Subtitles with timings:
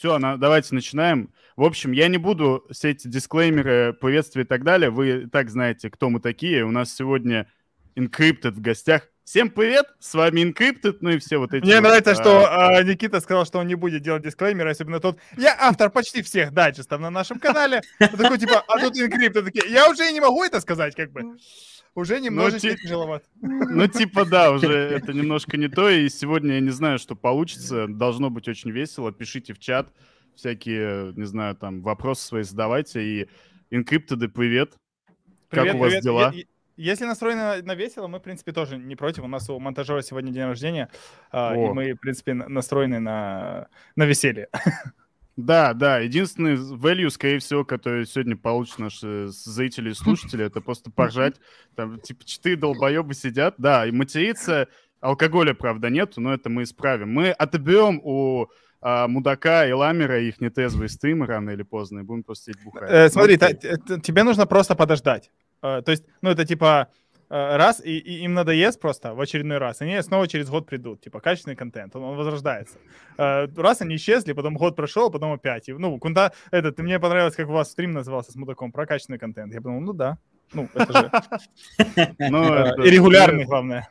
[0.00, 1.30] Все, на, давайте начинаем.
[1.56, 4.88] В общем, я не буду все эти дисклеймеры, приветствия и так далее.
[4.88, 6.64] Вы так знаете, кто мы такие.
[6.64, 7.52] У нас сегодня
[7.96, 9.10] Encrypted в гостях.
[9.24, 11.66] Всем привет, с вами Encrypted, ну и все вот эти...
[11.66, 15.00] Мне вот, нравится, а, что а, Никита сказал, что он не будет делать дисклеймер, особенно
[15.00, 15.18] тот...
[15.36, 17.82] Я автор почти всех дайджестов на нашем канале.
[17.98, 19.70] Такой типа, а тут Encrypted такие.
[19.70, 21.36] Я уже и не могу это сказать, как бы.
[21.94, 23.24] Уже немножечко ти- тяжеловато.
[23.40, 25.88] Ну, типа, да, уже это немножко не то.
[25.90, 27.86] И сегодня я не знаю, что получится.
[27.88, 29.12] Должно быть очень весело.
[29.12, 29.92] Пишите в чат
[30.34, 33.02] всякие, не знаю, там, вопросы свои задавайте.
[33.02, 33.28] И
[33.70, 34.74] Encrypted, привет.
[35.48, 36.32] Как у вас дела?
[36.76, 39.24] Если настроены на, весело, мы, в принципе, тоже не против.
[39.24, 40.88] У нас у монтажера сегодня день рождения,
[41.30, 41.74] а, и О.
[41.74, 44.48] мы, в принципе, на- настроены на, на веселье.
[45.44, 45.98] Да, да.
[45.98, 51.36] Единственный value, скорее всего, который сегодня получат наши зрители и слушатели, это просто поржать.
[51.74, 53.54] Там, типа, четыре долбоеба сидят.
[53.58, 54.68] Да, и материться.
[55.00, 57.10] Алкоголя, правда, нету, но это мы исправим.
[57.12, 58.48] Мы отобьем у
[58.82, 62.90] а, Мудака и Ламера их нетрезвые стримы рано или поздно, и будем просто сидеть бухать.
[62.90, 65.30] Э, смотри, та- т- тебе нужно просто подождать.
[65.62, 69.58] Э, То есть, ну, это типа э, раз, и, и им надоест просто в очередной
[69.58, 72.78] раз, и они снова через год придут, типа, качественный контент, он, он возрождается.
[73.18, 75.68] Э, Раз они исчезли, потом год прошел, потом опять.
[75.68, 78.86] И, ну, кунта, это, ты мне понравилось, как у вас стрим назывался с мудаком, про
[78.86, 79.54] качественный контент.
[79.54, 80.18] Я подумал, ну да,
[80.52, 81.10] ну, это же
[82.18, 83.88] Ну, э, и регулярный, главное.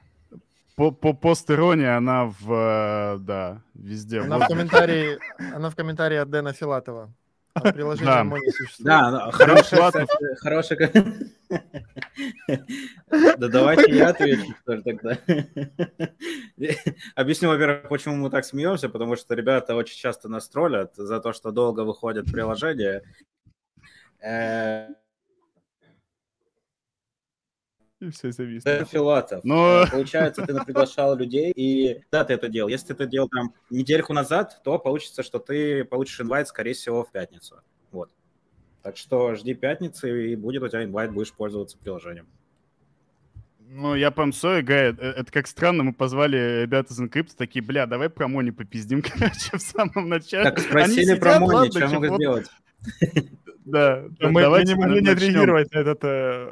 [0.75, 4.21] По, по постерония она в, э, да, везде.
[4.21, 4.45] Она Вот.
[4.45, 5.19] в комментарии,
[5.53, 7.13] она в комментарии от Дэна Филатова.
[7.53, 8.23] А приложение Да.
[8.23, 8.86] не существует.
[8.88, 10.92] Да, хорошая, хорошая...
[13.09, 15.17] Да давайте я отвечу, ли, тогда.
[17.16, 21.33] Объясню, во-первых, почему мы так смеемся, потому что ребята очень часто нас троллят за то,
[21.33, 23.02] что долго выходят приложения.
[28.02, 28.64] И все завис.
[28.64, 29.44] Дэн Филатов.
[29.44, 32.69] Но- Э, Получается, ты приглашал людей, и да, ты это делал.
[32.69, 37.03] Если ты это делал там недельку назад, то получится, что ты получишь инвайт, скорее всего,
[37.03, 37.56] в пятницу.
[37.91, 38.09] Вот.
[38.83, 42.28] Так что жди пятницы, и будет у тебя инвайт, будешь пользоваться приложением.
[43.72, 47.63] Ну, я прям sorry, Гай, э, это как странно, мы позвали ребят из Encrypt, такие,
[47.63, 50.46] бля, давай про Мони попиздим, короче, в самом начале.
[50.46, 52.47] Так, Они спросили про сидят, Мони, ладно, что я могу чего- сделать?
[53.66, 56.52] Да, Мы, не могли не отреагировать на этот, э,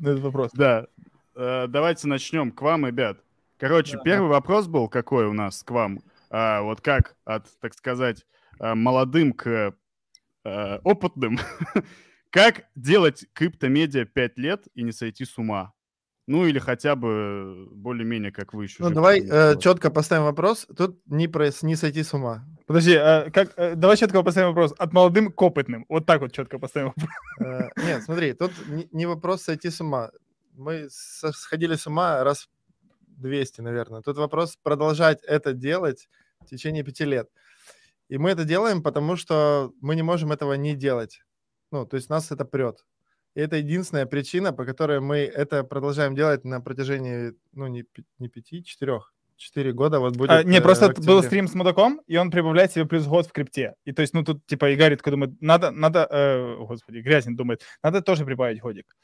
[0.00, 0.50] на этот вопрос.
[0.52, 0.86] Да,
[1.34, 2.50] Э, давайте начнем.
[2.50, 3.18] К вам, ребят.
[3.58, 4.02] Короче, Да.
[4.02, 6.00] первый вопрос был какой у нас к вам?
[6.30, 8.26] А, вот как от, так сказать,
[8.58, 9.74] а, молодым к
[10.44, 11.38] э, опытным.
[12.30, 15.72] как делать криптомедиа 5 лет и не сойти с ума?
[16.26, 18.76] Ну, или хотя бы более-менее, как вы еще.
[18.82, 19.22] Ну, давай
[19.58, 20.66] четко поставим вопрос.
[20.76, 22.46] Тут не, про, не сойти с ума.
[22.70, 24.72] Подожди, а как, э, давай четко поставим вопрос.
[24.78, 25.86] От молодым к опытным.
[25.88, 27.10] Вот так вот четко поставим вопрос.
[27.40, 28.52] Э, Нет, смотри, тут
[28.92, 30.12] не- вопрос сойти с ума.
[30.52, 32.48] Мы сходили с ума раз
[33.08, 34.02] 200, наверное.
[34.02, 36.08] Тут вопрос продолжать это делать
[36.42, 37.28] в течение пяти лет.
[38.08, 41.24] И мы это делаем, потому что мы не можем этого не делать.
[41.72, 42.86] Ну, то есть нас это прет.
[43.34, 47.84] И это единственная причина, по которой мы это продолжаем делать на протяжении, ну, не,
[48.20, 49.12] не пяти, четырех.
[49.40, 50.30] Четыре года вот будет.
[50.30, 53.26] А, не, э, просто в был стрим с мудаком, и он прибавляет себе плюс год
[53.26, 53.74] в крипте.
[53.86, 57.36] И то есть, ну, тут, типа, и Гарри такой думает, надо, надо, э, господи, Грязин
[57.36, 58.94] думает, надо тоже прибавить годик.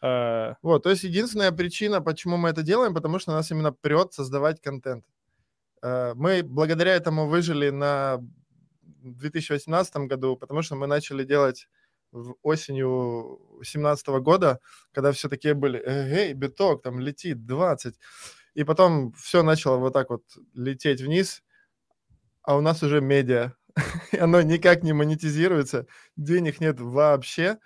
[0.00, 4.14] Э, Вот, то есть единственная причина, почему мы это делаем, потому что нас именно прет
[4.14, 5.04] создавать контент.
[5.82, 8.20] Э, Мы благодаря этому выжили на
[9.02, 11.68] 2018 году, потому что мы начали делать
[12.10, 14.60] в осенью 2017 года,
[14.92, 17.96] когда все такие были, эй, биток, там летит 20.
[18.54, 20.22] И потом все начало вот так вот
[20.54, 21.42] лететь вниз,
[22.42, 23.52] а у нас уже медиа.
[24.18, 27.58] Оно никак не монетизируется, денег нет вообще.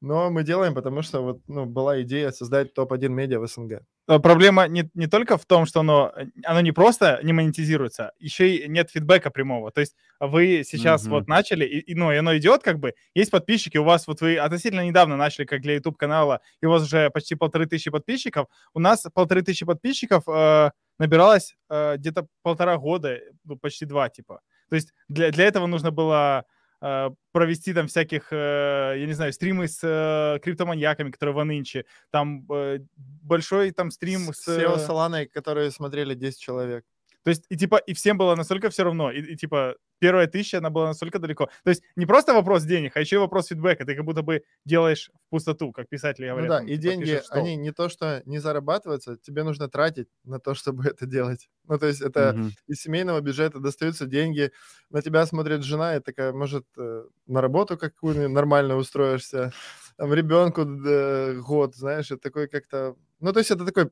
[0.00, 3.82] Но мы делаем, потому что вот, ну, была идея создать топ-1 медиа в СНГ.
[4.08, 8.12] А проблема не, не только в том, что оно, э, оно не просто не монетизируется,
[8.18, 9.70] еще и нет фидбэка прямого.
[9.70, 11.10] То есть вы сейчас Мгм.
[11.12, 14.20] вот начали, и, и, ну, и оно идет как бы, есть подписчики, у вас вот
[14.22, 18.46] вы относительно недавно начали, как для YouTube-канала, и у вас уже почти полторы тысячи подписчиков.
[18.74, 24.40] У нас полторы тысячи подписчиков э, набиралось э, где-то полтора года, ну, почти два, типа.
[24.70, 29.32] То есть для, для этого нужно было э, провести там всяких, э, я не знаю,
[29.32, 34.46] стримы с э, криптоманьяками, которые в Анынче, там э, большой там стрим с...
[34.48, 36.84] Э, с Соланой, которые смотрели 10 человек.
[37.28, 40.56] То есть, и типа, и всем было настолько все равно, и, и, типа, первая тысяча,
[40.58, 41.50] она была настолько далеко.
[41.62, 43.84] То есть, не просто вопрос денег, а еще и вопрос фидбэка.
[43.84, 46.48] Ты как будто бы делаешь в пустоту, как писатели Ну говорят.
[46.48, 50.08] да, там, и типа, деньги, пишешь они не то, что не зарабатываются, тебе нужно тратить
[50.24, 51.50] на то, чтобы это делать.
[51.64, 52.50] Ну, то есть это Мгм.
[52.66, 54.50] из семейного бюджета достаются деньги,
[54.88, 59.52] на тебя смотрит жена и такая, может, э, на работу какую-нибудь нормально устроишься,
[59.98, 62.96] там, ребенку э, год, знаешь, это такой как-то...
[63.20, 63.90] Ну, то есть это такой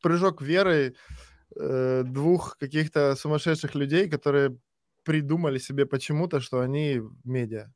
[0.00, 0.96] прыжок веры
[1.56, 4.58] э, двух каких-то сумасшедших людей, которые
[5.04, 7.72] придумали себе почему-то, что они медиа.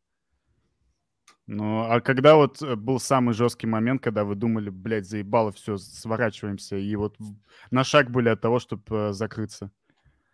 [1.47, 5.79] Ну, а когда вот э, был самый жесткий момент, когда вы думали, блядь, заебало, все,
[5.79, 7.17] сворачиваемся, и вот
[7.71, 9.71] на шаг были от того, чтобы э, закрыться?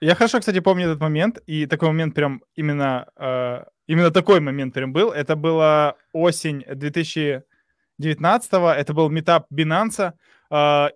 [0.00, 4.72] Я хорошо, кстати, помню этот момент, и такой момент прям именно, э, именно такой момент
[4.72, 5.12] прям был.
[5.12, 10.14] Это была осень 2019 это был метап Binance,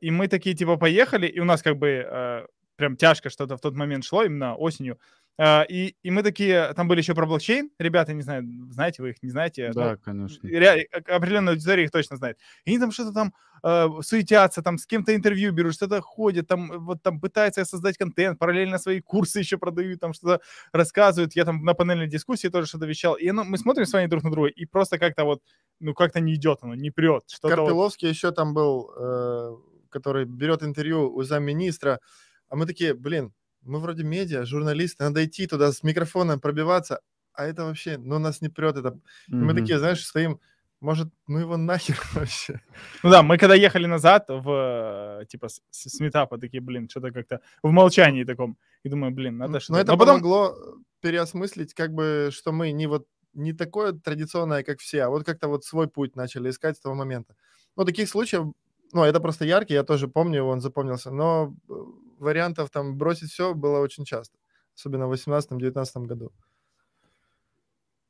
[0.00, 3.60] и мы такие типа поехали, и у нас как бы э, прям тяжко что-то в
[3.60, 4.98] тот момент шло, именно осенью.
[5.38, 9.10] Uh, и, и мы такие, там были еще про блокчейн, ребята, не знаю, знаете вы
[9.10, 9.70] их, не знаете?
[9.74, 10.48] Да, ну, конечно.
[10.48, 12.38] Ре, определенная аудитория их точно знает.
[12.64, 16.86] И они там что-то там uh, суетятся, там с кем-то интервью берут, что-то ходят, там
[16.86, 20.40] вот там пытаются создать контент, параллельно свои курсы еще продают, там что-то
[20.72, 21.36] рассказывают.
[21.36, 23.14] Я там на панельной дискуссии тоже что-то вещал.
[23.14, 25.42] И ну, мы смотрим с вами друг на друга, и просто как-то вот,
[25.80, 27.24] ну как-то не идет оно, не прет.
[27.42, 28.14] Карпиловский вот...
[28.14, 29.56] еще там был, э,
[29.90, 32.00] который берет интервью у замминистра,
[32.48, 33.32] а мы такие, блин,
[33.62, 37.00] мы вроде медиа, журналисты, надо идти туда с микрофоном пробиваться,
[37.32, 38.88] а это вообще, ну, нас не прет это.
[38.88, 39.00] Mm-hmm.
[39.30, 40.40] мы такие, знаешь, стоим,
[40.80, 42.60] может, ну его нахер вообще.
[43.02, 47.40] Ну да, мы когда ехали назад в, типа, с, с метапа, такие, блин, что-то как-то
[47.62, 48.56] в молчании таком.
[48.82, 49.72] И думаю, блин, надо что-то.
[49.72, 50.14] Но это Но потом...
[50.16, 50.56] помогло
[51.00, 55.48] переосмыслить, как бы, что мы не вот не такое традиционное, как все, а вот как-то
[55.48, 57.34] вот свой путь начали искать с того момента.
[57.76, 58.46] Ну, таких случаев,
[58.92, 61.74] ну, это просто яркий, я тоже помню, он запомнился, но э,
[62.18, 64.36] вариантов там бросить все было очень часто,
[64.74, 66.32] особенно в 18-19 году.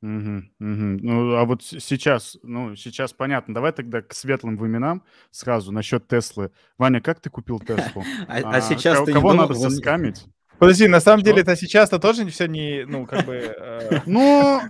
[0.01, 0.43] Угу, угу.
[0.59, 3.55] Ну, а вот сейчас, ну, сейчас понятно.
[3.55, 6.51] Давай тогда к светлым временам сразу насчет Теслы.
[6.77, 8.03] Ваня, как ты купил Теслу?
[8.27, 10.25] А, а сейчас ты Кого надо соскамить?
[10.59, 13.35] Подожди, на самом деле это сейчас-то тоже все не, ну, как бы...
[13.35, 14.61] Э, ну,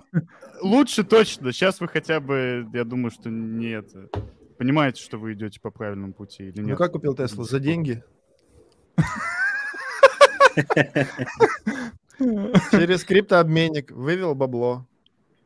[0.62, 1.52] лучше точно.
[1.52, 3.90] Сейчас вы хотя бы, я думаю, что нет.
[4.58, 6.70] Понимаете, что вы идете по правильному пути или ну, нет?
[6.70, 7.44] Ну, как купил Теслу?
[7.44, 8.02] За деньги?
[12.70, 14.86] Через криптообменник вывел бабло,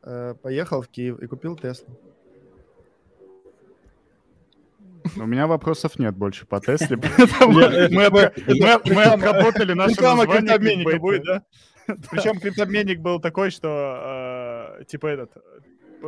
[0.01, 1.99] э, поехал в Киев и купил Теслу.
[5.17, 8.05] У меня вопросов нет больше по Тесле, мы
[9.03, 10.37] отработали наше название.
[10.37, 11.43] криптообменника будет, да?
[12.11, 15.31] Причем криптообменник был такой, что э, типа этот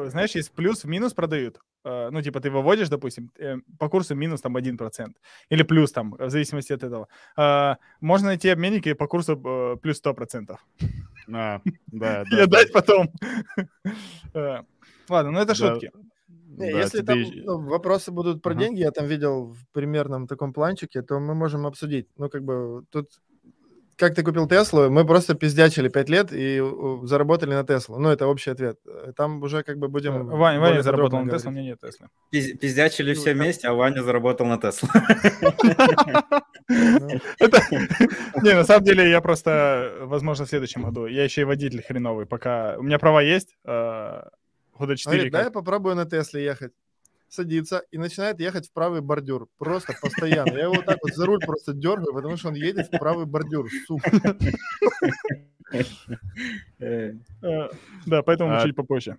[0.10, 1.60] знаешь, есть плюс, минус продают.
[1.86, 5.14] Э, ну, типа, ты выводишь, допустим, э, по курсу минус там 1%.
[5.52, 7.08] Или плюс там, в зависимости от этого.
[7.38, 9.38] Э, можно найти обменники по курсу
[9.82, 10.58] плюс 100%.
[10.58, 10.58] А,
[11.28, 12.24] да, да.
[12.32, 13.10] И отдать потом.
[15.10, 15.92] Ладно, ну это шутки.
[16.58, 17.06] Не, да, если тебе...
[17.06, 18.60] там ну, вопросы будут про uh-huh.
[18.60, 22.08] деньги, я там видел в примерном таком планчике, то мы можем обсудить.
[22.18, 23.10] Ну, как бы тут
[23.98, 26.62] как ты купил Теслу, мы просто пиздячили 5 лет и
[27.04, 27.98] заработали на Теслу.
[27.98, 28.78] Ну, это общий ответ.
[29.16, 30.30] Там уже как бы будем...
[30.30, 32.08] Э, Ваня, Ваня заработал на Теслу, у меня нет Теслы.
[32.32, 34.90] Пиздячили все ну, вместе, а Ваня заработал на Теслу.
[38.42, 41.06] Не, на самом деле я просто, возможно, в следующем году.
[41.06, 42.76] Я еще и водитель хреновый, пока...
[42.78, 44.22] У меня права есть, э,
[44.78, 45.30] года 4.
[45.30, 46.74] Да, я попробую на Тесле ехать
[47.30, 49.48] садится и начинает ехать в правый бордюр.
[49.58, 50.54] Просто постоянно.
[50.54, 53.26] Я его вот так вот за руль просто дергаю, потому что он едет в правый
[53.26, 54.12] бордюр, сука.
[56.80, 57.14] Э,
[58.06, 59.18] да, поэтому а чуть попозже.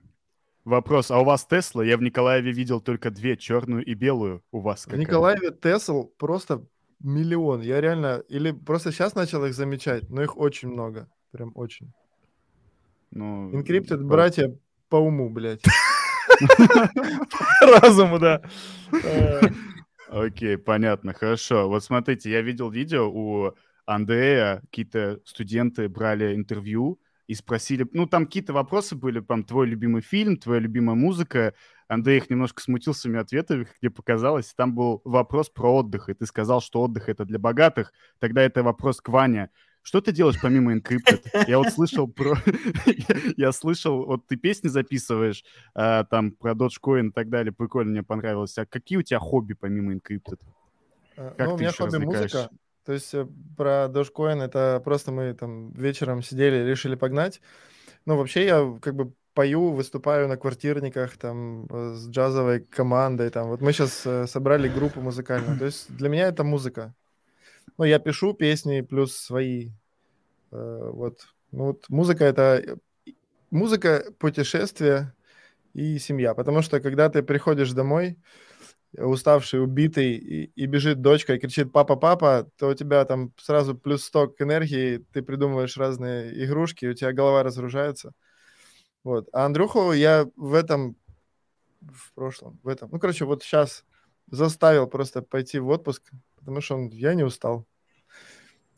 [0.64, 1.82] Вопрос, а у вас Тесла?
[1.82, 4.43] Я в Николаеве видел только две, черную и белую.
[4.50, 6.67] У вас В Николаеве Тесл просто
[7.00, 7.61] миллион.
[7.61, 8.23] Я реально...
[8.29, 11.08] Или просто сейчас начал их замечать, но их очень много.
[11.31, 11.93] Прям очень.
[13.11, 14.56] Ну, Encrypted братья
[14.88, 15.63] по уму, блядь.
[17.60, 18.43] Разуму, да.
[20.08, 21.69] Окей, понятно, хорошо.
[21.69, 23.55] Вот смотрите, я видел видео у
[23.86, 30.02] Андрея, какие-то студенты брали интервью и спросили, ну, там какие-то вопросы были, там, твой любимый
[30.02, 31.55] фильм, твоя любимая музыка.
[31.88, 34.55] Андрей их немножко смутил своими ответами, мне показалось.
[34.55, 37.93] Там был вопрос про отдых, и ты сказал, что отдых— это для богатых.
[38.19, 39.50] Тогда это вопрос к Ване.
[39.86, 41.44] Что ты делаешь помимо Encrypted?
[41.46, 42.34] Я вот слышал про...
[43.36, 45.44] я слышал, вот ты песни записываешь,
[45.76, 48.58] а, там, про Dogecoin и так далее, прикольно, мне понравилось.
[48.58, 50.40] А какие у тебя хобби помимо Encrypted?
[51.16, 52.50] А, как ну, у меня хобби музыка.
[52.84, 57.40] То есть э, про Dogecoin это просто мы там вечером сидели, решили погнать.
[58.06, 63.31] Ну, вообще я как бы пою, выступаю на квартирниках там э, с джазовой командой.
[63.31, 63.50] Там.
[63.50, 65.56] Вот мы сейчас э, собрали группу музыкальную.
[65.56, 66.93] То есть для меня это музыка.
[67.79, 69.71] Ну, я пишу песни плюс свои.
[70.51, 71.27] Э, вот.
[71.53, 72.79] Ну, вот музыка это
[73.51, 75.15] музыка, путешествие
[75.75, 76.35] и семья.
[76.35, 78.19] Потому что когда ты приходишь домой,
[78.97, 83.75] уставший, убитый, и, и бежит дочка и кричит «папа, папа», то у тебя там сразу
[83.75, 88.13] плюс сток энергии, ты придумываешь разные игрушки, у тебя голова разгружается.
[89.05, 89.29] Вот.
[89.33, 90.97] А Андрюху я в этом,
[91.81, 93.85] в прошлом, в этом, ну, короче, вот сейчас
[94.31, 96.11] заставил просто пойти в отпуск,
[96.46, 97.67] потому что он, я не устал.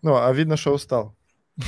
[0.02, 1.14] Ну, а видно, что устал.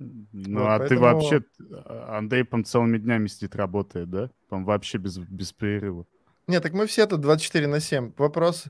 [0.00, 1.42] Ну, Вот, а ты поэтому- вообще...
[1.86, 4.30] а, Андрей, по целыми днями сидит, работает, да?
[4.48, 6.06] По вообще без, без перерыва.
[6.46, 8.12] Нет, так мы все тут 24 на 7.
[8.16, 8.66] Вопрос,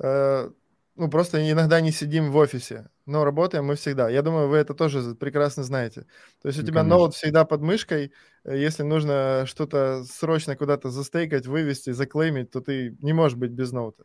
[0.00, 0.50] э,
[0.96, 4.10] ну, просто иногда не сидим в офисе, но работаем мы всегда.
[4.10, 6.06] Я думаю, вы это тоже прекрасно знаете.
[6.42, 6.96] То есть у Ну, тебя конечно.
[6.98, 8.12] ноут всегда под мышкой,
[8.44, 13.70] э, если нужно что-то срочно куда-то застейкать, вывести, заклеймить, то ты не можешь быть без
[13.70, 14.04] ноута.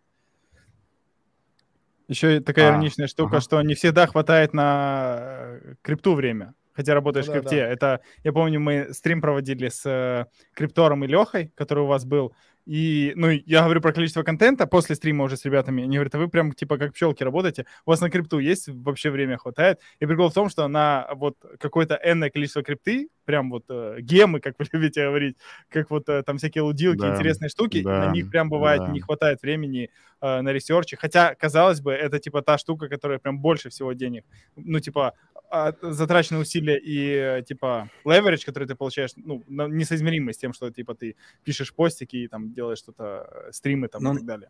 [2.09, 3.41] Еще и такая А, ироничная штука, ага.
[3.41, 5.17] что не всегда хватает на
[5.61, 6.53] э, крипту время.
[6.73, 7.57] Хотя работаешь Ну в да, крипте.
[7.57, 7.67] да.
[7.67, 12.33] Это, я помню, мы стрим проводили с э, криптором и Лехой, который у вас был.
[12.65, 15.83] И, ну, я говорю про количество контента после стрима уже с ребятами.
[15.83, 17.65] Они говорят, а вы прям типа как пчелки работаете.
[17.85, 19.79] У вас на крипту есть вообще время хватает?
[19.99, 24.39] И прикол в том, что на вот какое-то энное количество крипты, прям вот э, гемы,
[24.39, 25.37] как вы любите говорить,
[25.69, 28.87] как вот э, там всякие лудилки, Да, интересные штуки, да, на них прям бывает да.
[28.91, 30.97] не хватает времени э, на research.
[30.97, 34.25] Хотя, казалось бы, это типа та штука, которая прям больше всего денег.
[34.55, 35.13] Ну, типа,
[35.51, 40.71] а, затраченные усилия и, э, типа, leverage, который ты получаешь, ну, несоизмеримый с тем, что,
[40.71, 44.49] типа, ты пишешь постики и там делаешь что-то, э, стримы там Ну, и так далее.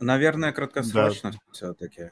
[0.00, 2.10] Наверное, краткосрочно все-таки.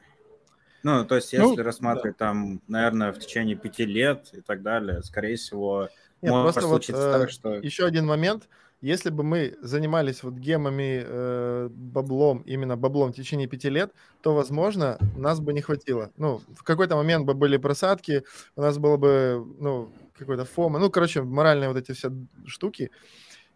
[0.85, 5.01] Ну, то есть, Ну, если рассматривать там, наверное, в течение пяти лет и так далее,
[5.01, 5.89] скорее всего,
[6.21, 7.55] Нет, может просто вот, случиться э, так, что...
[7.55, 8.47] Еще один момент.
[8.81, 14.35] Если бы мы занимались вот гемами, э, баблом, именно баблом в течение пяти лет, то,
[14.35, 16.11] возможно, нас бы не хватило.
[16.17, 18.23] Ну, в какой-то момент бы были просадки,
[18.55, 22.11] у нас было бы, ну, какой-то фома, ну, короче, моральные вот эти все
[22.45, 22.91] штуки.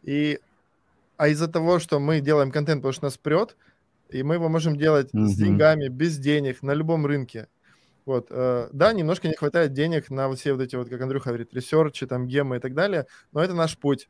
[0.02, 0.40] И,
[1.18, 3.56] а из-за того, что мы делаем контент, потому что нас прет,
[4.10, 5.28] и мы его можем делать с Мгм.
[5.34, 7.48] деньгами, без денег, на любом рынке.
[8.06, 11.30] Вот, э, да, немножко не хватает денег на вот все вот эти вот, как Андрюха
[11.30, 14.10] говорит, ресерчи, там, гемы и так далее, но это наш путь.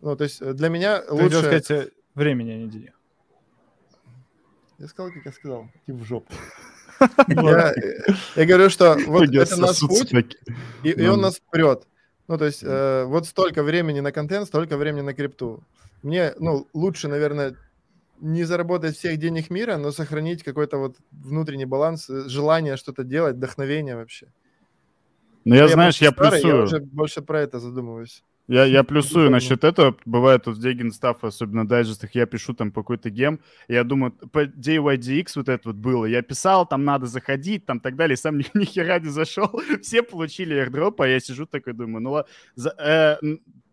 [0.00, 1.38] Ну, то есть э, для меня Ты лучше...
[1.60, 2.92] сказать, времени, а не денег.
[4.78, 6.32] Я сказал, как я сказал, иди в жопу.
[7.28, 7.74] Я,
[8.36, 10.12] я говорю, что вот это наш путь,
[10.82, 11.22] и он Ну.
[11.22, 11.84] нас прет.
[12.28, 15.64] Ну, то есть э, вот столько времени на контент, столько времени на крипту.
[16.02, 17.56] Мне, ну, лучше, наверное,
[18.20, 23.36] не заработать всех денег мира, но сохранить какой-то вот внутренний баланс, э, желание что-то делать,
[23.36, 24.26] вдохновение вообще.
[25.44, 26.56] Ну, я, знаешь, просто я старый, плюсую.
[26.56, 28.22] Я уже больше про это задумываюсь.
[28.46, 29.96] Я, я плюсую насчет этого.
[30.04, 34.12] Бывает вот в Дегин Стафф, особенно дайджестах, я пишу там по какой-то гем, я думаю,
[34.12, 38.38] по DYDX вот это вот было, я писал, там надо заходить, там так далее, сам
[38.38, 42.26] ни, ни хера не зашел, все получили airdrop, а я сижу такой думаю, ну ла-
[42.54, 43.16] за- э,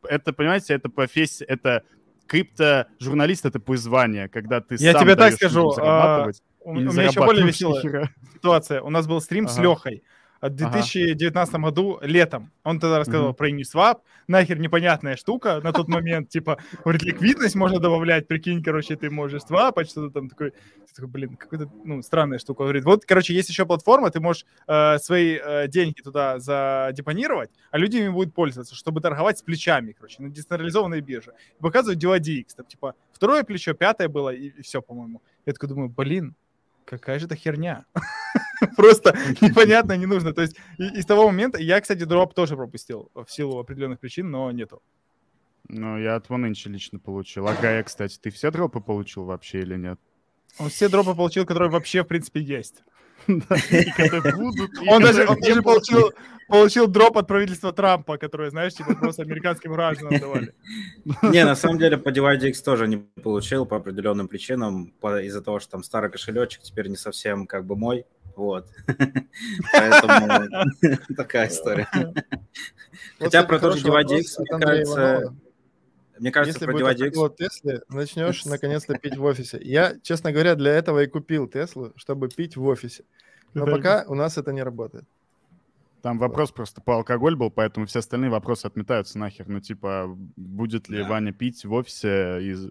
[0.04, 1.84] это, понимаете, это профессия, это
[2.28, 7.24] крипто-журналист, это призвание, когда ты Я сам тебе так скажу, зарабатывать, У, у меня еще
[7.26, 8.10] более веселая хера.
[8.36, 8.82] ситуация.
[8.82, 9.64] У нас был стрим с Ага.
[9.64, 10.04] Лехой
[10.42, 12.52] в 2019 году летом.
[12.64, 13.36] Он тогда рассказал Мгм.
[13.36, 14.02] про Uniswap.
[14.28, 16.30] Нахер непонятная штука на тот момент.
[16.38, 18.28] Типа, говорит, ликвидность можно добавлять.
[18.28, 20.52] Прикинь, короче, ты можешь свапать, что-то там такой.
[20.52, 22.64] Ты такой, блин, какая-то, ну, странная штука.
[22.64, 27.78] Говорит, вот, короче, есть еще платформа, ты можешь э, свои э, деньги туда задепонировать, а
[27.78, 31.34] люди ими будут пользоваться, чтобы торговать с плечами, короче, на децентрализованной бирже.
[31.60, 35.22] И показывают DYDX, там, типа, второе плечо, пятое было, и, все, по-моему.
[35.46, 36.36] Я такой думаю, блин,
[36.86, 37.86] какая же это херня.
[38.76, 40.34] Просто непонятно, не нужно.
[40.34, 44.00] То есть и, и с того момента, я, кстати, дроп тоже пропустил в силу определенных
[44.00, 44.82] причин, но нету.
[45.70, 47.48] Ну, я от Вонынча лично получил.
[47.48, 50.00] А Гая, кстати, ты все дропы получил вообще или нет?
[50.60, 52.84] Он все дропы получил, которые вообще, в принципе, есть.
[53.28, 55.28] Он даже,
[56.48, 60.54] получил, дроп от правительства Трампа, которое, знаешь, типа просто американским гражданам давали.
[61.34, 65.72] Не, на самом деле по DYDX тоже не получил по определенным причинам, из-за того, что
[65.72, 68.06] там старый кошелечек теперь не совсем как бы мой,
[68.38, 68.68] вот.
[69.74, 70.48] Поэтому
[71.18, 71.88] такая история.
[71.94, 72.24] Вот,
[73.20, 74.26] Хотя про тот же от мне
[74.60, 75.36] кажется,
[76.20, 77.08] мне кажется, Если про будет DYDX...
[77.08, 79.60] автопилот Теслы, начнешь наконец-то пить в офисе.
[79.62, 83.04] Я, честно говоря, для этого и купил Теслу, чтобы пить в офисе.
[83.54, 85.06] Но пока у нас это не работает.
[86.02, 89.48] Там вопрос просто по алкоголь был, поэтому все остальные вопросы отметаются нахер.
[89.48, 91.10] Ну, типа, будет ли Да.
[91.10, 92.70] Ваня пить в офисе из...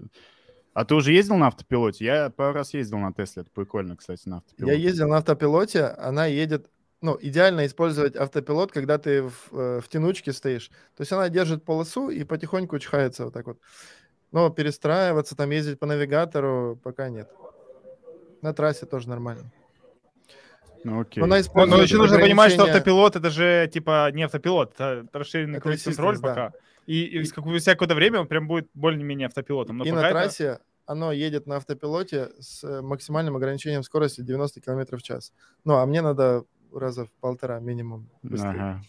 [0.77, 2.05] А ты уже ездил на автопилоте?
[2.05, 4.79] Я пару раз ездил на Тесле, это прикольно, кстати, на Я автопилоте.
[4.79, 6.67] ездил на автопилоте, она едет...
[7.01, 10.69] Ну, идеально использовать автопилот, когда ты в, э, в тянучке стоишь.
[10.95, 13.59] То есть она держит полосу и потихоньку чхается вот так вот.
[14.33, 17.31] Но перестраиваться, там ездить по навигатору пока нет.
[18.43, 19.51] На трассе тоже нормально.
[20.85, 21.23] Ну, окей.
[21.23, 25.57] Но она Но, еще нужно понимать, что автопилот это же типа не автопилот, это расширенный
[25.57, 26.53] Это круиз-контроль assistance, да.
[26.87, 29.79] И, и спустя какое-то время он прям будет более-менее автопилотом.
[29.79, 34.61] Но И на это- трассе оно едет на автопилоте с э, максимальным ограничением скорости 90
[34.61, 35.33] км в час.
[35.65, 38.51] Ну, а мне надо раза в полтора минимум быстрее.
[38.51, 38.83] Ага.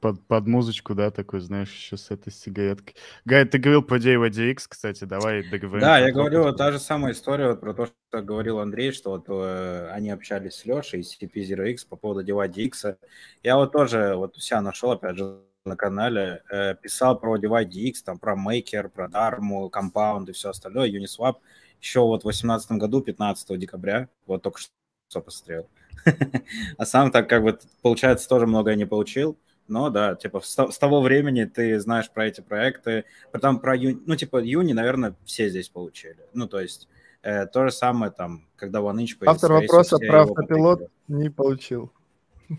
[0.00, 2.94] под, под музычку, да, такой, знаешь, еще с этой сигареткой.
[3.24, 5.86] Гай, ты говорил про DYDX, кстати, давай договоримся.
[5.86, 9.24] Да, я говорю, та же самая история вот про то, что говорил Андрей, что вот
[9.28, 12.98] э, они общались с Лешей из CP0X по поводу DYDX.
[13.42, 17.94] Я вот тоже вот у себя нашел, опять же, на канале, э, писал про DYDX,
[18.04, 21.36] там, про Maker, про Dharma, Compound и все остальное, Uniswap,
[21.80, 24.60] еще вот в 2018 году, 15 декабря, вот только
[25.08, 25.68] что посмотрел.
[26.78, 29.36] А сам так как бы, получается, тоже многое не получил.
[29.68, 33.04] Но да, типа с, того времени ты знаешь про эти проекты.
[33.32, 36.18] Потом про Юни, ну типа Юни, наверное, все здесь получили.
[36.34, 36.88] Ну то есть
[37.22, 39.30] э, то же самое там, когда OneInch появился.
[39.30, 41.90] Автор вопроса про автопилот не получил.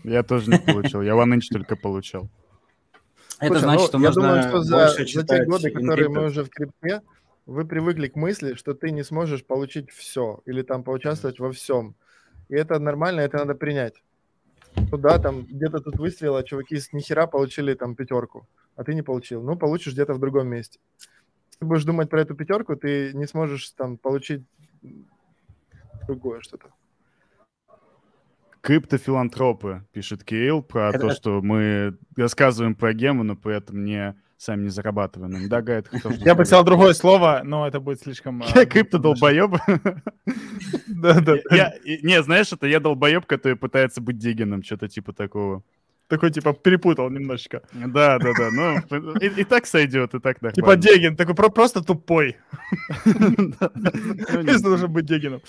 [0.04, 1.00] Я тоже не получил.
[1.00, 2.28] Я OneInch только получал.
[3.40, 6.50] Это значит, что нужно Я думаю, что за, за те годы, которые мы уже в
[6.50, 7.02] крипте,
[7.46, 11.94] вы привыкли к мысли, что ты не сможешь получить все или там поучаствовать во всем.
[12.48, 14.02] И это нормально, это надо принять.
[14.76, 19.02] Ну да, там где-то тут выстрелило, чуваки с нихера получили там пятерку, а ты не
[19.02, 19.42] получил.
[19.42, 20.78] Ну, получишь где-то в другом месте.
[20.98, 24.44] Если ты будешь думать про эту пятерку, ты не сможешь там получить
[26.06, 26.70] другое что-то.
[28.60, 30.98] Криптофилантропы, пишет Кирилл, про это...
[30.98, 35.48] то, что мы рассказываем про гемы, но при этом не сами не зарабатываем.
[35.48, 35.82] Да, Гай,
[36.24, 38.42] Я бы сказал другое слово, но это будет слишком...
[38.54, 39.56] Я крипто-долбоеб.
[40.86, 41.36] Да, да.
[41.84, 45.62] Не, знаешь, это я долбоеб, который пытается быть Дигином, что-то типа такого.
[46.08, 47.62] Такой, типа, перепутал немножечко.
[47.72, 48.50] Да, да, да.
[48.50, 48.78] Ну,
[49.20, 50.54] и, и так сойдет, и так нормально.
[50.54, 52.36] Типа Дегин, такой про просто тупой.
[53.04, 55.42] Если должен быть Дегином.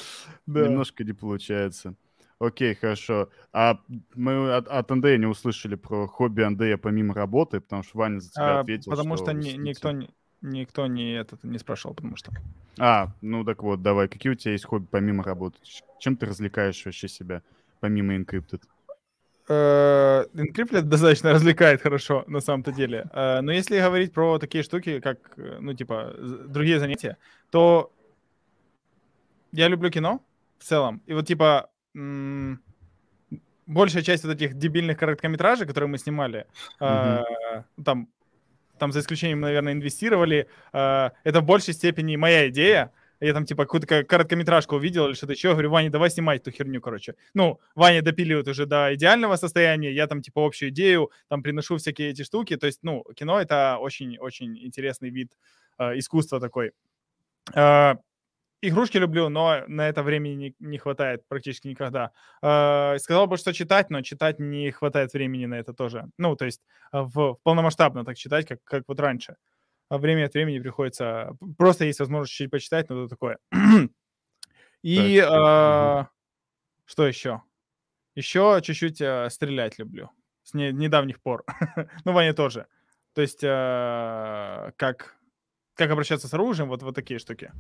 [0.46, 1.96] Немножко не получается.
[2.40, 3.30] Окей, хорошо.
[3.52, 3.80] А
[4.16, 8.32] мы от, от Андрея не услышали про хобби Андрея помимо работы, потому что Ваня за
[8.32, 8.92] тебя а, ответил.
[8.92, 9.92] Потому что, что ни, никто,
[10.42, 12.32] никто не, этот, не спрашивал, потому что...
[12.78, 14.08] А, ну так вот, давай.
[14.08, 15.58] Какие у тебя есть хобби помимо работы?
[16.00, 17.42] Чем ты развлекаешь вообще себя
[17.82, 18.62] помимо Encrypted?
[19.50, 23.10] Э, Encrypted достаточно развлекает хорошо, на самом-то деле.
[23.12, 26.16] Э, но если говорить про такие штуки, как, э, ну, типа,
[26.48, 27.18] другие занятия,
[27.52, 27.92] то
[29.52, 30.22] я люблю кино
[30.58, 31.02] в целом.
[31.06, 31.70] И вот, типа,
[33.70, 36.46] большая часть вот этих дебильных короткометражей, которые мы снимали,
[36.80, 37.24] mm-hmm.
[37.56, 38.10] э, там,
[38.80, 42.92] там за исключением, наверное, инвестировали, э, это в большей степени моя идея.
[43.22, 45.52] Я там, типа, какую-то короткометражку увидел или что-то еще.
[45.52, 47.16] Говорю, Ваня, давай снимать эту херню, короче.
[47.34, 49.92] Ну, Ваня допиливает уже до идеального состояния.
[49.92, 52.56] Я там, типа, общую идею, там, приношу всякие эти штуки.
[52.56, 55.34] То есть, ну, кино— это очень-очень интересный вид
[55.80, 56.72] э, искусства такой.
[57.54, 57.96] Э,
[58.62, 62.12] Игрушки люблю, но на это времени не, не хватает практически никогда.
[62.42, 66.10] Э, сказал бы, что читать, но читать не хватает времени на это тоже.
[66.18, 69.38] Ну, то есть а, в, полномасштабно так читать, как, как вот раньше.
[69.88, 71.38] А время от времени приходится...
[71.58, 73.38] Просто есть возможность чуть почитать, но это такое.
[74.82, 76.10] И так, э,
[76.86, 77.42] что еще?
[78.16, 80.10] Еще чуть-чуть э, стрелять люблю.
[80.44, 81.46] С не, недавних пор.
[82.06, 82.68] ну, Ваня тоже.
[83.14, 85.18] То есть э, как,
[85.76, 87.52] как обращаться с оружием, вот, вот такие штуки.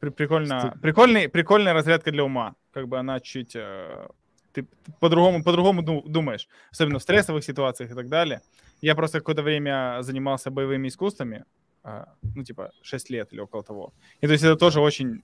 [0.00, 2.54] Прикольно, прикольный, прикольная разрядка для ума.
[2.72, 3.54] Как бы она чуть...
[3.54, 4.08] Э,
[4.52, 4.66] ты
[4.98, 6.48] по-другому, по-другому думаешь.
[6.72, 8.40] Особенно в стрессовых ситуациях и так далее.
[8.80, 11.44] Я просто какое-то время занимался боевыми искусствами.
[11.84, 13.92] Э, ну, типа, 6 лет или около того.
[14.22, 15.22] И то есть это тоже очень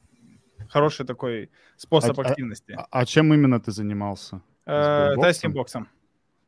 [0.68, 2.72] хороший такой способ а, а активности.
[2.72, 4.40] А, а чем именно ты занимался?
[4.66, 5.88] Э, тайским боксом.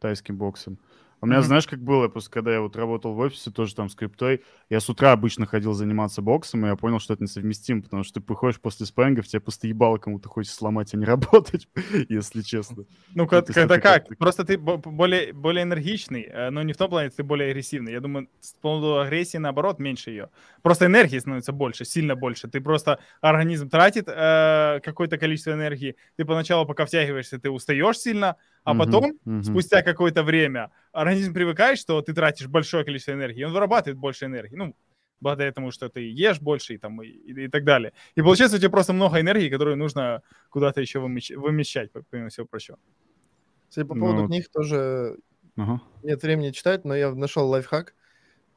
[0.00, 0.78] Тайским боксом.
[1.20, 1.42] У меня, mm-hmm.
[1.42, 4.78] знаешь, как было, просто когда я вот работал в офисе, тоже там с криптой, я
[4.78, 8.20] с утра обычно ходил заниматься боксом, и я понял, что это несовместимо, потому что ты
[8.20, 11.68] приходишь после спаррингов, тебе просто ебало кому-то хочешь сломать, а не работать,
[12.08, 12.84] если честно.
[13.14, 14.08] Ну, как, когда как?
[14.08, 14.18] как?
[14.18, 17.92] Просто ты более, более энергичный, э, но не в том плане, ты более агрессивный.
[17.92, 20.30] Я думаю, с поводу агрессии, наоборот, меньше ее.
[20.62, 22.46] Просто энергии становится больше, сильно больше.
[22.46, 28.36] Ты просто, организм тратит э, какое-то количество энергии, ты поначалу, пока втягиваешься, ты устаешь сильно,
[28.64, 29.42] а потом, uh-huh, uh-huh.
[29.42, 34.56] спустя какое-то время, организм привыкает, что ты тратишь большое количество энергии, он вырабатывает больше энергии.
[34.56, 34.74] Ну,
[35.20, 37.92] благодаря тому, что ты ешь больше и, там, и, и, и так далее.
[38.14, 42.46] И получается у тебя просто много энергии, которую нужно куда-то еще вымещ- вымещать, помимо всего
[42.46, 42.78] прочего.
[43.68, 45.18] Кстати, по поводу ну, книг тоже
[45.56, 45.78] uh-huh.
[46.02, 47.94] нет времени читать, но я нашел лайфхак.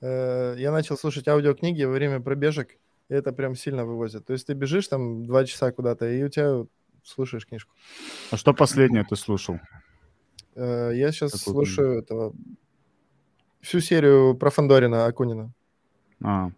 [0.01, 2.77] Э, я начал слушать аудиокниги во время пробежек,
[3.09, 4.25] и это прям сильно вывозит.
[4.25, 6.65] То есть ты бежишь там два часа куда-то, и у тебя
[7.03, 7.73] слушаешь книжку.
[8.31, 9.59] А что последнее ты слушал?
[10.55, 12.01] Э, я сейчас Какую слушаю книгу?
[12.03, 12.33] этого
[13.61, 15.53] всю серию про Фандорина Акунина.
[16.23, 16.51] А.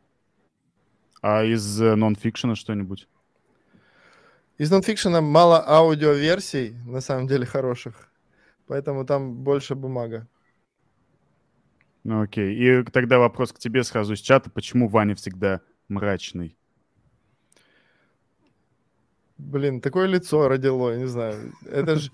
[1.21, 3.07] А из э, нонфикшена что-нибудь?
[4.57, 8.09] Из нонфикшена мало аудиоверсий, на самом деле, хороших.
[8.67, 10.27] Поэтому там больше бумага.
[12.03, 12.53] Ну окей.
[12.55, 14.49] И тогда вопрос к тебе сразу из чата.
[14.49, 16.57] Почему Ваня всегда мрачный?
[19.37, 21.53] Блин, такое лицо родило, не знаю.
[21.65, 22.11] Это же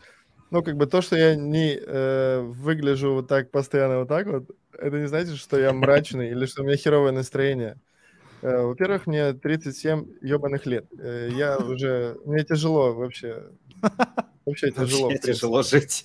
[0.52, 4.50] Ну, как бы то, что я не э, выгляжу вот так постоянно вот так вот,
[4.78, 7.78] это не значит, что я мрачный или что у меня херовое настроение.
[8.42, 10.86] Э, во-первых, мне 37 ебаных лет.
[10.98, 12.18] Э, я уже...
[12.26, 13.44] Мне тяжело вообще.
[14.46, 15.10] Вообще тяжело.
[15.10, 16.04] Вообще тяжело жить.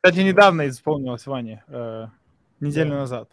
[0.00, 1.64] Кстати, недавно исполнилось Ване.
[1.68, 2.06] э,
[2.60, 2.96] неделю Да.
[2.98, 3.28] назад.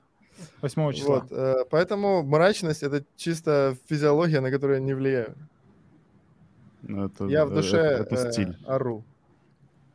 [0.61, 1.19] 8 числа.
[1.19, 5.35] Вот, э, поэтому мрачность— это чисто физиология, на которую я не влияю.
[6.83, 8.57] Ну, это- Я в э, душе Это, э, стиль.
[8.67, 9.03] ору.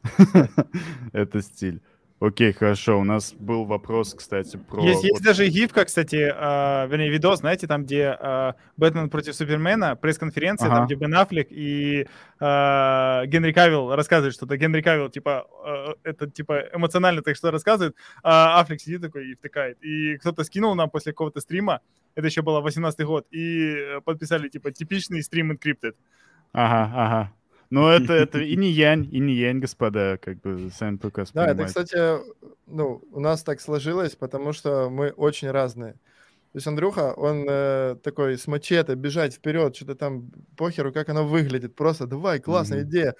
[1.12, 1.80] Это стиль.
[2.20, 2.98] Окей, хорошо.
[2.98, 4.82] У нас был вопрос, кстати, про...
[4.82, 9.94] Есть, есть даже гифка, кстати, э, вернее, видос, знаете, там, где э, Бэтмен против Супермена,
[9.94, 10.76] пресс-конференция, Ага.
[10.78, 12.08] там, где Бен Аффлек и
[12.40, 14.56] э, Генри Кавилл рассказывают что-то.
[14.56, 19.34] Генри Кавилл, типа, э, это, типа, эмоционально так что рассказывает, а Аффлек сидит такой и
[19.36, 19.78] втыкает.
[19.84, 21.82] И кто-то скинул нам после какого-то стрима,
[22.16, 25.94] это еще было 18 год, и э, подписали, типа, типичный стрим Encrypted.
[26.52, 27.32] Ага, ага.
[27.70, 31.50] Ну, это, это и не янь, и не янь, господа, как бы сами прекрасно Да,
[31.50, 31.96] это, кстати,
[32.66, 35.92] ну, у нас так сложилось, потому что мы очень разные.
[35.92, 41.26] То есть Андрюха, он э, такой с мачете бежать вперед, что-то там похеру, как оно
[41.26, 42.88] выглядит, просто давай, классная Мгм.
[42.88, 43.14] идея.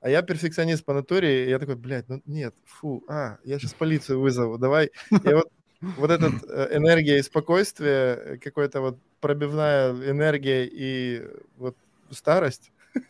[0.00, 3.74] А я перфекционист по натуре, и я такой, блядь, ну нет, фу, а, я сейчас
[3.74, 4.90] полицию вызову, давай.
[5.24, 5.48] И вот,
[5.96, 6.28] вот эта
[6.72, 11.22] энергия и спокойствие, э, какая-то вот пробивная энергия и
[11.56, 11.76] вот
[12.14, 12.72] старость,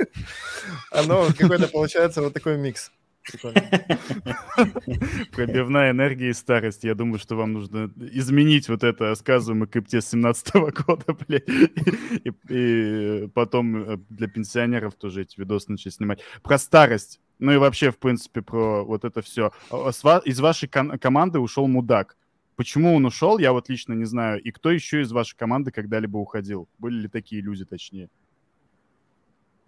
[0.91, 2.91] оно какой-то получается вот такой микс.
[5.33, 6.85] Пробивная энергия и старость.
[6.85, 10.55] Я думаю, что вам нужно изменить вот это рассказываемое крипте с 17
[10.87, 11.49] года, блядь.
[11.49, 16.21] И, и потом э, для пенсионеров тоже эти видосы начать снимать.
[16.43, 17.21] Про старость.
[17.39, 19.51] Ну и вообще, в принципе, про вот это все.
[19.71, 22.17] Из вашей команды ушел мудак.
[22.55, 24.41] Почему он ушел, я вот лично не знаю.
[24.41, 26.69] И кто еще из вашей команды когда-либо уходил?
[26.79, 28.09] Были ли такие люди, точнее?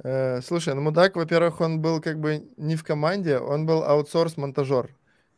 [0.05, 4.87] Э, Слушай, ну мудак, во-первых, он был как бы не в команде, он был аутсорс-монтажер.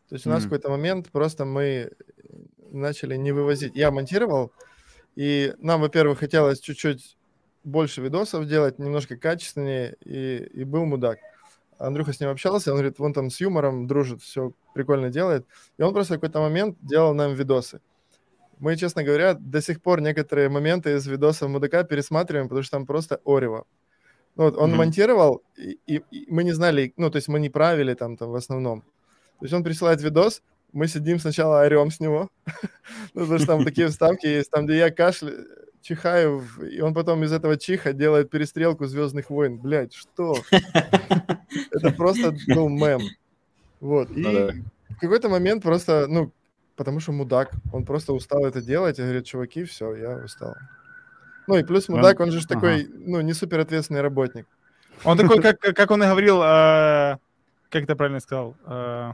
[0.09, 1.93] То есть у нас в какой-то момент просто мы
[2.71, 3.75] начали не вывозить.
[3.75, 4.53] Я монтировал,
[5.17, 7.17] и нам, во-первых, хотелось чуть-чуть
[7.65, 11.19] больше видосов делать, немножко качественнее, и, и был мудак.
[11.79, 15.47] Андрюха с ним общался, он говорит, вон там с юмором дружит, все прикольно делает.
[15.79, 17.81] И он просто в какой-то момент делал нам видосы.
[18.59, 22.87] Мы, честно говоря, до сих пор некоторые моменты из видосов мудака пересматриваем, потому что там
[22.87, 23.65] просто орево.
[24.37, 24.79] Ну, вот он Мгм.
[24.79, 28.31] монтировал, и, и- и мы не знали, ну, то есть мы не правили там, там
[28.31, 28.83] в основном.
[29.39, 32.29] То есть он присылает видос, мы сидим сначала орем с него,
[33.15, 35.47] ну, потому что там такие вставки есть, там, где я кашляю,
[35.83, 39.59] чихаю, и он потом из этого чиха делает перестрелку Звездных войн.
[39.59, 40.43] Блядь, что?
[41.73, 43.09] Это просто был мем.
[43.81, 44.11] Вот.
[44.11, 44.53] И Ну
[44.97, 46.33] в какой-то момент просто, ну,
[46.77, 50.55] потому что мудак, он просто устал это делать, и говорит, чуваки, все, я устал.
[51.47, 52.49] Ну и плюс мудак, он же ага.
[52.49, 54.47] такой, ну, не супер ответственный работник.
[55.05, 57.17] Он такой, как, как он и говорил, э,
[57.71, 59.13] как ты правильно сказал, э,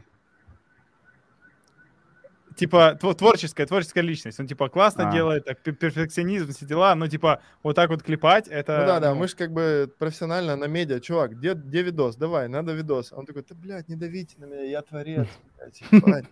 [2.57, 4.39] типа тво- творческая, творческая личность.
[4.39, 5.11] Он типа классно А.
[5.13, 8.79] делает, так, пер- перфекционизм, все дела, но типа вот так вот клепать, это...
[8.79, 10.99] Ну да, да, ну, мы же как бы профессионально на медиа.
[10.99, 12.15] Чувак, где, где видос?
[12.15, 13.13] Давай, надо видос.
[13.13, 15.27] Он такой, да, блядь, не давите на меня, я творец.
[15.57, 16.25] блядь, ебать».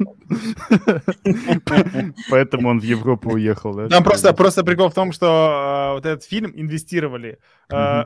[2.29, 3.87] Поэтому он в Европу уехал, да?
[3.87, 7.39] Там просто, просто прикол в том, что э, вот этот фильм инвестировали.
[7.71, 8.05] Э,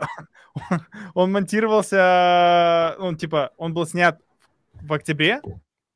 [1.14, 4.20] он монтировался, он типа, он был снят
[4.74, 5.42] в октябре,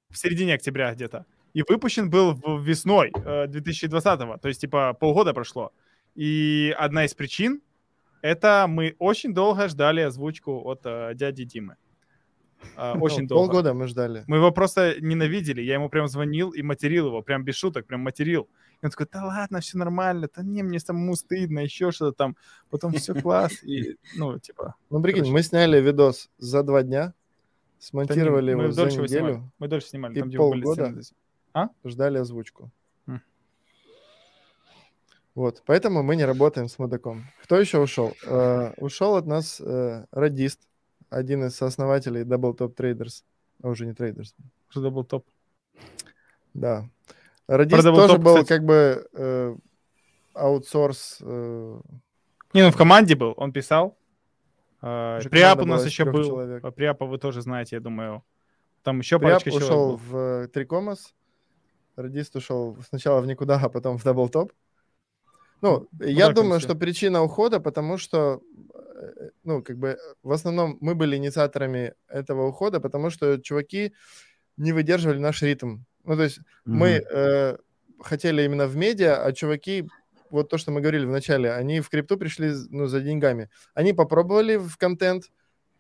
[0.10, 5.72] в середине октября где-то, и выпущен был весной э, 2020-го, то есть типа полгода прошло.
[6.16, 7.62] И одна из причин
[8.22, 11.76] это мы очень долго ждали озвучку от э, дяди Димы.
[12.78, 13.48] Э, очень Ну, долго.
[13.52, 14.24] Полгода мы ждали.
[14.28, 15.62] Мы его просто ненавидели.
[15.62, 18.48] Я ему прям звонил и материл его, прям без шуток, прям материл.
[18.82, 22.38] И он такой, да ладно, все нормально, да не, мне самому стыдно, еще что-то там.
[22.70, 23.62] Потом все класс.
[23.64, 24.76] И, ну, типа...
[24.90, 28.92] Ну, прикинь, мы сняли видос за два дня, да не, смонтировали мы его за его
[29.08, 29.08] снимали.
[29.34, 30.14] неделю, Мы дольше снимали.
[30.16, 30.86] и там, где были полгода.
[31.02, 31.18] сцены
[31.54, 31.70] здесь.
[31.94, 32.70] ждали озвучку.
[33.08, 33.22] М.
[35.36, 37.26] Вот, поэтому мы не работаем с мудаком.
[37.44, 38.14] Кто еще ушел?
[38.26, 40.60] Э, ушел от нас э, радист,
[41.10, 43.24] один из сооснователей Double Top Traders,
[43.64, 44.34] а уже не Traders,
[44.70, 45.26] Что был топ.
[46.54, 46.88] да.
[47.48, 48.48] Радист Double тоже Top, был кстати.
[48.48, 49.56] как бы э,
[50.34, 51.18] аутсорс.
[51.22, 51.80] э,
[52.54, 53.98] Не, ну в команде был, он писал.
[54.82, 56.24] Э, Уже Приап у нас еще был.
[56.26, 56.64] человек.
[56.64, 58.24] А Приапа вы тоже знаете, я думаю.
[58.84, 59.98] Там еще Приап парочка человек ушел был.
[59.98, 61.14] в э, Трикомас,
[61.96, 64.52] радист ушел сначала в никуда, а потом в Double Top.
[65.62, 66.68] Ну, я думаю, всё.
[66.68, 68.42] что причина ухода, потому что,
[68.74, 73.94] э, ну, как бы, в основном мы были инициаторами этого ухода, потому что чуваки
[74.58, 75.78] не выдерживали наш ритм.
[76.04, 77.58] Ну, то есть мы э,
[78.02, 79.88] хотели именно в медиа, а чуваки,
[80.30, 83.50] вот то, что мы говорили в начале, они в крипту пришли ну, за деньгами.
[83.74, 85.32] Они попробовали в контент,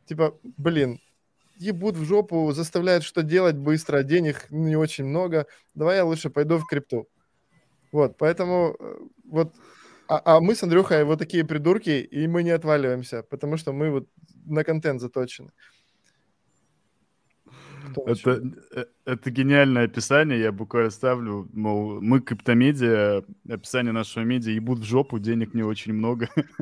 [0.05, 1.01] типа, блин,
[1.63, 5.45] ебут в жопу, заставляют что делать быстро, а денег не очень много.
[5.73, 7.07] Давай я лучше пойду в крипту.
[7.91, 9.53] Вот, поэтому э, вот
[10.07, 13.89] а, а мы с Андрюхой вот такие придурки, и мы не отваливаемся, потому что мы
[13.89, 14.07] вот
[14.45, 15.51] на контент заточены.
[18.05, 18.41] Это,
[18.75, 24.83] э, это гениальное описание, я буквально ставлю, мол, мы криптомедиа, описание нашего медиа, ебут в
[24.83, 26.29] жопу, денег не очень много.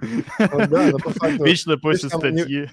[1.43, 2.69] Вечно после статьи.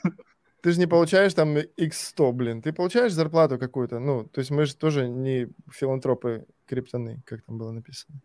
[0.60, 4.66] Ты же не получаешь там x100, блин, ты получаешь зарплату какую-то, ну, то есть мы
[4.66, 8.20] же тоже не филантропы криптоны, как там было написано.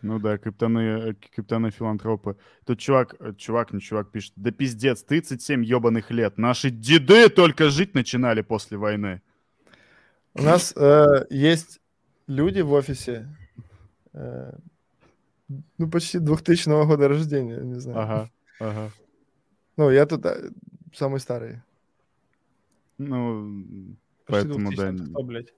[0.00, 2.36] Ну да, криптоны, криптоны филантропы.
[2.64, 6.38] Тут чувак, э, чувак, не чувак пишет, да пиздец, 37 ебаных лет.
[6.38, 9.20] Наши деды только жить начинали после войны.
[10.34, 11.80] У нас э, есть
[12.28, 13.26] люди в офисе,
[14.14, 14.52] э,
[15.78, 17.98] ну, почти 2000 года рождения, не знаю.
[17.98, 18.90] Ага, ага.
[19.76, 20.24] Ну, я тут
[20.94, 21.62] самый старый.
[22.98, 23.96] Ну,
[24.26, 24.92] поэтому, да.
[24.92, 25.54] Кто, блядь?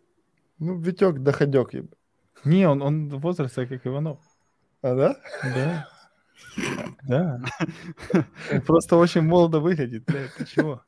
[0.59, 1.71] Ну, Витек доходек.
[2.45, 4.19] Не, он, он возраста, как Иванов.
[4.83, 5.17] А, да?
[5.43, 5.89] Да.
[7.03, 7.41] Да.
[8.53, 10.83] Он просто очень молодо выглядит, блядь, ты чего?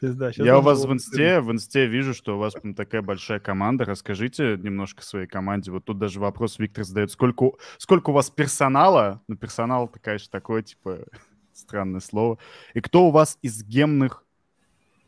[0.00, 0.30] Пизда.
[0.36, 3.84] Я у вас в инсте, в инсте вижу, что у вас такая большая команда.
[3.84, 5.70] Расскажите немножко своей команде.
[5.70, 7.10] Вот тут даже вопрос Виктор задает.
[7.10, 9.22] Сколько, сколько у вас персонала?
[9.26, 11.00] Ну, персонал, такая же такое, типа,
[11.56, 12.38] странное слово.
[12.74, 14.24] И кто у вас из гемных,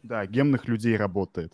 [0.02, 1.52] да, гемных людей работает?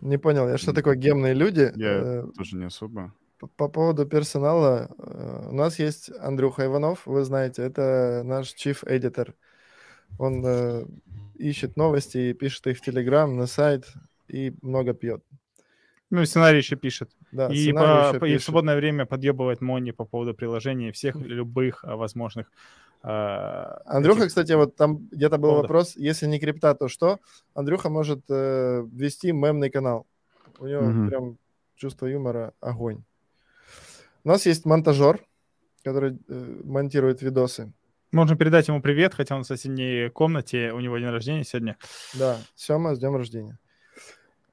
[0.00, 1.72] Не понял, я что такое гемные люди?
[1.76, 3.12] Я э, тоже не особо.
[3.38, 8.84] По, по поводу персонала, э, у нас есть Андрюха Иванов, вы знаете, это наш chief
[8.84, 9.32] editor.
[10.18, 10.84] Он э,
[11.36, 13.86] ищет новости, пишет их в Телеграм, на сайт
[14.28, 15.22] и много пьет.
[16.10, 17.10] Ну, сценарий еще пишет.
[17.32, 21.84] Да, и, по, по, и в свободное время подъебывает Мони по поводу приложений всех любых
[21.84, 22.52] а, возможных.
[23.02, 24.28] Э, Андрюха, этих...
[24.28, 25.70] кстати, вот там где-то был поводов.
[25.70, 27.18] вопрос, если не крипта, то что?
[27.54, 30.06] Андрюха может э, вести мемный канал.
[30.58, 31.08] У него угу.
[31.08, 31.38] прям
[31.76, 33.02] чувство юмора огонь.
[34.24, 35.20] У нас есть монтажер,
[35.82, 37.72] который э, монтирует видосы.
[38.12, 41.78] Можно передать ему привет, хотя он в соседней комнате, у него день рождения сегодня.
[42.14, 43.58] Да, Сема, с днем рождения.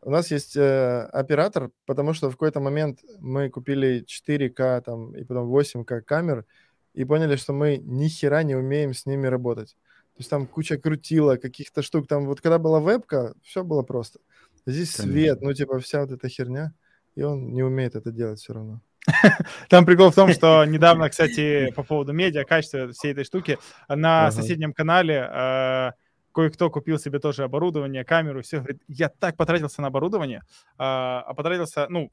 [0.01, 5.25] У нас есть э, оператор, потому что в какой-то момент мы купили 4К там, и
[5.25, 6.45] потом 8К камер
[6.93, 9.75] и поняли, что мы ни хера не умеем с ними работать.
[10.13, 12.07] То есть там куча крутила, каких-то штук.
[12.07, 14.19] Там вот когда была вебка, все было просто.
[14.65, 15.13] Здесь Конечно.
[15.13, 16.73] свет, ну типа вся вот эта херня,
[17.15, 18.81] и он не умеет это делать все равно.
[19.69, 24.27] Там прикол в том, что недавно, кстати, по поводу медиа, качества всей этой штуки, на
[24.27, 24.31] ага.
[24.31, 25.91] соседнем канале э,
[26.33, 31.33] кое-кто купил себе тоже оборудование, камеру, все, говорит, я так потратился на оборудование, э, а
[31.33, 32.11] потратился, ну,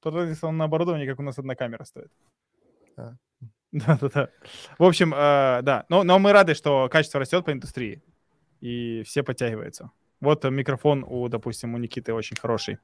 [0.00, 2.12] потратился он на оборудование, как у нас одна камера стоит.
[2.96, 3.14] А.
[3.74, 4.28] Да-да-да.
[4.78, 8.02] В общем, э, да, но, но мы рады, что качество растет по индустрии,
[8.60, 9.90] и все подтягиваются.
[10.20, 12.78] Вот микрофон у, допустим, у Никиты очень хороший.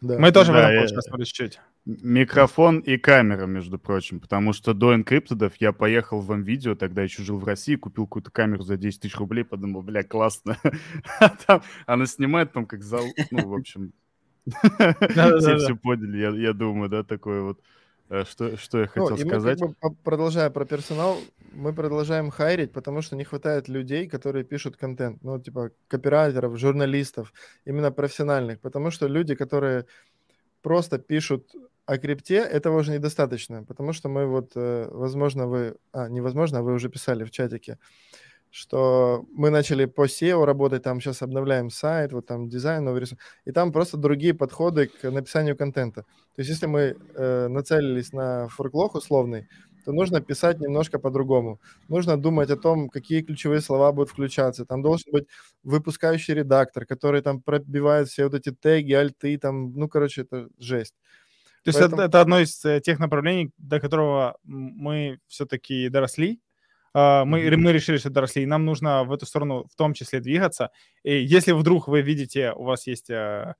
[0.00, 0.18] Да.
[0.18, 1.24] Мы тоже да, в этом я...
[1.26, 1.60] чуть-чуть.
[1.84, 7.22] Микрофон и камера, между прочим, потому что до энкриптедов я поехал в видео, тогда еще
[7.22, 10.56] жил в России, купил какую-то камеру за 10 тысяч рублей, подумал, бля, классно.
[11.20, 13.92] А там она снимает там как зал, ну, в общем,
[14.46, 17.60] все все поняли, я думаю, да, такое вот.
[18.10, 19.60] Э, что, что я ну, хотел ну, сказать?
[19.60, 21.18] Мы, как бы, продолжая про персонал,
[21.52, 25.22] мы продолжаем хайрить, потому что не хватает людей, которые пишут контент.
[25.22, 27.32] Ну, типа копирайтеров, журналистов,
[27.64, 28.60] именно профессиональных.
[28.60, 29.86] Потому что люди, которые
[30.60, 31.54] просто пишут
[31.86, 33.64] о крипте, этого уже недостаточно.
[33.64, 35.76] Потому что мы вот, э, возможно, вы...
[35.92, 37.78] А, невозможно, а вы уже писали в чатике
[38.50, 43.22] что мы начали по SEO работать, там сейчас обновляем сайт, вот там дизайн новый рисунок,
[43.44, 46.02] и там просто другие подходы к написанию контента.
[46.02, 49.48] То есть если мы э, нацелились на форклог условный,
[49.84, 51.60] то нужно писать немножко по-другому.
[51.88, 54.64] Нужно думать о том, какие ключевые слова будут включаться.
[54.64, 55.26] Там должен быть
[55.62, 60.94] выпускающий редактор, который там пробивает все вот эти теги, альты, там, ну, короче, это жесть.
[61.64, 62.02] То есть Поэтому...
[62.02, 66.40] это, это одно из э, тех направлений, до которого мы все-таки доросли,
[66.92, 67.56] мы, mm-hmm.
[67.56, 70.70] мы решили, что доросли, и нам нужно в эту сторону в том числе двигаться.
[71.04, 73.54] И если вдруг вы видите, у вас есть uh,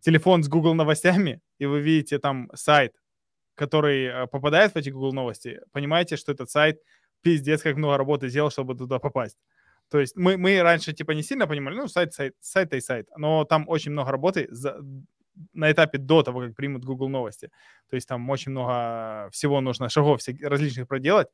[0.00, 2.92] телефон с Google новостями, и вы видите там сайт,
[3.54, 6.80] который uh, попадает в эти Google новости, понимаете, что этот сайт
[7.22, 9.38] пиздец как много работы сделал, чтобы туда попасть.
[9.90, 13.08] То есть мы, мы раньше типа не сильно понимали, ну, сайт, сайт, сайт и сайт,
[13.16, 14.80] но там очень много работы за,
[15.52, 17.50] на этапе до того, как примут Google новости.
[17.90, 21.28] То есть там очень много всего нужно, шагов всех, различных проделать,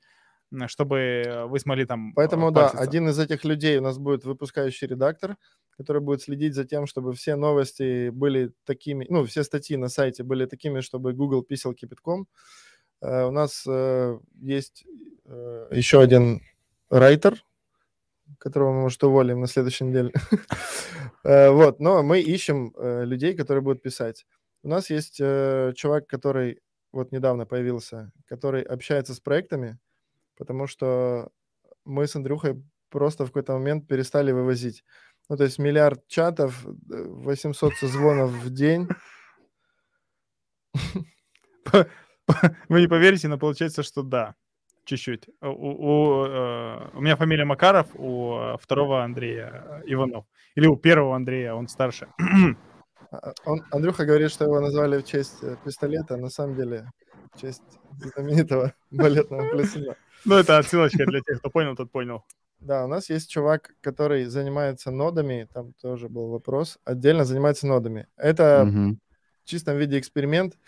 [0.67, 2.13] чтобы вы смогли там...
[2.15, 5.37] Поэтому, да, один из этих людей у нас будет выпускающий редактор,
[5.77, 10.23] который будет следить за тем, чтобы все новости были такими, ну, все статьи на сайте
[10.23, 12.27] были такими, чтобы Google писал кипятком.
[13.03, 14.85] Uh, у нас uh, есть
[15.25, 16.43] uh, еще один
[16.91, 17.43] райтер,
[18.39, 20.13] которого мы, может, уволим на следующей неделе.
[21.23, 24.25] Э, вот, но мы ищем э, людей, которые будут писать.
[24.63, 29.79] У нас есть э, чувак, который вот недавно появился, который общается с проектами,
[30.41, 31.29] потому что
[31.85, 34.85] мы с Андрюхой просто в какой-то момент перестали вывозить.
[35.29, 38.89] Ну, то есть миллиард чатов, 800 созвонов в день.
[42.69, 44.35] Вы не поверите, но получается, что да,
[44.85, 45.29] чуть-чуть.
[45.43, 50.25] У, у, э, у меня фамилия Макаров, у второго Андрея Иванов.
[50.55, 52.09] Или у первого Андрея, он старше.
[53.13, 56.93] А, он, Андрюха говорит, что его назвали в честь э, пистолета, на самом деле
[57.35, 57.81] в честь
[58.15, 59.97] знаменитого балетного плясуна.
[60.25, 62.25] Ну, это отсылочка для тех, кто понял, тот понял.
[62.61, 68.07] Да, у нас есть чувак, который занимается нодами, там тоже был вопрос, отдельно занимается нодами.
[68.17, 68.99] Это угу.
[69.45, 70.59] в чистом виде эксперимент,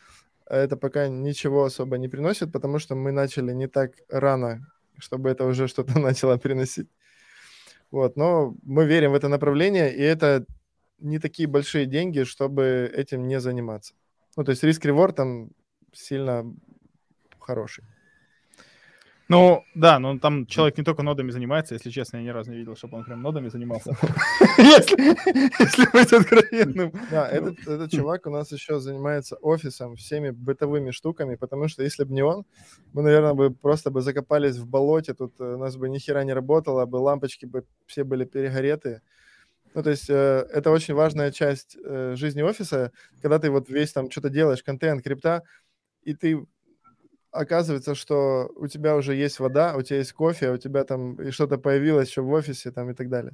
[0.46, 4.66] это пока ничего особо не приносит, потому что мы начали не так рано,
[4.98, 6.88] чтобы это уже что-то начало приносить.
[7.90, 10.46] Вот, но мы верим в это направление, и это
[10.98, 13.92] не такие большие деньги, чтобы этим не заниматься.
[14.36, 15.50] Ну, то есть риск-реворд там
[15.92, 16.44] сильно
[17.38, 17.84] хороший.
[19.28, 22.58] Ну, да, но там человек не только нодами занимается, если честно, я ни разу не
[22.58, 23.92] видел, чтобы он прям нодами занимался.
[24.58, 26.92] Если быть откровенным.
[27.10, 32.12] Да, этот чувак у нас еще занимается офисом, всеми бытовыми штуками, потому что если бы
[32.12, 32.44] не он,
[32.92, 36.24] мы, наверное, бы просто бы закопались в болоте, тут э, у нас бы ни хера
[36.24, 39.00] не работало, бы лампочки бы все были перегореты.
[39.74, 43.92] Ну, то есть э, это очень важная часть э, жизни офиса, когда ты вот весь
[43.92, 45.42] там что-то делаешь, контент, крипта,
[46.02, 46.44] и ты
[47.32, 51.30] оказывается, что у тебя уже есть вода, у тебя есть кофе, у тебя там и
[51.30, 53.32] что-то появилось еще в офисе там и так далее.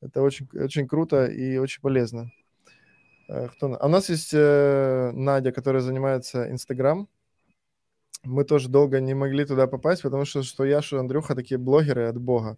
[0.00, 2.30] Это очень, очень круто и очень полезно.
[3.28, 3.78] Э, кто...
[3.80, 7.08] А у нас есть э, Надя, которая занимается Инстаграм.
[8.24, 12.08] Мы тоже долго не могли туда попасть, потому что что я, что Андрюха такие блогеры
[12.08, 12.56] от бога.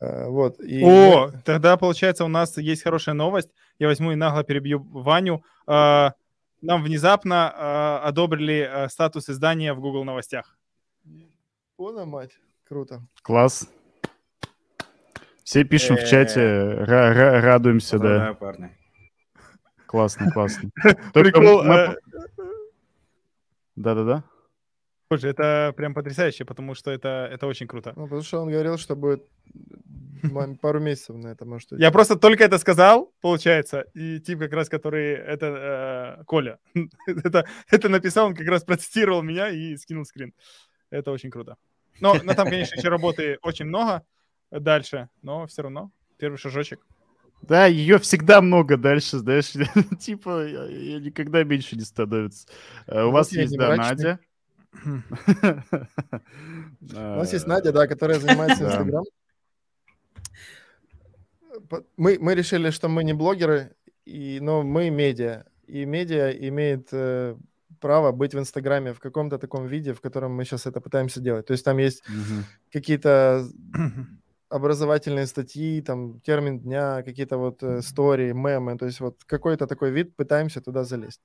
[0.00, 0.60] Э, вот.
[0.60, 3.50] И О, тогда, получается, у нас есть хорошая новость.
[3.80, 5.42] Я возьму и нагло перебью Ваню.
[6.60, 10.56] Нам внезапно э, одобрили э, статус издания в Google новостях.
[11.78, 12.32] Она мать,
[12.64, 13.02] круто.
[13.22, 13.68] Класс.
[15.44, 18.34] Все пишем в чате, радуемся, да.
[18.34, 18.76] парни.
[19.86, 20.70] Классно, классно.
[21.14, 21.62] Прикол.
[21.62, 21.96] Э,
[23.76, 24.24] Да-да-да.
[25.10, 27.92] Боже, это прям потрясающе, потому что это, это очень круто.
[27.96, 29.26] Ну, потому что он говорил, что будет
[30.60, 31.72] пару месяцев на это, может.
[31.72, 36.58] Я просто только это сказал, получается, и тип как раз, который это э, Коля,
[37.06, 40.34] это, это написал, он как раз процитировал меня и скинул скрин.
[40.90, 41.56] Это очень круто.
[42.00, 44.02] Но, но там, конечно, еще работы очень много
[44.50, 46.80] дальше, но все равно первый шажочек.
[47.40, 49.52] Да, ее всегда много дальше, знаешь,
[50.00, 50.46] типа
[51.00, 52.46] никогда меньше не становится.
[52.86, 54.18] Э, у вас есть, да, Надя.
[54.84, 54.98] У
[56.90, 59.04] нас есть Надя, да, которая занимается Инстаграм.
[61.96, 65.44] Мы, мы решили, что мы не блогеры, и, но мы медиа.
[65.66, 67.36] И медиа имеет э,
[67.80, 71.46] право быть в Инстаграме в каком-то таком виде, в котором мы сейчас это пытаемся делать.
[71.46, 72.44] То есть там есть угу.
[72.72, 73.46] какие-то
[74.48, 78.78] образовательные статьи, там термин дня, какие-то вот э, стори, мемы.
[78.78, 81.20] То есть вот какой-то такой вид пытаемся туда залезть.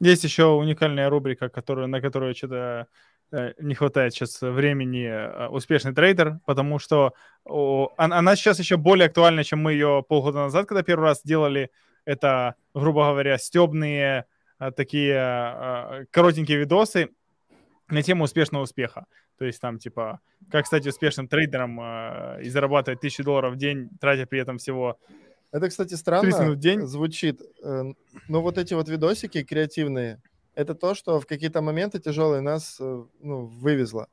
[0.00, 2.88] Есть еще уникальная рубрика, которую, на которую что-то
[3.30, 9.06] э, не хватает сейчас времени э, успешный трейдер, потому что о, она сейчас еще более
[9.06, 11.70] актуальна, чем мы ее полгода назад, когда первый раз делали.
[12.04, 14.26] Это, грубо говоря, стебные
[14.58, 17.10] э, такие коротенькие видосы
[17.88, 19.06] на тему успешного успеха.
[19.38, 21.80] То есть там типа, как стать успешным трейдером
[22.40, 24.98] и зарабатывать тысячи долларов в день, тратя при этом всего
[25.54, 26.84] это, кстати, странно день.
[26.84, 27.40] звучит.
[27.62, 27.84] Э,
[28.26, 30.20] но вот эти вот видосики креативные,
[30.56, 34.08] это то, что в какие-то моменты тяжелые нас э, ну, вывезло.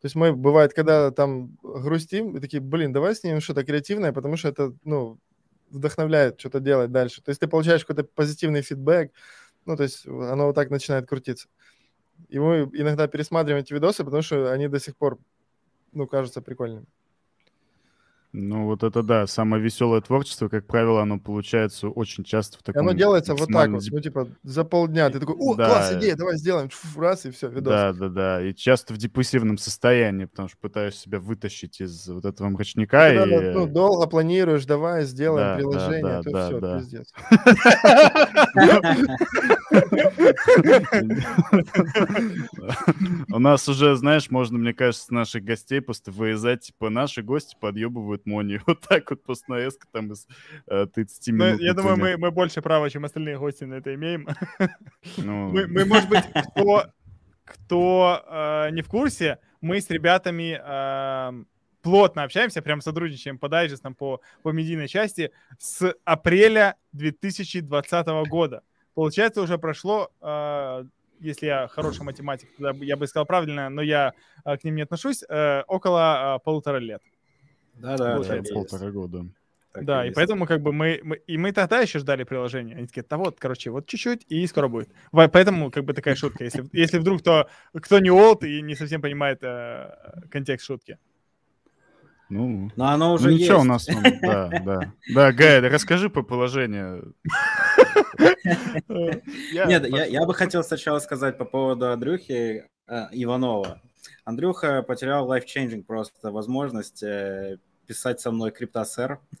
[0.00, 4.36] То есть мы, бывает, когда там грустим, и такие, блин, давай снимем что-то креативное, потому
[4.36, 5.18] что это, ну,
[5.70, 7.22] вдохновляет что-то делать дальше.
[7.22, 9.10] То есть ты получаешь какой-то позитивный фидбэк,
[9.64, 11.48] ну, то есть оно вот так начинает крутиться.
[12.28, 15.18] И мы иногда пересматриваем эти видосы, потому что они до сих пор,
[15.92, 16.84] ну, кажутся прикольными.
[18.40, 22.82] Ну, вот это да, самое веселое творчество, как правило, оно получается очень часто в таком...
[22.82, 25.10] И оно делается вот так вот, ну, типа, за полдня.
[25.10, 25.66] Ты такой, о, да.
[25.66, 27.72] класс, идея, давай сделаем, Фу, раз, и все, видос.
[27.72, 32.24] Да, да, да, и часто в депрессивном состоянии, потому что пытаешься себя вытащить из вот
[32.24, 32.96] этого мрачника.
[32.96, 33.52] Да, и...
[33.52, 37.02] ну, долго планируешь, давай сделаем да, приложение, да, да, то да, все,
[38.54, 39.06] да.
[43.30, 48.26] У нас уже, знаешь, можно, мне кажется, наших гостей просто вырезать, типа, наши гости подъебывают
[48.26, 48.60] Мони.
[48.66, 50.26] Вот так вот просто нарезка там из
[50.66, 51.58] э, 30 минут.
[51.58, 54.28] Ну, я думаю, мы, больше права, чем остальные гости на это имеем.
[55.16, 55.50] Ну...
[55.50, 56.84] Мы, может быть, кто,
[57.44, 61.44] кто э, не в курсе, мы с ребятами э,
[61.82, 68.62] плотно общаемся, прям сотрудничаем по дайджестам, по, по медийной части с апреля 2020 года.
[68.98, 70.84] Получается, уже прошло, э,
[71.20, 74.12] если я хороший математик, тогда я бы сказал правильно, но я
[74.44, 77.00] э, к ним не отношусь, э, около э, полутора лет.
[77.74, 78.16] Да-да.
[78.52, 79.26] Полтора года.
[79.72, 80.16] так да, и есть.
[80.16, 82.76] поэтому как бы мы, мы и мы тогда еще ждали приложение.
[82.76, 84.88] Они такие, да вот, короче, вот чуть-чуть и скоро будет.
[85.12, 89.00] Поэтому как бы такая шутка, если, если вдруг кто, кто не олд и не совсем
[89.00, 89.92] понимает э,
[90.28, 90.98] контекст шутки.
[92.28, 93.64] Ну, Но оно ну уже ничего, есть.
[93.64, 94.92] у нас там, да, да.
[95.14, 97.14] Да, Гай, расскажи по положению.
[98.88, 103.80] Нет, я, я бы хотел сначала сказать по поводу Андрюхи э, Иванова.
[104.24, 107.56] Андрюха потерял life-changing просто возможность э,
[107.86, 109.20] писать со мной криптосер.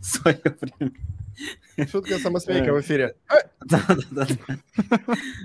[0.00, 0.92] Свое время.
[1.90, 3.14] Шутка самосмейка в эфире.
[3.60, 4.26] Да-да-да.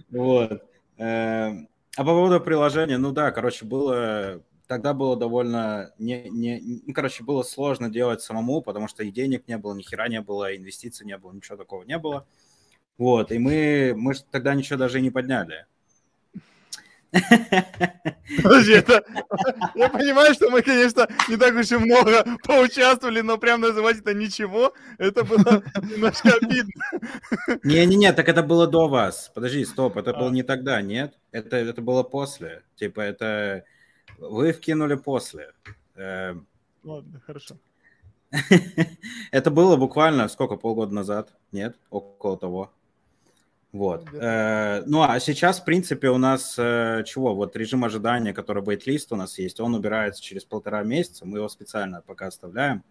[0.10, 0.64] Вот.
[0.98, 4.42] А по поводу приложения, ну да, короче, было...
[4.68, 5.94] Тогда было довольно...
[6.00, 9.82] Не, не, ну, короче, было сложно делать самому, потому что и денег не было, ни
[9.82, 12.26] хера не было, инвестиций не было, ничего такого не было.
[12.98, 15.66] Вот, и мы, мы тогда ничего даже и не подняли.
[18.42, 19.04] Подожди, это...
[19.76, 24.14] Я понимаю, что мы, конечно, не так уж и много поучаствовали, но прям называть это
[24.14, 26.84] ничего, это было немножко обидно.
[27.64, 29.32] Не-не-не, так это было до вас.
[29.36, 30.20] Подожди, стоп, это А.
[30.20, 31.20] было не тогда, нет?
[31.32, 32.64] Это, это было после.
[32.76, 33.64] Типа, это...
[34.18, 35.52] Вы вкинули после.
[35.96, 36.48] Эм,
[36.84, 37.56] Ладно, хорошо.
[39.32, 41.34] Это было буквально сколько, полгода назад?
[41.52, 42.72] Нет, около того.
[43.72, 44.06] Вот.
[44.12, 44.20] Ну.
[44.20, 47.34] Э, Ну, а сейчас, в принципе, у нас э, чего?
[47.36, 51.26] Вот режим ожидания, который wait-list у нас есть, он убирается через полтора месяца.
[51.26, 52.84] Мы его специально пока оставляем.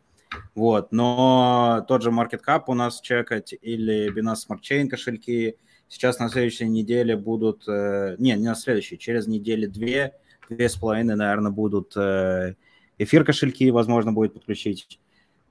[0.55, 0.93] Вот.
[0.93, 5.57] Но тот же Market Cap у нас чекать или Binance Smart Chain кошельки
[5.89, 7.69] сейчас на следующей неделе будут...
[7.69, 10.15] э, Не, не на следующей, через недели две,
[10.53, 12.55] две с половиной, наверное, будут э,
[12.99, 15.01] эфир кошельки, возможно, будет подключить.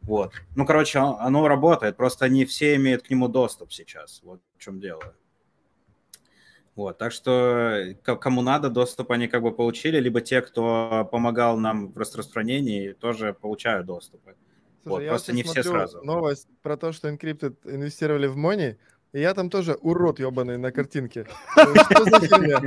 [0.01, 0.33] Вот.
[0.55, 4.21] Ну, короче, оно работает, просто не все имеют к нему доступ сейчас.
[4.23, 5.13] Вот в чем дело.
[6.75, 11.91] Вот, так что кому надо, доступ они как бы получили, либо те, кто помогал нам
[11.91, 14.35] в распространении, тоже получают доступы.
[14.85, 16.01] Вот, Слушай, я просто вот не все сразу.
[16.03, 18.77] Новость про то, что Encrypted инвестировали в Мони,
[19.13, 21.25] и я там тоже урод ебаный на картинке.
[21.51, 22.61] Что за херня?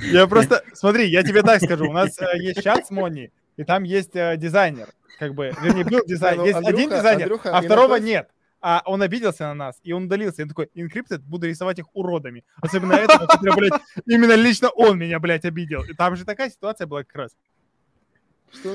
[0.00, 0.62] Я просто...
[0.74, 1.88] Смотри, я тебе так скажу.
[1.88, 4.88] У нас э, есть чат с Мони, и там есть э, дизайнер.
[5.18, 6.40] Как бы, вернее, был дизайнер.
[6.40, 8.28] ну, Есть один дизайнер, Андрюха а второго нет.
[8.60, 10.42] А он обиделся на нас, и он удалился.
[10.42, 12.44] Я такой, Encrypted, буду рисовать их уродами.
[12.60, 15.84] Особенно этого, который, блядь, именно лично он меня, блядь, обидел.
[15.84, 17.36] И там же такая ситуация была как раз.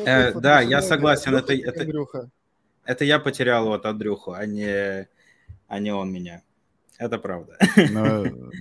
[0.06, 2.30] Э, да, я согласен, это- это- Андрюха.
[2.86, 5.08] Это я потерял вот Андрюху, а не,
[5.68, 6.42] а не он меня.
[7.02, 7.58] Это правда.
[7.90, 8.52] Ну,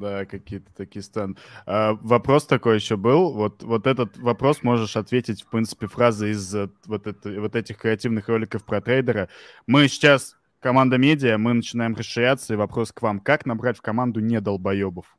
[0.00, 1.36] да, какие-то такие стан.
[1.66, 3.34] А, вопрос такой еще был.
[3.34, 7.76] Вот, вот этот вопрос можешь ответить, в принципе, фразой из э, вот, это- вот этих
[7.76, 9.28] креативных роликов про трейдера.
[9.66, 13.20] Мы сейчас команда медиа, мы начинаем расширяться, и вопрос к вам.
[13.20, 15.18] Как набрать в команду не долбоебов?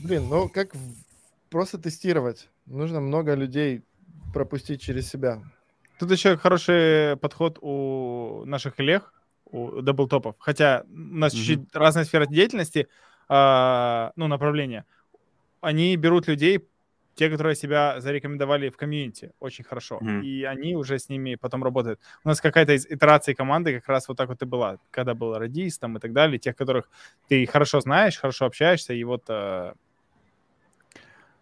[0.00, 0.96] Блин, ну как в-
[1.48, 2.50] просто тестировать?
[2.66, 3.80] Нужно много людей
[4.34, 5.40] пропустить через себя.
[5.98, 9.12] Тут еще хороший подход у наших коллег,
[9.46, 10.36] у даблтопов.
[10.38, 11.38] Хотя у нас Мгм.
[11.38, 12.88] чуть-чуть разная сфера деятельности,
[13.28, 14.84] а, ну, направления.
[15.60, 16.68] Они берут людей,
[17.16, 19.98] те, которые себя зарекомендовали в комьюнити очень хорошо.
[20.00, 20.22] Мгм.
[20.22, 21.98] И они уже с ними потом работают.
[22.24, 24.78] У нас какая-то из итераций команды как раз вот так вот и была.
[24.92, 26.88] Когда был радист там и так далее, тех, которых
[27.26, 29.24] ты хорошо знаешь, хорошо общаешься, и вот...
[29.28, 29.74] а,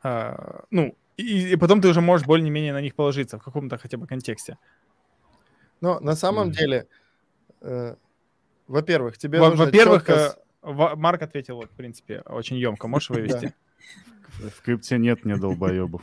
[0.02, 3.96] а, ну, и, и потом ты уже можешь более-менее на них положиться в каком-то хотя
[3.96, 4.58] бы контексте.
[5.80, 6.52] Но на самом Мгм.
[6.52, 6.86] деле,
[7.60, 7.96] э,
[8.68, 12.88] во-первых, тебе Во- нужно Во-первых, чётко э, Марк ответил, вот, в принципе, очень емко.
[12.88, 13.54] Можешь вывести?
[14.38, 16.02] В крипте нет не долбоебов.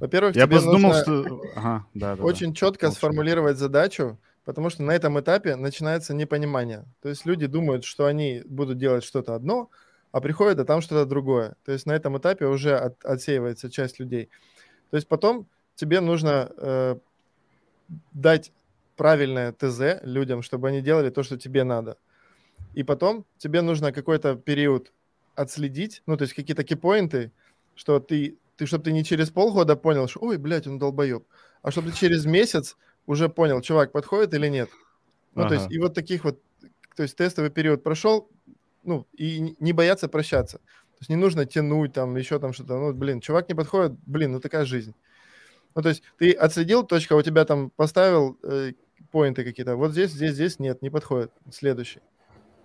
[0.00, 1.42] во-первых, Я тебе просто думал, нужно что...
[1.56, 2.22] Ага, да, да, да.
[2.22, 2.98] очень четко Молчу.
[2.98, 6.84] сформулировать задачу, потому что на этом этапе начинается непонимание.
[7.02, 9.70] То есть люди думают, что они будут делать что-то одно,
[10.12, 11.56] а приходят, а там что-то другое.
[11.64, 14.28] То есть на этом этапе уже от- отсеивается часть людей.
[14.90, 16.96] То есть потом тебе нужно э,
[18.12, 18.52] дать
[18.96, 21.96] правильное ТЗ людям, чтобы они делали то, что тебе надо.
[22.74, 24.92] И потом тебе нужно какой-то период
[25.34, 27.32] отследить, ну, то есть какие-то кипоинты,
[27.74, 31.24] что ты, ты чтобы ты не через полгода понял, что, ой, блядь, он долбоеб,
[31.62, 34.68] а чтобы ты через месяц уже понял, чувак, подходит или нет.
[35.34, 35.74] Ну, то есть, Ага.
[35.74, 36.38] и вот таких вот,
[36.96, 38.28] то есть тестовый период прошел,
[38.84, 40.58] ну, и не- бояться прощаться.
[40.58, 44.32] То есть не нужно тянуть там, еще там что-то, ну, блин, чувак не подходит, блин,
[44.32, 44.94] ну такая жизнь.
[45.74, 48.72] Ну, то есть ты отследил, точка, у тебя там поставил э,
[49.10, 52.00] поинты какие-то, вот здесь, здесь, здесь, нет, не подходит, следующий.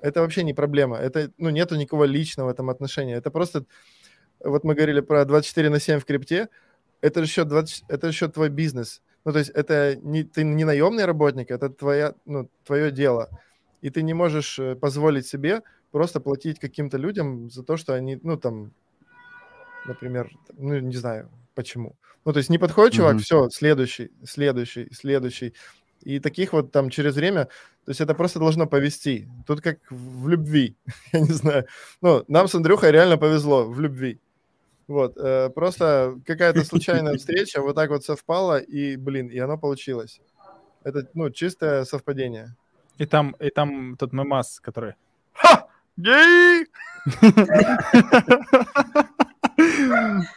[0.01, 3.65] Это вообще не проблема, это, ну, нету никакого личного там отношения, это просто
[4.39, 6.49] вот мы говорили про 24 на 7 в крипте,
[7.01, 9.01] это еще, 20, это еще твой бизнес.
[9.25, 13.29] Ну, то есть это не, ты не наемный работник, это твоя, ну, твое дело.
[13.81, 15.61] И ты не можешь э, позволить себе
[15.97, 18.71] просто платить каким-то людям за то, что они, ну, там,
[19.87, 21.95] например, ну, не знаю, почему.
[22.23, 23.19] Ну, то есть не подходит чувак, mm-hmm.
[23.19, 25.55] все, следующий, следующий, следующий.
[26.03, 29.27] И таких вот там через время, то есть это просто должно повести.
[29.47, 30.75] Тут как в любви,
[31.13, 31.65] я не знаю.
[32.01, 34.19] Ну, нам с Андрюхой реально повезло в любви.
[34.87, 40.21] Вот, э, просто какая-то случайная встреча вот так вот совпала, и, блин, и оно получилось.
[40.83, 42.55] Это, ну, чистое совпадение.
[42.99, 44.93] И там, и там тот мемас, который...
[45.33, 45.66] Ха!
[45.97, 46.67] Гей!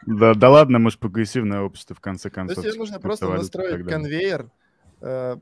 [0.06, 2.62] Да, да ладно, может, прогрессивное общество в конце концов.
[2.62, 4.50] То есть нужно просто настроить конвейер
[5.02, 5.36] э,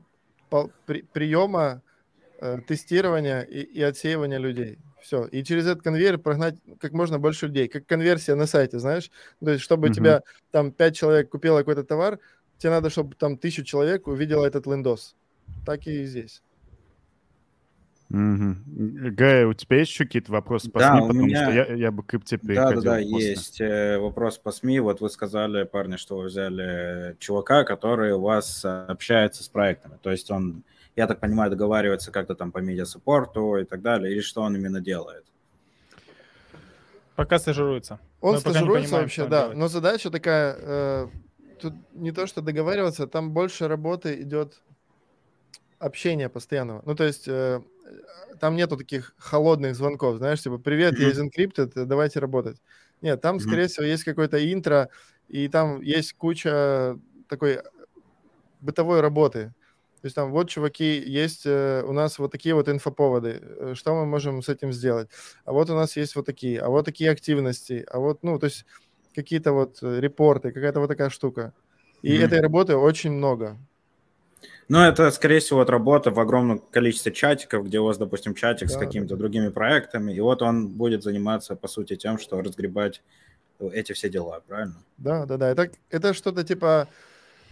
[1.13, 1.81] приема,
[2.41, 4.79] э, тестирования и отсеивания людей.
[5.01, 5.25] Все.
[5.25, 7.67] И через этот конвейер прогнать как можно больше людей.
[7.67, 9.11] Как конверсия на сайте, знаешь?
[9.39, 12.19] То есть, чтобы у тебя там 5 человек купило какой-то товар,
[12.57, 15.15] тебе надо, чтобы там тысячу человек увидела этот лендос.
[15.65, 16.41] Так и здесь.
[18.09, 18.55] Угу.
[19.11, 21.01] Гай, у тебя есть еще какие-то вопросы по да, СМИ?
[21.01, 21.43] Потому меня...
[21.43, 22.81] что я, я бы к крипте приходил.
[22.81, 24.79] Да, да, да, есть э, вопрос по СМИ.
[24.79, 29.97] Вот вы сказали, парни, что вы взяли чувака, который у вас общается с проектами.
[30.01, 30.63] То есть он
[30.99, 34.81] я так понимаю, договаривается как-то там по медиасуппорту и так далее, или что он именно
[34.81, 35.23] делает?
[37.15, 37.99] Пока стажируется.
[38.19, 39.41] Он Мы стажируется понимаем, вообще, да.
[39.41, 39.57] Делает.
[39.57, 41.07] Но задача такая, э,
[41.61, 44.61] тут не то, что договариваться, там больше работы идет
[45.79, 46.81] общения постоянного.
[46.85, 47.61] Ну, то есть э,
[48.39, 51.03] там нету таких холодных звонков, знаешь, типа, привет, mm-hmm.
[51.03, 52.61] я из Encrypted, давайте работать.
[53.01, 53.39] Нет, там, mm-hmm.
[53.39, 54.89] скорее всего, есть какое-то интро,
[55.27, 57.61] и там есть куча такой
[58.61, 59.53] бытовой работы.
[60.01, 63.93] То есть там вот, чуваки, есть э, у нас вот такие вот инфоповоды, э, что
[63.93, 65.09] мы можем с этим сделать?
[65.43, 68.45] А вот у нас есть вот такие, а вот такие активности, а вот, ну, то
[68.45, 68.65] есть
[69.13, 71.53] какие-то вот э, репорты, какая-то вот такая штука.
[72.01, 72.25] И mm-hmm.
[72.25, 73.57] этой работы очень много.
[74.69, 78.67] Ну, это, скорее всего, вот работа в огромном количестве чатиков, где у вас, допустим, чатик
[78.67, 79.19] да, с какими-то да.
[79.19, 83.01] другими проектами, и вот он будет заниматься, по сути, тем, что разгребать
[83.59, 84.75] эти все дела, правильно?
[84.97, 85.49] Да, да, да.
[85.49, 86.87] Это, это что-то типа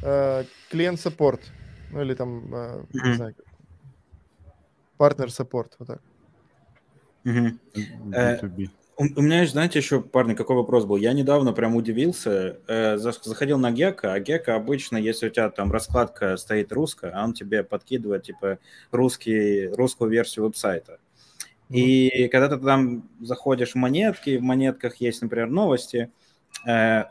[0.04, 1.42] э, клиент-саппорт.
[1.92, 2.88] Ну или там, mm-hmm.
[2.94, 3.36] не знаю,
[4.98, 6.02] партнер-саппорт, вот так.
[7.26, 8.70] Mm-hmm.
[9.00, 10.98] У, меня, знаете, еще, парни, какой вопрос был?
[10.98, 15.72] Я недавно прям удивился, э, заходил на Гека, а Гека обычно, если у тебя там
[15.72, 18.58] раскладка стоит русская, он тебе подкидывает, типа,
[18.90, 20.98] русский, русскую версию веб-сайта.
[21.70, 26.10] И когда ты там заходишь в монетки, в монетках есть, например, новости,
[26.66, 27.04] э,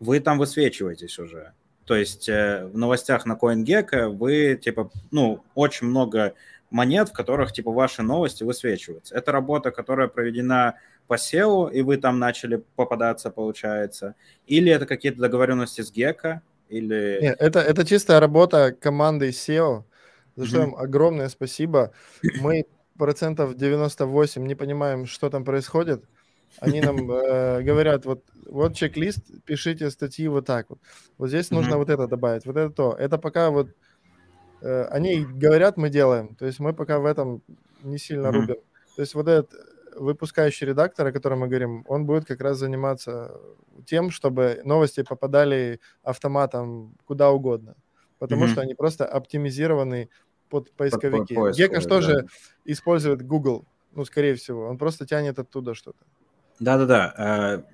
[0.00, 1.52] вы там высвечиваетесь уже.
[1.84, 6.32] То есть э, в новостях на CoinGecko вы, типа, ну, очень много
[6.70, 9.14] монет, в которых, типа, ваши новости высвечиваются.
[9.14, 10.76] Это работа, которая проведена
[11.06, 14.14] по SEO, и вы там начали попадаться, получается.
[14.46, 17.18] Или это какие-то договоренности с Gecko, или...
[17.20, 19.84] Нет, это, это чистая работа команды SEO,
[20.36, 20.68] за что mm-hmm.
[20.68, 21.92] им огромное спасибо.
[22.40, 22.64] Мы
[22.98, 26.04] процентов 98 не понимаем, что там происходит.
[26.60, 30.78] Они нам э, говорят, вот, вот чек-лист, пишите статьи вот так вот.
[31.18, 31.54] Вот здесь mm-hmm.
[31.54, 32.96] нужно вот это добавить, вот это то.
[32.98, 33.68] Это пока вот
[34.62, 36.34] э, они говорят, мы делаем.
[36.34, 37.42] То есть мы пока в этом
[37.82, 38.32] не сильно mm-hmm.
[38.32, 38.56] рубим.
[38.96, 39.52] То есть вот этот
[39.96, 43.40] выпускающий редактор, о котором мы говорим, он будет как раз заниматься
[43.86, 47.74] тем, чтобы новости попадали автоматом куда угодно.
[48.18, 48.48] Потому mm-hmm.
[48.48, 50.08] что они просто оптимизированы
[50.48, 51.34] под поисковики.
[51.34, 51.88] Под, под Гека да.
[51.88, 52.26] тоже
[52.64, 54.66] использует Google, ну, скорее всего.
[54.68, 56.04] Он просто тянет оттуда что-то.
[56.60, 57.14] Да-да-да.
[57.16, 57.64] А,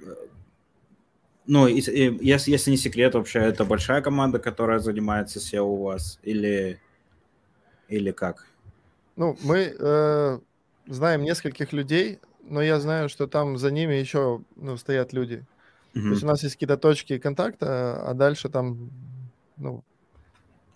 [1.47, 6.81] ну, если, если не секрет, вообще, это большая команда, которая занимается SEO у вас, или,
[7.89, 8.47] или как?
[9.17, 10.39] Ну, мы э,
[10.95, 15.45] знаем нескольких людей, но я знаю, что там за ними еще ну, стоят люди.
[15.95, 16.03] Mm-hmm.
[16.03, 18.91] То есть у нас есть какие-то точки контакта, а дальше там,
[19.57, 19.83] ну,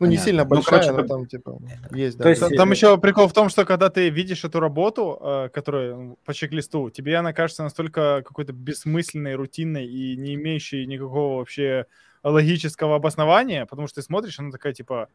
[0.01, 1.59] ну, не сильно большая, ну, короче, но там, типа,
[1.93, 2.25] есть, да.
[2.25, 5.49] То есть, там, там еще прикол в том, что когда ты видишь эту работу, э,
[5.53, 11.87] которая по чек-листу, тебе она кажется настолько какой-то бессмысленной, рутинной и не имеющей никакого вообще
[12.25, 15.09] логического обоснования, потому что ты смотришь, она такая, типа,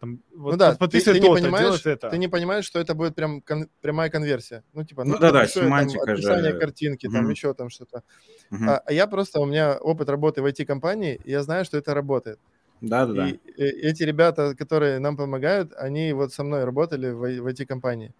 [0.00, 2.10] там, вот ну да, ты, ты, не понимаешь, это.
[2.10, 4.62] ты не понимаешь, что это будет прям кон, прямая конверсия.
[4.72, 6.58] Ну, типа, ну, ну да, да, семантика там, описание же.
[6.58, 8.02] картинки, там mm еще там что-то.
[8.50, 11.78] mm А, а я просто, у меня опыт работы в IT-компании, и я знаю, что
[11.78, 12.38] это работает.
[12.80, 13.28] Да, да, да.
[13.28, 18.12] И эти ребята, которые нам помогают, они вот со мной работали в, в эти компании.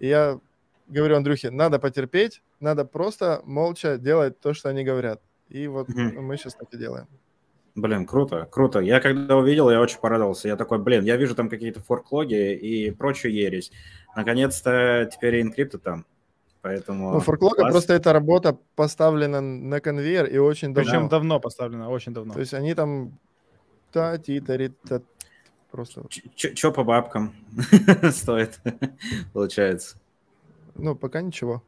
[0.00, 0.40] И я
[0.88, 5.20] говорю Андрюхе, надо потерпеть, надо просто молча делать то, что они говорят.
[5.50, 7.06] И вот mm мы сейчас так и делаем.
[7.74, 8.80] Блин, круто, круто.
[8.80, 10.48] Я когда увидел, я очень порадовался.
[10.48, 13.72] Я такой, блин, я вижу там какие-то форклоги и прочую ересь.
[14.14, 16.04] Наконец-то теперь и инкрипты там.
[16.60, 17.12] Поэтому...
[17.12, 17.72] Ну, форклога класс.
[17.72, 20.90] просто эта работа поставлена на конвейер и очень давно.
[20.90, 22.34] Причем давно поставлено, очень давно.
[22.34, 23.18] То есть они там
[23.90, 25.00] та ти та ри та
[25.70, 26.02] просто,
[26.34, 27.32] Че по бабкам
[28.10, 28.60] стоит,
[29.32, 29.96] получается?
[30.76, 31.62] ну, пока ничего.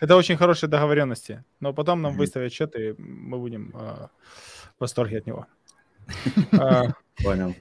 [0.00, 1.44] Это очень хорошие договоренности.
[1.60, 4.08] Но потом нам выставят счет, и мы будем э,
[4.76, 5.46] в восторге от него.
[6.52, 7.54] А, Понял.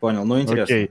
[0.00, 0.74] Понял, ну интересно.
[0.76, 0.90] Окей.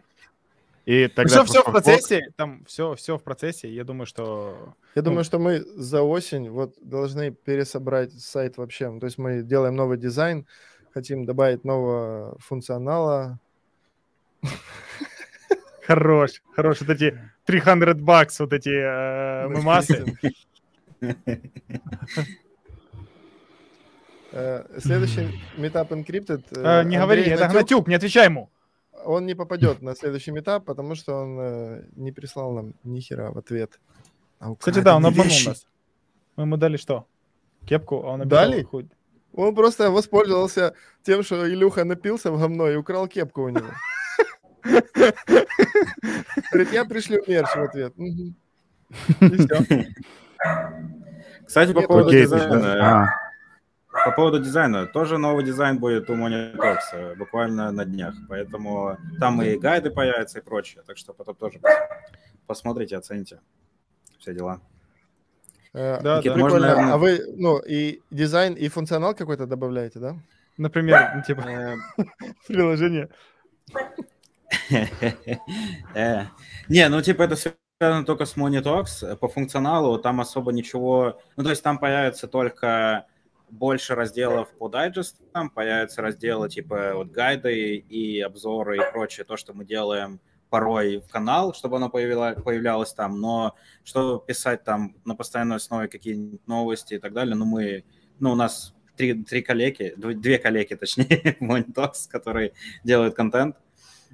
[0.85, 3.69] И тогда Все, все в процессе, там все, все в процессе.
[3.73, 5.05] Я думаю, что Я Ну.
[5.09, 8.89] думаю, что мы за осень вот должны пересобрать сайт вообще.
[8.89, 10.45] Ну, То есть мы делаем новый дизайн,
[10.93, 13.39] хотим добавить нового функционала.
[15.81, 16.81] хорош, хорош.
[16.81, 20.05] Вот эти 300 бакс, вот эти э, мемасы.
[24.35, 26.43] Э, Следующий метап Encrypted.
[26.51, 28.49] э, Э, Не говори, это Гнатюк, не отвечай ему.
[29.05, 33.31] Он не попадет на следующий метап, потому что он э, не прислал нам ни хера
[33.31, 33.79] в ответ.
[34.39, 35.47] А Кстати, да, он обманул вещи.
[35.47, 35.65] нас.
[36.35, 37.05] Мы ему дали что?
[37.65, 38.63] Кепку, а он написал Дали?
[38.63, 38.89] хуй.
[39.33, 40.73] Он просто воспользовался
[41.03, 43.67] тем, что Илюха напился в говно и украл кепку у него.
[46.51, 47.93] Говорит, я пришлю мерч в ответ.
[51.45, 53.13] Кстати, по поводу дизайна.
[54.05, 54.85] По поводу дизайна.
[54.85, 56.15] Тоже новый дизайн будет у
[56.53, 58.13] Talks э, буквально на днях.
[58.29, 60.83] Поэтому там и гайды появятся и прочее.
[60.85, 61.59] Так что потом тоже
[62.45, 63.39] посмотрите, оцените
[64.19, 64.61] все дела.
[65.73, 66.35] Э, Да, окей, да.
[66.35, 66.39] Прикольно.
[66.39, 70.15] Можно, наверное- А вы, ну, и дизайн, и функционал какой-то добавляете, да?
[70.57, 71.75] Например, ну, типа Э,
[72.47, 73.09] приложение.
[75.95, 76.25] э,
[76.69, 79.15] Не, ну типа это связано только с Talks.
[79.17, 81.19] По функционалу там особо ничего...
[81.35, 83.05] Ну то есть там появится только
[83.55, 89.53] больше разделов по дайджестам, появятся разделы типа вот гайды и обзоры и прочее, то, что
[89.53, 95.15] мы делаем порой в канал, чтобы оно появила- появлялось там, но что писать там на
[95.15, 97.83] постоянной основе какие-нибудь новости и так далее, ну мы,
[98.19, 102.53] ну у нас три, три коллеги, дв- две коллеги, точнее, Talks, которые
[102.83, 103.57] делают контент,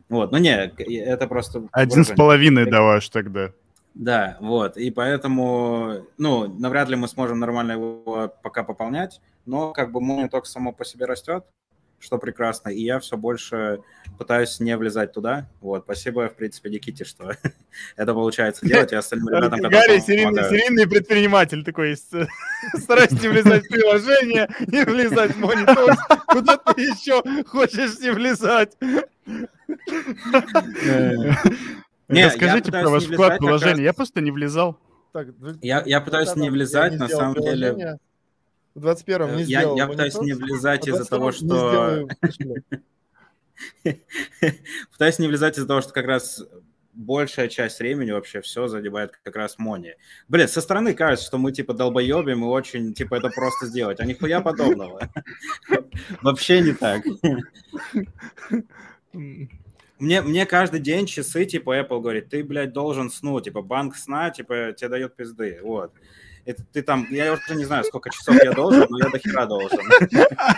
[0.10, 1.68] вот, ну не, это просто...
[1.72, 2.16] один с выражение.
[2.16, 3.52] половиной давай тогда.
[3.94, 9.92] Да, вот, и поэтому, ну, навряд ли мы сможем нормально его пока пополнять, но как
[9.92, 11.46] бы Monitox само по себе растет,
[12.00, 13.82] что прекрасно, и я все больше
[14.18, 17.32] пытаюсь не влезать туда, вот, спасибо, в принципе, Никите, что
[17.96, 22.12] это получается делать, и остальным ребятам, Гарри серийный, серийный предприниматель такой есть.
[22.76, 25.96] Старайся не влезать в приложение, не влезать в монитор.
[26.28, 28.76] Куда ты еще хочешь не влезать?
[32.10, 33.72] Не, я Расскажите про ваш не вклад как приложения.
[33.74, 34.78] раз- Я просто не влезал.
[35.14, 37.98] В- Я, я в пытаюсь 20-м не влезать, не на самом деле, приложение,
[38.74, 42.58] В 21-м не я, сделал я пытаюсь не влезать а из-за того, 22-м не что...
[44.92, 46.44] Пытаюсь не влезать из-за того, что как раз
[46.94, 49.96] большая часть времени вообще все задевает как раз Мони.
[50.28, 54.06] Блин, со стороны кажется, что мы типа долбоебим и очень типа это просто сделать, а
[54.06, 55.10] нихуя подобного.
[56.22, 57.04] Вообще не так.
[60.00, 64.32] Мне, мне каждый день часы, типа, Apple говорит, ты, блядь, должен сну, типа, банк сна,
[64.32, 65.94] типа, тебе дает пизды, вот.
[66.46, 69.46] Это ты там, я уже не знаю, сколько часов я должен, но я до хера
[69.46, 69.80] должен.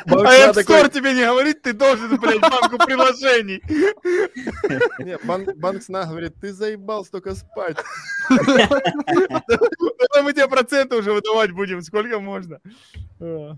[0.05, 3.61] А App Store тебе не говорит, ты должен, блядь, банку приложений.
[4.99, 7.77] не, банк, банк сна говорит, ты заебал столько спать.
[8.29, 12.59] Тогда мы тебе проценты уже выдавать будем, сколько можно.
[13.19, 13.57] А.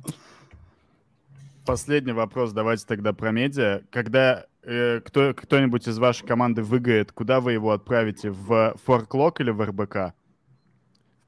[1.65, 3.81] Последний вопрос давайте тогда про медиа.
[3.91, 8.29] Когда э, кто, кто-нибудь из вашей команды выиграет, куда вы его отправите?
[8.31, 10.13] В ForkLog или в РБК?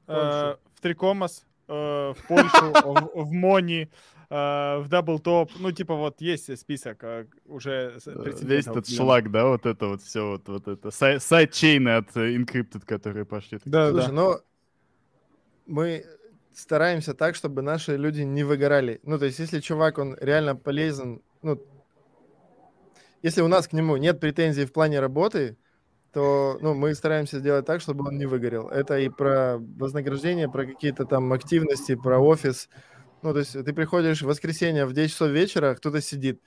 [0.06, 3.88] Э, В Трикомас, э, в Польшу, в в Mony,
[4.30, 5.50] э, в DoubleTop.
[5.58, 8.94] Ну, типа, вот есть список э, уже Э, Весь этот Да.
[8.96, 10.90] шлак, да, вот это вот все, вот, вот это.
[10.90, 13.58] Сай- Сайдчейны от Encrypted, которые пошли.
[13.64, 14.12] Да, Слушай, да.
[14.12, 14.40] но
[15.66, 16.04] мы
[16.54, 19.00] стараемся так, чтобы наши люди не выгорали.
[19.02, 21.60] Ну, то есть, если чувак, он реально полезен, ну,
[23.24, 25.56] если у нас к нему нет претензий в плане работы,
[26.12, 28.68] то ну, мы стараемся сделать так, чтобы он не выгорел.
[28.68, 32.68] Это и про вознаграждение, про какие-то там активности, про офис.
[33.22, 36.40] Ну, то есть ты приходишь в воскресенье в 10 часов вечера, кто-то сидит,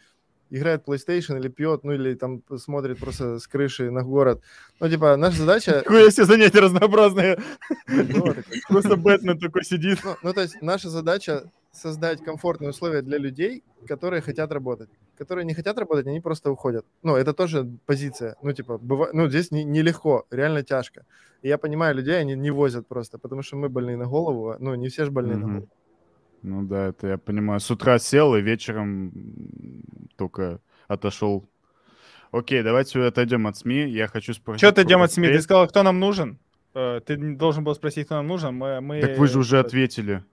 [0.49, 4.41] играет PlayStation или пьет, ну, или там смотрит просто с крыши на город.
[4.80, 5.82] Ну, типа, наша задача...
[5.86, 7.39] Какое все занятия разнообразные.
[7.88, 8.36] Ну,
[8.70, 9.99] Просто Бэтмен такой сидит.
[10.03, 14.89] Ну, ну, то есть наша задача создать комфортные условия для людей, которые хотят работать.
[15.22, 16.84] Которые не хотят работать, они просто уходят.
[17.03, 18.36] Ну, это тоже позиция.
[18.41, 19.09] Ну, типа, быва...
[19.13, 21.05] ну, здесь не- нелегко, реально тяжко.
[21.43, 24.49] И я понимаю, людей они не возят просто, потому что мы больны на голову.
[24.49, 25.51] а, Ну, не все же больны на Мгм.
[25.53, 25.69] голову.
[26.43, 27.59] Ну да, это я понимаю.
[27.59, 29.11] С утра сел и вечером
[30.17, 31.43] только отошел.
[32.32, 33.89] Окей, давайте отойдем от СМИ.
[33.91, 34.67] Я хочу спросить.
[34.67, 35.28] Что идем от СМИ?
[35.28, 36.39] Ты сказал, кто нам нужен?
[36.74, 38.55] Э, ты должен был спросить, кто нам нужен.
[38.55, 39.01] Мы, мы...
[39.01, 40.24] Так вы же уже ответили.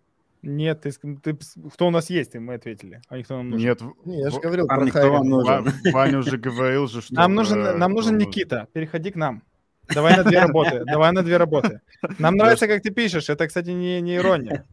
[0.42, 1.36] Нет, ты, ты
[1.72, 3.68] кто у нас есть, и мы ответили, а не кто нам нужен.
[3.68, 5.64] Нет, Не, я же говорил Парни, про кто вам нужен?
[5.64, 7.14] Ва- Ваня уже говорил же, что...
[7.14, 8.68] Нам нужен, э, нам нужен ну, Никита.
[8.72, 9.42] Переходи к нам.
[9.88, 10.84] Давай на две работы.
[10.86, 11.80] Давай на две работы.
[12.18, 13.28] Нам нравится, как ты пишешь.
[13.28, 14.64] Это, кстати, не, не ирония.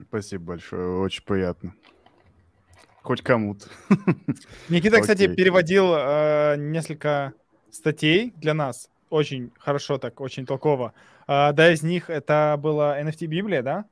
[0.00, 1.74] Спасибо большое, очень приятно.
[3.02, 3.66] Хоть кому-то.
[4.68, 7.32] Никита, кстати, переводил э, несколько
[7.70, 8.90] статей для нас.
[9.12, 10.94] Очень хорошо так, очень толково.
[11.26, 13.84] А, Одна из них это была NFT-библия, да?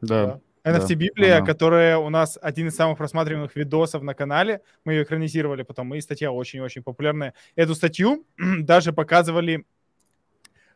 [0.00, 0.40] Да.
[0.64, 1.46] NFT-библия, ага.
[1.46, 4.60] которая у нас один из самых просматриваемых видосов на канале.
[4.84, 7.34] Мы ее экранизировали потом, и статья очень-очень популярная.
[7.54, 8.26] Эту статью
[8.62, 9.64] даже показывали...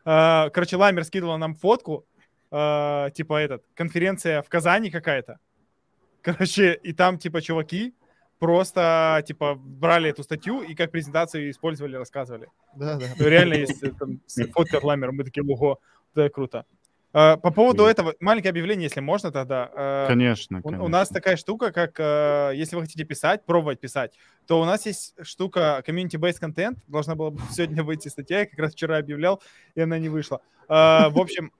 [0.05, 2.05] э, Короче, Ламер скидывал нам фотку,
[2.51, 5.39] э, типа этот, конференция в Казани какая-то.
[6.21, 7.93] Короче, и там типа чуваки
[8.39, 12.47] просто типа брали эту статью и как презентацию использовали, рассказывали.
[12.75, 13.05] Да, да.
[13.17, 14.19] Ну, реально есть э, там,
[14.53, 15.79] фотка от Ламера, мы такие, ого,
[16.15, 16.65] это круто.
[17.13, 17.91] Э, По поводу Мгм.
[17.91, 19.71] этого, маленькое объявление, если можно тогда.
[19.73, 20.85] Э, Конечно, у, конечно.
[20.85, 24.13] у нас такая штука, как э, если вы хотите писать, пробовать писать,
[24.45, 26.77] то у нас есть штука community-based content.
[26.87, 29.41] Должна была бы сегодня выйти статья, я как раз вчера объявлял,
[29.75, 30.41] и она не вышла.
[30.69, 31.51] Э, в общем,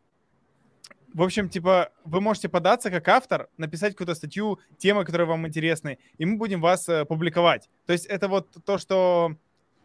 [1.13, 5.97] в общем, типа, вы можете податься как автор, написать какую-то статью, темы, которые вам интересны,
[6.17, 7.69] и мы будем вас э, публиковать.
[7.85, 9.35] То есть это вот то, что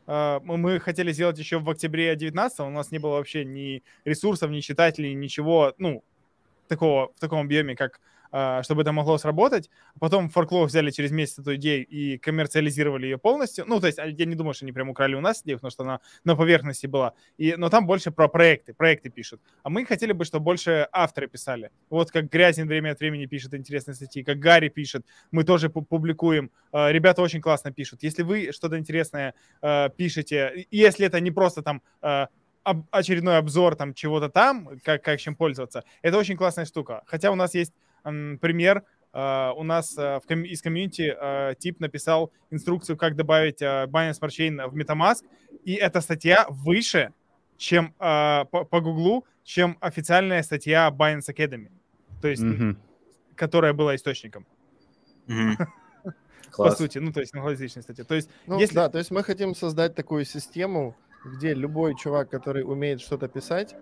[0.07, 4.51] э, мы хотели сделать еще в октябре 19 у нас не было вообще ни ресурсов,
[4.51, 6.05] ни читателей, ничего, ну,
[6.69, 8.01] такого, в таком объеме, как
[8.63, 9.71] чтобы это могло сработать.
[10.01, 13.65] Потом Forklow взяли через месяц эту идею и коммерциализировали ее полностью.
[13.67, 15.71] Ну, то есть а, я не думаю, что они прям украли у нас идею, потому
[15.71, 17.13] что она на поверхности была.
[17.37, 19.41] И, но там больше про проекты, проекты пишут.
[19.63, 21.71] А мы хотели бы, чтобы больше авторы писали.
[21.91, 25.85] Вот как Грязин время от времени пишет интересные статьи, как Гарри пишет, мы тоже пу-
[25.85, 26.51] публикуем.
[26.73, 28.03] А, Ребята очень классно пишут.
[28.03, 32.29] Если вы что-то интересное а, пишете, если это не просто там а,
[32.91, 37.03] очередной обзор там чего-то там, как, как чем пользоваться, это очень классная штука.
[37.07, 37.73] Хотя у нас есть
[38.03, 44.31] пример, э, у нас э, из комьюнити э, тип написал инструкцию, как добавить Binance Smart
[44.31, 45.25] Chain в MetaMask,
[45.65, 47.13] и эта статья выше,
[47.57, 51.71] чем по, по Гуглу, чем официальная статья Binance Academy,
[52.21, 52.77] то есть, Мгм.
[53.37, 54.47] которая была источником,
[55.27, 56.17] по
[56.51, 56.79] Класс.
[56.79, 58.05] сути, ну, то есть англоязычная статья.
[58.05, 58.75] То есть, Ну, если...
[58.75, 60.95] да, то есть мы хотим создать такую систему,
[61.25, 63.75] где любой чувак, который умеет что-то писать,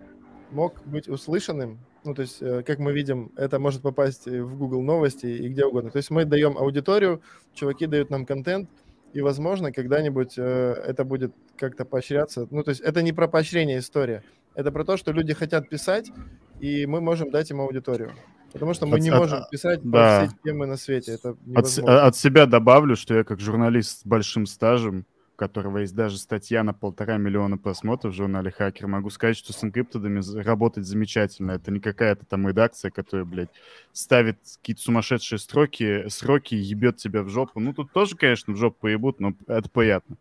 [0.51, 1.79] мог быть услышанным.
[2.03, 5.65] Ну, то есть, э, как мы видим, это может попасть в Google новости и где
[5.65, 5.91] угодно.
[5.91, 7.21] То есть мы даем аудиторию,
[7.53, 8.69] чуваки дают нам контент,
[9.13, 12.47] и, возможно, когда-нибудь э, это будет как-то поощряться.
[12.49, 14.23] Ну, то есть это не про поощрение история,
[14.55, 16.11] это про то, что люди хотят писать,
[16.59, 18.11] и мы можем дать им аудиторию.
[18.53, 19.89] Потому что мы От- не от- можем писать да.
[20.19, 21.13] про все темы на свете.
[21.13, 22.05] Это От, невозможно.
[22.05, 25.05] от себя добавлю, что я как журналист с большим стажем,
[25.41, 29.63] которого есть даже статья на полтора миллиона просмотров в журнале «Хакер», могу сказать, что с
[29.63, 31.53] энкриптодами з- работать замечательно.
[31.53, 33.49] Это не какая-то там редакция, которая, блядь,
[33.91, 37.59] ставит какие-то сумасшедшие строки, сроки и ебет тебя в жопу.
[37.59, 40.15] Ну, тут тоже, конечно, в жопу поебут, но это приятно.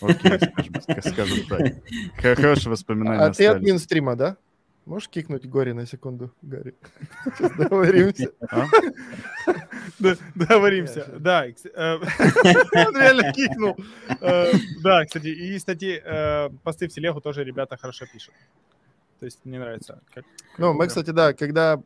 [0.00, 1.72] Окей, скажем, ска- скажем так.
[2.36, 3.56] Хорошие воспоминания А ты остались.
[3.56, 4.36] админ стрима, да?
[4.86, 6.74] Можешь кикнуть Гори на секунду, Гарри?
[7.38, 8.30] Сейчас договоримся.
[8.50, 8.64] А?
[10.34, 11.06] Договоримся.
[11.18, 11.52] Да, э,
[12.86, 13.76] он реально кикнул.
[14.20, 14.52] Э,
[14.82, 18.34] Да, кстати, и, кстати, э, посты в телегу тоже ребята хорошо пишут.
[19.20, 20.00] То есть мне нравится.
[20.14, 20.24] как-
[20.58, 21.80] Ну, мы, кстати, да, когда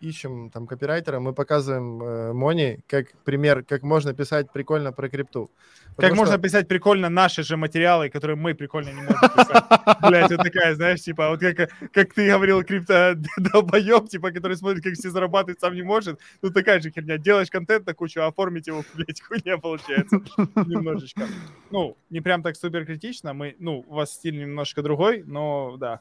[0.00, 5.50] ищем там копирайтера, мы показываем э, Мони как пример, как можно писать прикольно про крипту.
[5.86, 9.64] Как Потому можно что- писать прикольно наши же материалы, которые мы прикольно не можем писать.
[10.08, 14.84] Блять, вот такая, знаешь, типа, вот как, как ты говорил, крипто долбоеб, типа, который смотрит,
[14.84, 16.20] как все зарабатывают, сам не может.
[16.42, 17.18] Ну, такая же херня.
[17.18, 20.20] Делаешь контент на кучу, а оформить его, блядь, хуйня получается.
[20.54, 21.26] Немножечко.
[21.70, 23.34] Ну, не прям так супер критично.
[23.34, 26.00] Мы, ну, у вас стиль немножко другой, но да.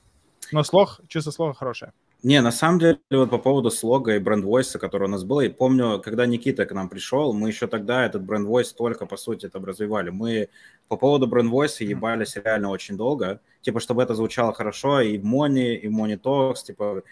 [0.51, 1.93] Но слог, чувство слога хорошее.
[2.21, 5.49] Не, на самом деле, вот по поводу слога и бренд-войса, который у нас был, я
[5.49, 9.63] помню, когда Никита к нам пришел, мы еще тогда этот бренд-войс только, по сути, там
[9.63, 10.09] развивали.
[10.09, 10.49] Мы
[10.89, 15.75] по поводу бренд-войса ебались реально очень долго, типа, чтобы это звучало хорошо и в Мони,
[15.77, 17.03] и в Мони Talks, типа,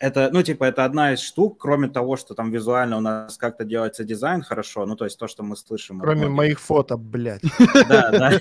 [0.00, 3.64] это, ну, типа, это одна из штук, кроме того, что там визуально у нас как-то
[3.64, 6.00] делается дизайн хорошо, ну, то есть то, что мы слышим.
[6.00, 6.36] Кроме многих.
[6.36, 7.42] моих фото, блядь.
[7.88, 8.32] Да, да.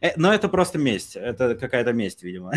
[0.00, 1.16] Э, Но это просто месть.
[1.16, 2.52] Это какая-то месть, видимо.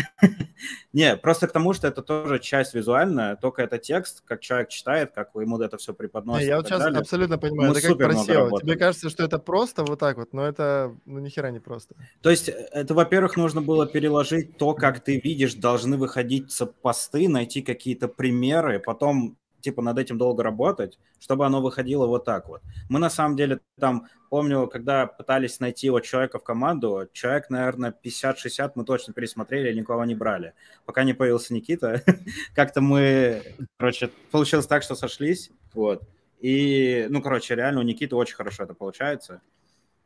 [0.92, 5.12] Не, просто к тому, что это тоже часть визуальная, только это текст, как человек читает,
[5.14, 6.48] как ему это все преподносит.
[6.48, 8.60] я вот сейчас абсолютно понимаю, это как супер про много SEO.
[8.62, 11.94] Тебе кажется, что это просто вот так вот, но это ну ни хера не просто.
[12.22, 17.28] То есть э, это, во-первых, нужно было переложить то, как ты видишь, должны выходить посты,
[17.28, 19.36] найти какие-то примеры, потом
[19.66, 22.62] типа над этим долго работать, чтобы оно выходило вот так вот.
[22.88, 27.92] Мы на самом деле там, помню, когда пытались найти вот человека в команду, человек, наверное,
[28.04, 30.54] 50-60 мы точно пересмотрели, никого не брали.
[30.84, 32.02] Пока не появился Никита,
[32.54, 33.42] как-то мы,
[33.76, 36.02] короче, получилось так, что сошлись, вот.
[36.38, 39.40] И, ну, короче, реально у Никиты очень хорошо это получается.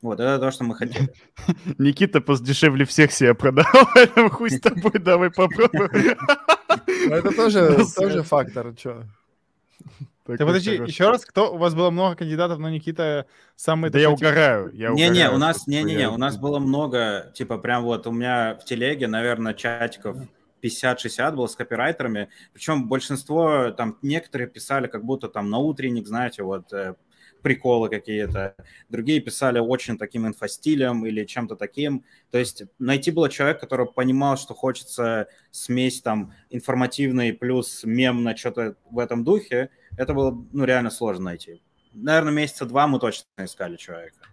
[0.00, 1.12] Вот, это то, что мы хотели.
[1.78, 3.34] Никита дешевле всех себя
[3.94, 6.16] поэтому хуй с тобой, давай попробуем.
[6.86, 9.04] Ну, Это тоже, тоже фактор, что.
[10.26, 11.52] Ты подожди, еще раз, кто?
[11.54, 13.90] У вас было много кандидатов, но Никита самый...
[13.90, 14.70] Да я такой, угораю.
[14.72, 18.12] я Не-не, угораю, у нас, не-не-не, я- у нас было много, типа, прям вот у
[18.12, 20.16] меня в телеге, наверное, чатиков
[20.62, 26.42] 50-60 было с копирайтерами, причем большинство, там, некоторые писали как будто там на утренник, знаете,
[26.42, 26.94] вот э,
[27.42, 28.54] приколы какие-то,
[28.88, 34.36] другие писали очень таким инфостилем или чем-то таким, то есть найти было человека, который понимал,
[34.36, 40.90] что хочется смесь там информативный плюс мемно что-то в этом духе, это было, ну, реально
[40.90, 41.62] сложно найти.
[41.92, 44.26] Наверное, месяца два мы точно искали человека.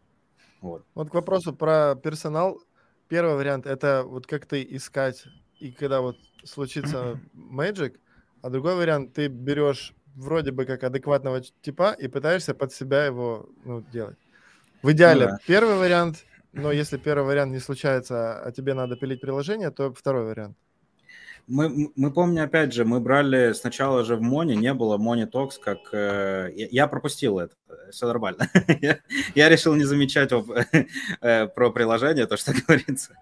[0.61, 0.85] Вот.
[0.93, 2.61] Вот к вопросу про персонал.
[3.07, 5.25] Первый вариант это вот как ты искать,
[5.59, 7.97] и когда вот случится Magic,
[8.41, 13.49] а другой вариант ты берешь вроде бы как адекватного типа и пытаешься под себя его
[13.63, 14.17] ну, делать.
[14.81, 15.37] В идеале да.
[15.45, 20.25] первый вариант, но если первый вариант не случается, а тебе надо пилить приложение, то второй
[20.25, 20.57] вариант.
[21.47, 25.57] Мы, мы помню, опять же, мы брали сначала же в Моне, не было Мони Токс,
[25.57, 25.77] как...
[25.93, 27.55] э, я, я пропустил это,
[27.89, 28.49] все нормально.
[28.81, 28.99] я,
[29.33, 30.51] я решил не замечать об-
[31.21, 33.13] э, про приложение, то, что говорится.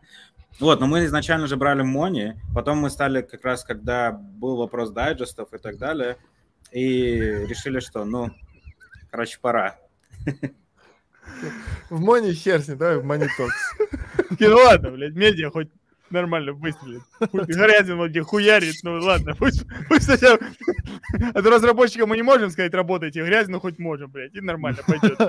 [0.60, 4.90] Вот, но мы изначально же брали Мони, потом мы стали как раз, когда был вопрос
[4.90, 6.18] дайджестов и так далее,
[6.72, 8.32] и решили, что, ну,
[9.12, 9.78] короче, пора.
[11.90, 13.76] В Моне хер с ним, давай в Монитокс.
[14.30, 15.70] Такие, Ну ладно, блядь, медиа хоть
[16.10, 17.02] нормально выстрелит.
[17.32, 20.40] Грязин вроде хуярит, ну ладно, пусть, пусть сначала...
[21.34, 24.82] А то разработчикам мы не можем сказать, работайте, грязь, но хоть можем, блядь, и нормально
[24.86, 25.20] пойдет.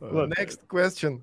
[0.00, 1.22] Next question.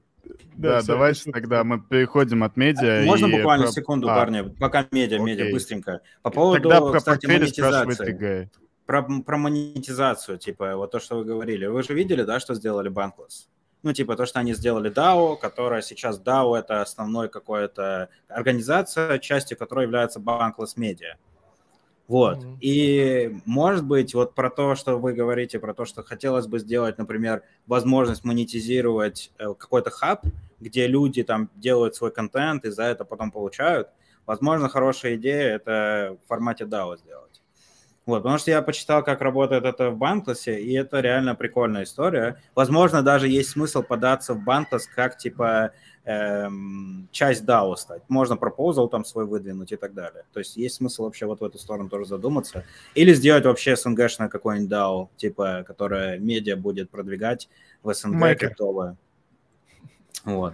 [0.55, 3.03] Да, всё, давайте тогда мы переходим от медиа.
[3.05, 5.53] Можно и буквально секунду, А, парни, пока медиа, медиа, окей.
[5.53, 6.01] быстренько.
[6.21, 8.49] По поводу, Тогда про кстати, монетизации.
[8.85, 11.65] Про, про монетизацию, типа, вот то, что вы говорили.
[11.65, 13.47] Вы же видели, да, что сделали Bankless?
[13.81, 19.57] Ну, типа, то, что они сделали DAO, которая сейчас DAO— это основной какая-то организация, частью
[19.57, 21.15] которой является Bankless Media.
[22.13, 22.43] Вот.
[22.43, 22.57] Мгм.
[22.61, 26.99] И, может быть, вот про то, что вы говорите, про то, что хотелось бы сделать,
[26.99, 30.23] например, возможность монетизировать э, какой-то хаб,
[30.59, 33.87] где люди там делают свой контент и за это потом получают,
[34.27, 37.41] возможно, хорошая идея это в формате DAO сделать.
[38.05, 42.39] Вот, потому что я почитал, как работает это в Банклессе, и это реально прикольная история.
[42.53, 45.71] Возможно, даже есть смысл податься в Банклесс как, типа,
[46.05, 48.01] эм, часть DAO стать.
[48.09, 50.23] Можно пропозал там свой выдвинуть и так далее.
[50.33, 52.65] То есть есть смысл вообще вот в эту сторону тоже задуматься.
[52.95, 57.49] Или сделать вообще СНГшное какое-нибудь DAO, типа, которое медиа будет продвигать
[57.83, 58.47] в СНГ Майкер.
[58.49, 58.97] криптовое.
[60.25, 60.53] Вот.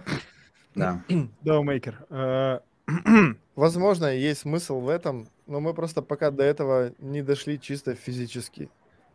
[0.74, 1.02] Да.
[1.42, 2.06] Даумейкер.
[2.10, 2.60] Э,
[3.56, 8.70] Возможно, есть смысл в этом, но мы просто пока до этого не дошли чисто физически.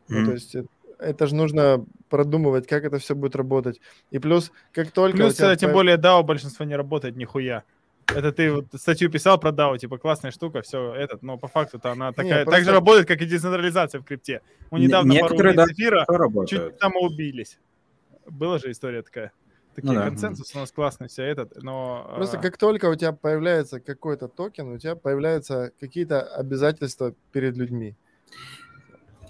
[0.07, 0.25] Ну, Мгм.
[0.27, 0.55] то есть
[0.99, 3.79] это же нужно продумывать, как это все будет работать.
[4.11, 5.17] И плюс, как только...
[5.17, 7.63] Плюс, тебя э, тем более, DAO большинство не работает нихуя.
[8.07, 11.91] Это ты вот статью писал про DAO, типа, классная штука, все, этот, но по факту-то
[11.91, 14.41] она такая, так просто- же работает, как и децентрализация в крипте.
[14.69, 17.59] Мы Не- недавно пару некоторые, убийц да, эфира чуть не самоубились.
[18.27, 19.31] Была же история такая.
[19.75, 20.05] Такие Ну да.
[20.05, 22.09] консенсус у нас классный, все этот, но...
[22.15, 27.57] Просто а, как только у тебя появляется какой-то токен, у тебя появляются какие-то обязательства перед
[27.57, 27.95] людьми.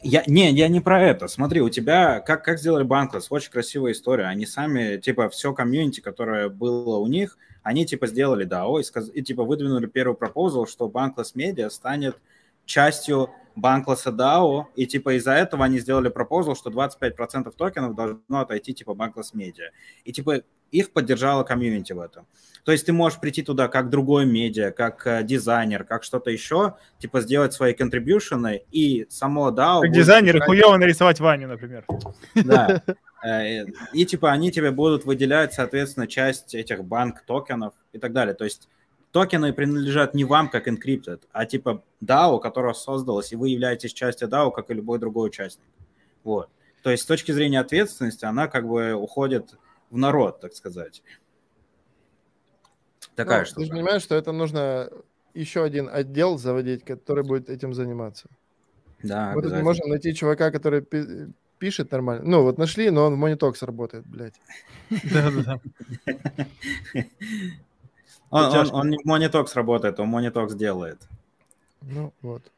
[0.04, 1.28] Я, не, я не про это.
[1.28, 4.26] Смотри, у тебя, как, как сделали Bankless, очень красивая история.
[4.26, 9.12] Они сами, типа, все комьюнити, которое было у них, они, типа, сделали DAO и, сказ-
[9.12, 12.18] и типа, выдвинули первый proposal, что Bankless Media станет
[12.66, 18.74] частью Bankless DAO, и, типа, из-за этого они сделали пропозал, что 25% токенов должно отойти,
[18.74, 19.70] типа, Bankless Media.
[20.04, 20.41] И, типа,
[20.78, 22.26] их поддержала комьюнити в этом.
[22.63, 26.76] То есть ты можешь прийти туда как другой медиа, как э, дизайнер, как что-то еще,
[26.97, 29.82] типа сделать свои контрибьюшены, и само DAO...
[29.82, 31.86] Как будет дизайнеры решать- хуево нарисовать Ваню, например.
[32.36, 32.82] Да.
[33.26, 38.36] Э, И типа они тебе будут выделять, соответственно, часть этих банк токенов и так далее.
[38.36, 38.69] То есть
[39.11, 44.28] токены принадлежат не вам как encrypted, а типа DAO, которая создалась, и вы являетесь частью
[44.28, 45.65] DAO, как и любой другой участник.
[46.23, 46.49] Вот.
[46.84, 49.55] То есть с точки зрения ответственности она как бы уходит
[49.89, 51.01] в народ, так сказать.
[53.15, 53.59] Такая Ну, штука.
[53.61, 54.89] Ты же понимаешь, что это нужно
[55.33, 58.29] еще один отдел заводить, который будет этим заниматься.
[59.03, 61.27] Да, Мы тут не можем найти чувака, который пи-
[61.59, 62.23] пишет нормально.
[62.25, 64.39] Ну, вот нашли, но он в Monitox работает, блядь.
[64.89, 65.59] Да-да-да.
[68.31, 70.99] Он, не в Monitox работает, он Monitox делает.
[71.81, 72.51] Ну, вот.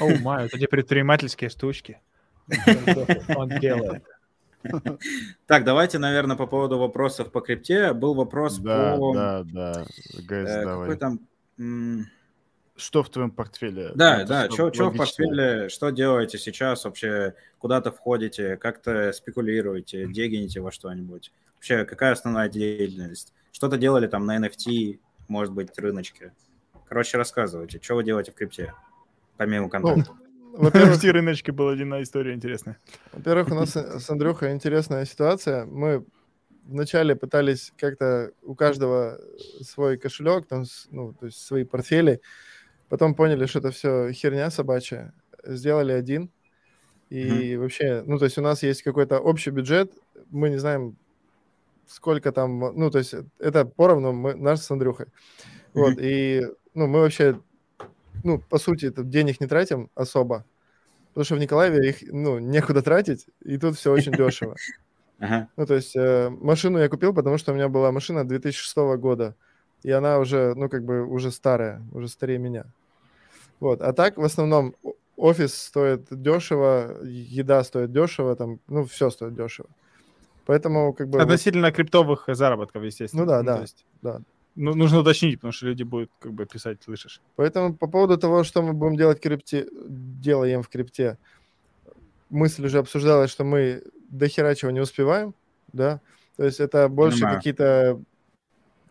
[0.00, 2.00] О, май, это те предпринимательские штучки.
[3.36, 4.04] Он делает.
[5.46, 7.92] Так, давайте, наверное, по поводу вопросов по крипте.
[7.92, 9.14] Был вопрос Да, по...
[9.14, 9.84] да, да.
[10.14, 10.88] ГС, э, давай.
[10.88, 12.06] какой там...
[12.76, 13.92] Что в твоем портфеле?
[13.94, 20.08] Да, Это да, что, что в портфеле, что делаете сейчас вообще, куда-то входите, как-то спекулируете,
[20.08, 21.32] дегените во что-нибудь?
[21.54, 23.32] Вообще, какая основная деятельность?
[23.52, 24.98] Что-то делали там на NFT,
[25.28, 26.32] может быть, рыночке?
[26.88, 28.74] Короче, рассказывайте, что вы делаете в крипте,
[29.36, 30.10] помимо Ну, контента?
[30.58, 32.78] Во-первых, В рыночке была одна история интересная.
[33.12, 35.64] Во-первых, у нас с Андрюхой интересная ситуация.
[35.66, 36.04] Мы
[36.64, 39.18] вначале пытались как-то у каждого
[39.60, 42.20] свой кошелек, там, ну, то есть свои портфели.
[42.88, 45.12] Потом поняли, что это все херня собачья.
[45.44, 46.30] Сделали один.
[47.10, 49.92] И вообще, ну, то есть у нас есть какой-то общий бюджет.
[50.30, 50.96] Мы не знаем,
[51.86, 55.06] сколько там, ну, то есть это поровну мы, наш с Андрюхой.
[55.74, 57.40] Вот, и, ну, мы вообще,
[58.24, 60.44] ну, по сути, это денег не тратим особо,
[61.08, 64.56] потому что в Николаеве их, ну, некуда тратить, и тут все очень дешево.
[65.20, 65.48] Ага.
[65.56, 69.36] Ну, то есть э, машину я купил, потому что у меня была машина 2006 года,
[69.84, 72.64] и она уже, ну, как бы уже старая, уже старее меня.
[73.60, 74.74] Вот, а так, в основном,
[75.16, 79.68] офис стоит дешево, еда стоит дешево, там, ну, все стоит дешево.
[80.46, 83.22] Поэтому, как бы, вот, Относительно криптовых заработков, естественно.
[83.22, 84.20] Ну да, да, то есть, да.
[84.54, 87.20] Ну, нужно уточнить, потому что люди будут как бы писать, слышишь.
[87.36, 91.18] Поэтому по поводу того, что мы будем делать в крипте, делаем в крипте,
[92.30, 95.34] мысль уже обсуждалась, что мы до хера чего не успеваем,
[95.72, 96.00] да,
[96.36, 97.36] то есть это больше Понимаю.
[97.36, 98.02] какие-то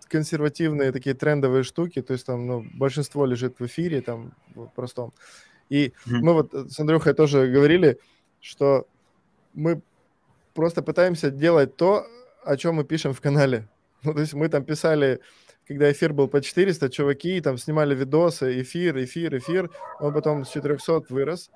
[0.08, 5.14] консервативные такие трендовые штуки, то есть там, ну, большинство лежит в эфире, там, в простом.
[5.70, 6.20] И Мгм.
[6.26, 7.98] мы вот с Андрюхой тоже говорили,
[8.40, 8.88] что
[9.54, 9.82] мы
[10.54, 12.06] просто пытаемся делать то,
[12.46, 13.68] о чем мы пишем в канале.
[14.06, 15.22] Ну, то есть мы там писали,
[15.68, 20.50] когда эфир был по 400, чуваки там снимали видосы, эфир, эфир, эфир, он потом с
[20.50, 21.50] 400 вырос.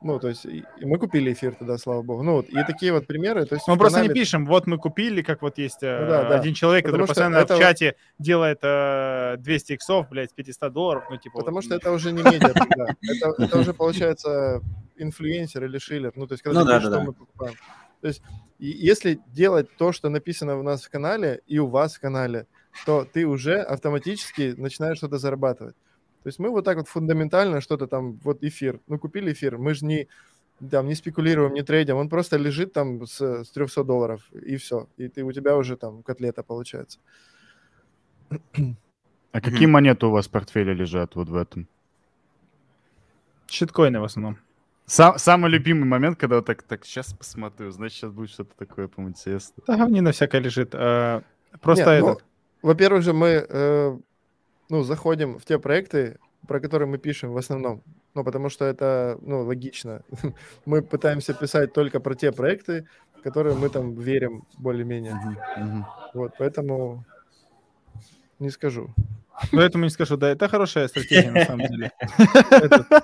[0.00, 2.22] Ну, то есть и, мы купили эфир тогда, слава богу.
[2.22, 3.44] Ну, вот, и такие вот примеры.
[3.46, 6.06] То есть Мы просто не канале- пишем, вот мы купили, как вот есть э, Ну
[6.08, 6.38] да, да.
[6.38, 10.34] один человек, который Потому что постоянно это- в чате делает э, 200 иксов, блядь, с
[10.34, 11.40] 500 долларов, ну типа...
[11.40, 12.86] Потому вот, что это уже не медиа тогда.
[13.02, 14.60] Это, это уже получается
[14.96, 16.12] инфлюенсер или шиллер.
[16.14, 17.06] Ну, то есть, когда Ну ты да, пишешь, да, что да.
[17.06, 17.54] мы покупаем.
[18.00, 18.22] То есть,
[18.60, 22.46] и если делать то, что написано у нас в канале и у вас в канале,
[22.86, 25.76] то ты уже автоматически начинаешь что-то зарабатывать.
[26.22, 29.74] То есть мы вот так вот фундаментально что-то там, вот эфир, ну купили эфир, мы
[29.74, 30.08] же не,
[30.70, 34.88] там, не спекулируем, не трейдим, он просто лежит там с, с 300 долларов, и все.
[34.96, 36.98] И ты, у тебя уже там котлета получается.
[38.30, 41.68] А какие монеты у вас в портфеле лежат вот в этом?
[43.46, 44.38] Щиткоины в основном.
[44.86, 48.88] Сам, самый любимый момент, когда вот так, так, сейчас посмотрю, значит, сейчас будет что-то такое,
[48.88, 49.62] по-моему, интересное.
[49.66, 50.70] Да, говнина всякое лежит.
[50.72, 51.20] э,
[51.60, 52.24] просто Нет, ну, этот...
[52.62, 53.98] Во-первых же, мы э,
[54.68, 57.82] ну, заходим в те проекты, про которые мы пишем в основном.
[58.14, 60.02] Ну, потому что это, ну, логично.
[60.66, 62.86] мы пытаемся писать только про те проекты,
[63.18, 65.14] в которые мы там верим более-менее.
[65.14, 65.86] Мгм, мгм.
[66.14, 67.04] Вот, поэтому
[68.38, 68.90] не скажу.
[69.52, 71.92] Поэтому не скажу, да, это хорошая стратегия на самом деле.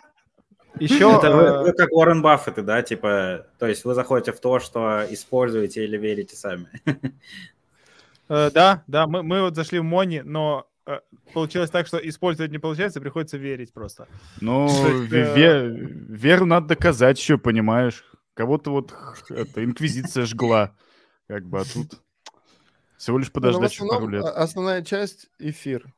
[0.80, 1.08] Еще...
[1.08, 5.04] Это вы, вы как Уоррен Баффеты, да, типа, то есть вы заходите в то, что
[5.08, 6.66] используете или верите сами.
[8.28, 11.00] Э, Да, да, мы, мы вот зашли в Мони, но э,
[11.32, 14.08] получилось так, что использовать не получается, приходится верить просто.
[14.40, 15.36] Ну, То есть, ве- э,
[15.68, 15.68] ве-
[16.08, 18.04] веру надо доказать еще, понимаешь?
[18.34, 18.94] Кого-то вот
[19.28, 20.76] это, инквизиция жгла,
[21.28, 22.00] как бы, а тут
[22.96, 24.24] всего лишь Ну, подождать еще пару лет.
[24.24, 25.92] основная часть эфир.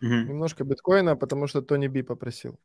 [0.00, 0.28] Мгм.
[0.28, 2.58] Немножко биткоина, потому что Тони Би попросил.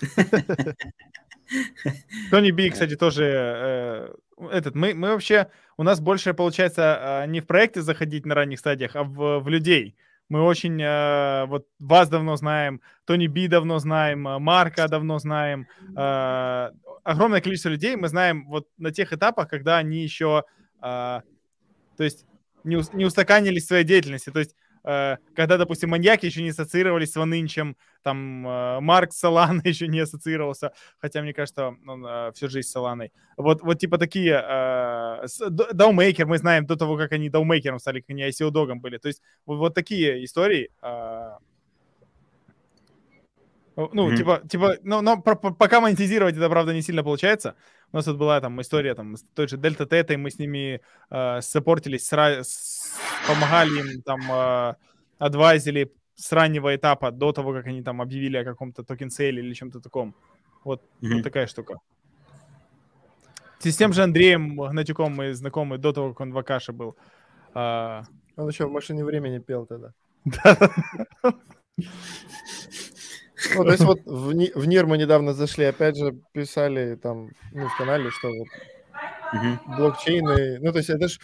[2.30, 4.14] Тони Би, кстати, тоже э,
[4.50, 4.74] этот.
[4.74, 8.96] Мы, мы вообще у нас больше получается э, не в проекты заходить на ранних стадиях,
[8.96, 9.96] а в, в людей.
[10.28, 15.66] Мы очень э, вот вас давно знаем, Тони Би давно знаем, Марка давно знаем.
[15.96, 16.70] э,
[17.04, 20.44] огромное количество людей мы знаем вот на тех этапах, когда они еще,
[20.82, 21.24] э, то
[21.98, 22.24] есть
[22.64, 24.30] не, не устаканились в своей деятельности.
[24.30, 29.62] То есть когда, допустим, маньяки еще не ассоциировались с Ванынчем, там э, Марк с Соланой
[29.64, 33.12] еще не ассоциировался, хотя мне кажется, он э, всю жизнь с Соланой.
[33.36, 35.26] Вот, вот типа такие, э,
[35.72, 38.98] Даумейкер мы знаем до того, как они Даумейкером стали, как они ICO Догом были.
[38.98, 40.70] То есть вот, вот такие истории.
[43.76, 44.16] Э, ну, Мгм.
[44.16, 47.54] типа, типа, ну, но про- по- пока монетизировать это, правда, не сильно получается.
[47.92, 50.80] У нас тут была там история там с той же Дельта Тетой, мы с ними
[51.10, 52.98] э, саппортились, сра- с-
[53.28, 54.74] помогали им там, э,
[55.18, 59.54] адвайзили с раннего этапа до того, как они там объявили о каком-то токен сейле или
[59.54, 60.14] чем-то таком.
[60.64, 61.14] Вот, Мгм.
[61.14, 61.74] вот такая штука.
[63.60, 66.96] С тем же Андреем Гнатюком мы знакомы до того, как он в Акаше был.
[67.54, 68.02] А,
[68.36, 69.92] Он еще в машине времени пел тогда.
[73.54, 77.68] Ну, то есть вот в, в НИР мы недавно зашли, опять же, писали там, ну,
[77.68, 78.48] в канале, что вот
[79.32, 79.60] Мгм.
[79.76, 81.18] блокчейны, ну, то есть это ж...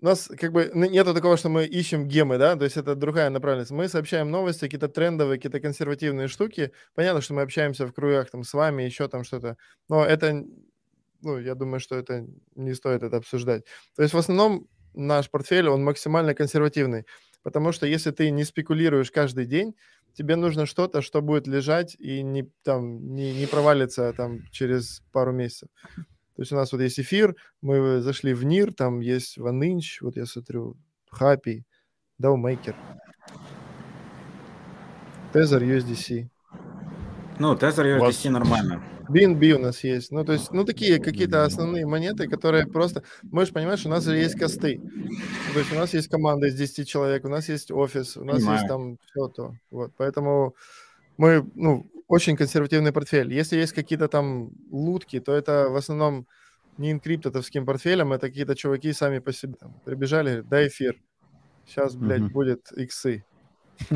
[0.00, 3.30] У нас как бы нету такого, что мы ищем гемы, да, то есть это другая
[3.30, 3.70] направленность.
[3.70, 6.72] Мы сообщаем новости, какие-то трендовые, какие-то консервативные штуки.
[6.94, 9.56] Понятно, что мы общаемся в кругах там с вами, еще там что-то,
[9.88, 10.44] но это,
[11.22, 13.64] ну, я думаю, что это не стоит это обсуждать.
[13.96, 17.06] То есть в основном наш портфель, он максимально консервативный,
[17.44, 19.76] потому что если ты не спекулируешь каждый день,
[20.14, 25.32] тебе нужно что-то, что будет лежать и не, там, не, не провалится там через пару
[25.32, 25.68] месяцев.
[26.34, 30.16] То есть у нас вот есть эфир, мы зашли в НИР, там есть OneInch, вот
[30.16, 30.76] я смотрю,
[31.12, 31.62] Happy,
[32.20, 32.74] Dowmaker,
[35.32, 36.28] Tether USDC,
[37.38, 38.82] Ну, У вас- USDC нормально.
[39.08, 40.12] BNB у нас есть.
[40.12, 43.02] Ну, то есть, ну, такие какие-то основные монеты, которые просто...
[43.22, 44.80] Можешь понимать, что у нас же есть косты.
[45.52, 48.36] То есть у нас есть команда из 10 человек, у нас есть офис, у нас
[48.36, 48.68] есть Понимаю.
[48.68, 49.54] там все то.
[49.70, 50.54] Вот, поэтому
[51.18, 53.32] мы, ну, очень консервативный портфель.
[53.32, 56.26] Если есть какие-то там лутки, то это в основном
[56.78, 60.96] не инкриптотовским портфелем, это какие-то чуваки сами по себе там прибежали, дай эфир.
[61.66, 62.32] Сейчас, блядь, Мгм.
[62.32, 63.24] будет иксы.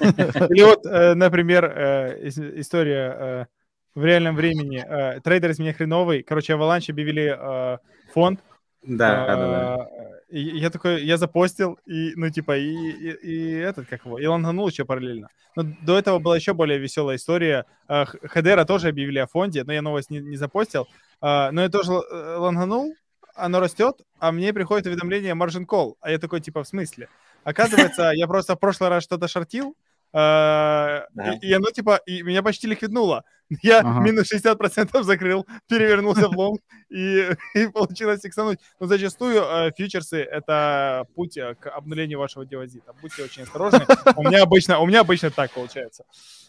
[0.00, 3.46] Или вот, э, например, э, ис- история э,
[3.94, 4.84] в реальном времени.
[5.20, 6.22] Трейдер из меня хреновый.
[6.22, 7.78] Короче, Avalanche объявили
[8.12, 8.40] фонд.
[8.82, 9.88] Да, да, да.
[10.30, 14.68] Я такой, я запостил, и, ну, типа, и, и, и этот, как его, и лонганул
[14.68, 15.28] еще параллельно.
[15.56, 17.66] Но до этого была еще более веселая история.
[17.88, 20.86] Хедера тоже объявили о фонде, но я новость не, не запостил.
[21.20, 22.94] Но я тоже лонганул,
[23.34, 25.94] оно растет, а мне приходит уведомление margin call.
[26.00, 27.08] А я такой, типа, в смысле?
[27.44, 29.76] Оказывается, я просто в прошлый раз что-то шортил,
[30.12, 31.06] Ага.
[31.40, 33.24] и, и оно, типа, и меня почти ликвиднуло.
[33.62, 34.00] Я Ага.
[34.00, 38.58] минус 60% закрыл, перевернулся в лонг, и, и получилось иксануть.
[38.78, 42.92] Но зачастую э, фьючерсы— это путь э, к обнулению вашего депозита.
[43.02, 43.86] Будьте очень осторожны.
[44.16, 46.04] У меня обычно, у меня обычно так получается.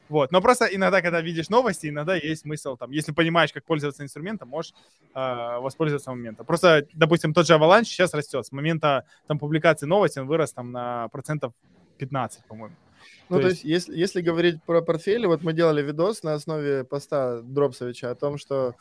[0.09, 0.31] Вот.
[0.31, 4.49] Но просто иногда, когда видишь новости, иногда есть смысл, там, если понимаешь, как пользоваться инструментом,
[4.49, 4.73] можешь
[5.15, 6.45] э, воспользоваться моментом.
[6.45, 8.45] Просто, допустим, тот же Avalanche сейчас растет.
[8.45, 11.53] С момента там, публикации новости он вырос там, на процентов
[11.97, 12.75] 15, по-моему.
[13.29, 16.83] Ну, То то, есть, если, если говорить про портфели, вот мы делали видос на основе
[16.83, 18.75] поста Дропсовича о том, что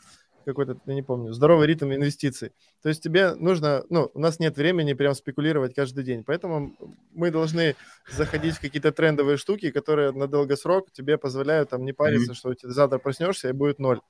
[0.45, 2.51] какой-то, я не помню, здоровый ритм инвестиций.
[2.81, 6.75] То есть тебе нужно, ну, у нас нет времени прям спекулировать каждый день, поэтому
[7.13, 7.75] мы должны
[8.11, 12.53] заходить в какие-то трендовые штуки, которые на долгосрок тебе позволяют там не париться, что у
[12.53, 14.01] тебя завтра проснешься и будет ноль.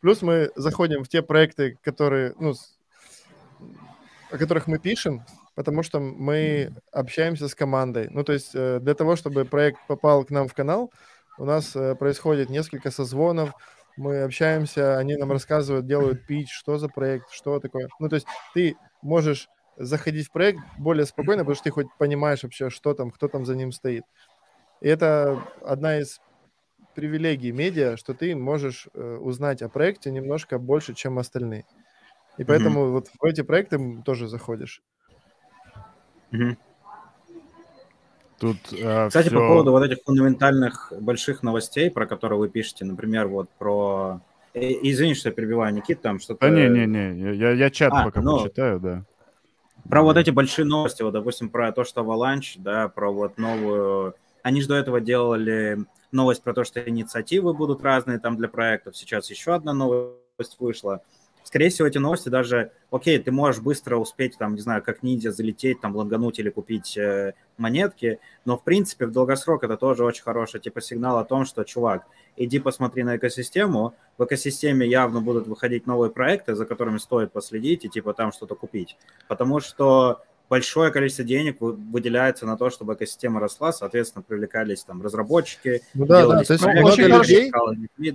[0.00, 2.54] Плюс мы заходим в те проекты, которые, ну,
[4.30, 5.24] о которых мы пишем,
[5.56, 8.08] потому что мы общаемся с командой.
[8.12, 10.92] Ну, то есть э, для того, чтобы проект попал к нам в канал,
[11.38, 13.52] у нас э, происходит несколько созвонов,
[13.96, 17.88] мы общаемся, они нам рассказывают, делают пич, что за проект, что такое.
[17.98, 19.48] Ну, то есть ты можешь
[19.78, 23.46] заходить в проект более спокойно, потому что ты хоть понимаешь вообще, что там, кто там
[23.46, 24.04] за ним стоит.
[24.82, 26.20] И это одна из
[26.94, 31.64] привилегий медиа, что ты можешь э, узнать о проекте немножко больше, чем остальные.
[32.36, 34.82] И поэтому вот в эти проекты тоже заходишь.
[38.38, 42.84] Тут э, Кстати, по всё- поводу вот этих фундаментальных больших новостей, про которые вы пишете,
[42.84, 44.20] например, вот про...
[44.52, 46.40] Э, Извини, что я перебиваю, Никит, там что-то...
[46.40, 49.04] Да не-не-не, я- я, я чат А, пока ну, почитаю, да.
[49.88, 54.14] Про вот эти большие новости, вот, допустим, про то, что Avalanche, да, про вот новую...
[54.42, 55.78] Они же до этого делали
[56.12, 58.96] новость про то, что инициативы будут разные там для проектов.
[58.96, 61.02] Сейчас еще одна новость вышла.
[61.46, 62.72] Скорее всего, эти новости даже...
[62.90, 66.98] Окей, ты можешь быстро успеть, там, не знаю, как ниндзя залететь, там, лонгануть или купить
[66.98, 71.44] э, монетки, но, в принципе, в долгосрок это тоже очень хороший, типа, сигнал о том,
[71.44, 72.04] что, чувак,
[72.36, 77.84] иди посмотри на экосистему, в экосистеме явно будут выходить новые проекты, за которыми стоит последить
[77.84, 78.96] и, типа, там что-то купить.
[79.28, 85.02] Потому что большое количество денег вы- выделяется на то, чтобы экосистема росла, соответственно, привлекались там
[85.02, 87.52] разработчики, Ну да, да, то есть много людей,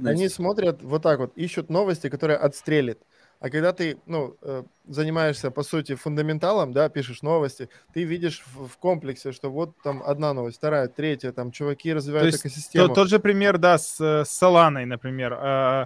[0.06, 3.00] они смотрят вот так вот, ищут новости, которые отстрелят.
[3.42, 8.68] А когда ты, ну, э, занимаешься, по сути, фундаменталом, да, пишешь новости, ты видишь в,
[8.68, 12.88] в комплексе, что вот там одна новость, вторая, третья, там чуваки развивают есть экосистему.
[12.88, 15.34] То- тот же пример, да, с, э, с Solana, например.
[15.34, 15.86] Э,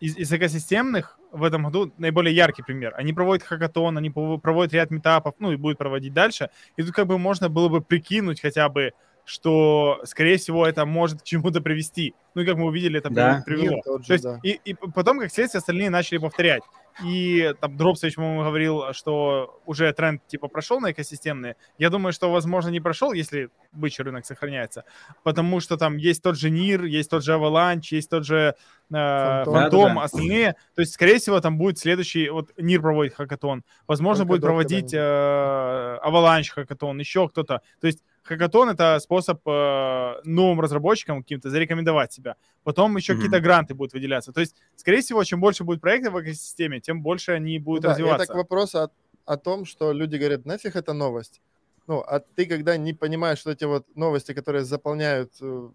[0.00, 2.94] Из, из экосистемных в этом году наиболее яркий пример.
[2.96, 6.48] Они проводят хакатон, они проводят ряд метапов, ну и будут проводить дальше.
[6.78, 8.92] И тут как бы можно было бы прикинуть хотя бы,
[9.26, 12.14] что, скорее всего, это может к чему-то привести.
[12.34, 13.42] Ну и как мы увидели, это Да.
[13.46, 13.76] привело.
[14.00, 14.40] Же, То есть, да.
[14.42, 16.62] и, и потом, как следствие, остальные начали повторять.
[17.04, 21.56] И там Дропсович, по-моему, говорил, что уже тренд типа прошел на экосистемные.
[21.78, 24.84] Я думаю, что, возможно, не прошел, если бычий рынок сохраняется.
[25.22, 28.54] Потому что там есть тот же Нир, есть тот же Avalanche, есть тот же
[28.90, 29.52] э, Фантом.
[29.54, 30.02] Фантом, Да-да-да.
[30.02, 30.56] остальные.
[30.74, 32.28] То есть, скорее всего, там будет следующий...
[32.28, 33.64] Вот Нир проводит хакатон.
[33.86, 37.62] Возможно, Только будет проводить э, Avalanche хакатон, еще кто-то.
[37.80, 42.36] То есть, хакатон— это способ э, новым разработчикам каким-то зарекомендовать себя.
[42.64, 43.22] Потом еще Мгм.
[43.22, 44.32] какие-то гранты будут выделяться.
[44.32, 47.88] То есть, скорее всего, чем больше будет проектов в экосистеме, тем больше они будут Ну
[47.88, 48.24] да, и развиваться.
[48.24, 48.88] это к вопросу о,
[49.26, 51.40] о том, что люди говорят, нафиг это новость.
[51.86, 55.68] Ну, а ты, когда не понимаешь, что эти вот новости, которые заполняют э,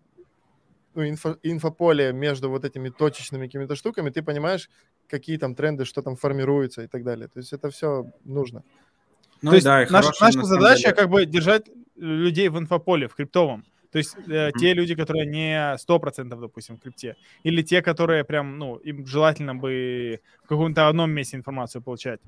[0.95, 4.69] ну, инфо- инфополе между вот этими точечными какими-то штуками, ты понимаешь,
[5.09, 7.27] какие там тренды, что там формируется и так далее.
[7.27, 8.63] То есть это все нужно.
[9.41, 11.65] Ну То есть да, и наша, на задача деле- как бы держать
[11.95, 13.65] людей в инфополе, в криптовом.
[13.91, 14.59] То есть э, Мгм.
[14.59, 19.55] те люди, которые не 100%, допустим, в крипте, или те, которые прям, ну, им желательно
[19.55, 22.19] бы в каком-то одном месте информацию получать.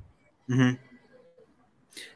[0.48, 0.78] Мгм.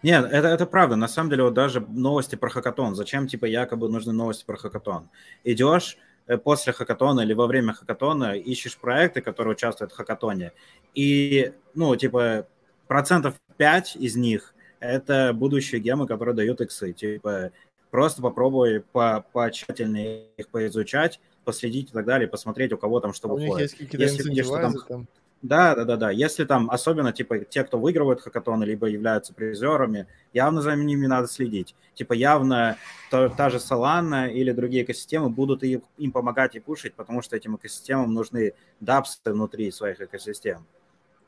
[0.04, 0.96] Нет, это, это правда.
[0.96, 2.96] На самом деле, вот даже новости про хакатон.
[2.96, 5.10] Зачем, типа, якобы нужны новости про хакатон?
[5.44, 5.98] Идешь
[6.28, 10.54] э, после хакатона или во время хакатона, ищешь проекты, которые участвуют в хакатоне,
[10.96, 12.48] и, ну, типа,
[12.88, 16.92] процентов 5 из них– это будущие гемы, которые дают иксы.
[16.92, 17.52] Типа,
[17.90, 23.30] просто попробуй по, потщательнее их поизучать, последить и так далее, посмотреть, у кого там что
[23.30, 23.72] А у них выходит.
[23.72, 25.08] есть какие-то Если видишь, что там там.
[25.42, 26.12] Да, да, да, да.
[26.12, 31.28] Если там, особенно, типа, те, кто выигрывают хакатоны, либо являются призерами, явно за ними надо
[31.28, 31.74] следить.
[31.96, 32.78] Типа, явно
[33.10, 37.36] та, та же Solana или другие экосистемы будут и- им помогать и пушить, потому что
[37.36, 40.66] этим экосистемам нужны дапсы внутри своих экосистем.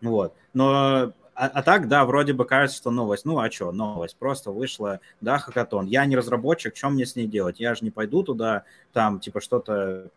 [0.02, 0.36] Вот.
[0.54, 3.26] Но, а, а так, да, вроде бы кажется, что новость.
[3.26, 4.16] Ну, а что, новость.
[4.18, 5.86] Просто вышла, да, хакатон.
[5.86, 7.60] Я не разработчик, что мне с ней делать?
[7.60, 10.10] Я же не пойду туда, там, типа, что-то...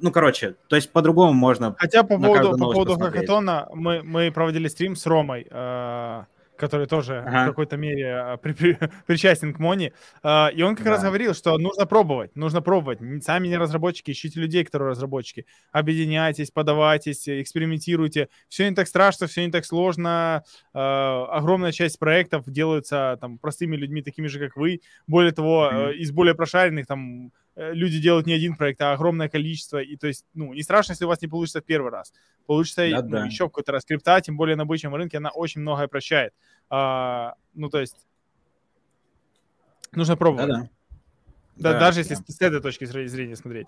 [0.00, 3.20] Ну, короче, то есть по-другому можно Хотя по поводу, по поводу посмотреть.
[3.22, 6.24] хакатона мы, мы проводили стрим с Ромой, э,
[6.56, 7.44] который тоже Ага.
[7.44, 8.02] в какой-то мере
[8.34, 9.92] э, при- при- причастен к Мони.
[10.22, 11.08] Э, и он как раз Да.
[11.08, 13.00] говорил, что нужно пробовать, нужно пробовать.
[13.24, 15.46] Сами не разработчики, ищите людей, которые разработчики.
[15.72, 18.28] Объединяйтесь, подавайтесь, экспериментируйте.
[18.48, 20.44] Все не так страшно, все не так сложно.
[20.74, 24.80] Э, огромная часть проектов делаются там простыми людьми, такими же, как вы.
[25.06, 29.78] Более того, э, из более прошаренных там люди делают не один проект, а огромное количество.
[29.82, 32.12] И то есть, ну, не страшно, если у вас не получится в первый раз.
[32.46, 33.26] Получится и, ну, Да-да.
[33.26, 33.84] еще какой-то раз.
[33.84, 36.32] Крипта, тем более на бычьем рынке, она очень многое прощает.
[36.70, 38.06] А, ну, то есть,
[39.92, 40.48] нужно пробовать.
[40.48, 40.68] Да-да.
[41.56, 42.22] Да, Да, даже если да.
[42.26, 43.66] с, с этой точки зре- зрения смотреть.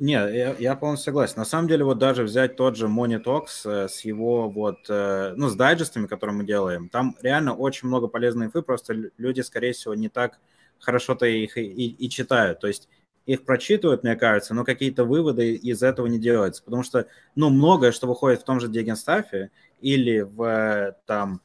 [0.00, 1.34] Не, я, я полностью согласен.
[1.38, 5.48] На самом деле, вот даже взять тот же Talks э, с его вот, э, ну,
[5.48, 9.72] с дайджестами, которые мы делаем, там реально очень много полезной инфы, просто лю- люди, скорее
[9.72, 10.38] всего, не так
[10.80, 12.60] хорошо-то их и, и- и читают.
[12.60, 12.88] То есть
[13.26, 17.92] их прочитывают, мне кажется, но какие-то выводы из этого не делаются, потому что, ну, многое,
[17.92, 19.50] что выходит в том же Дегенстафе
[19.80, 21.42] или в, там,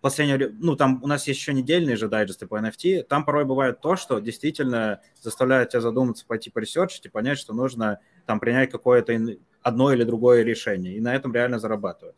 [0.00, 3.80] последнее ну, там у нас есть еще недельные же дайджесты по NFT, там порой бывает
[3.80, 9.18] то, что действительно заставляет тебя задуматься, пойти поресерчить и понять, что нужно там принять какое-то
[9.62, 12.14] одно или другое решение, и на этом реально зарабатывать.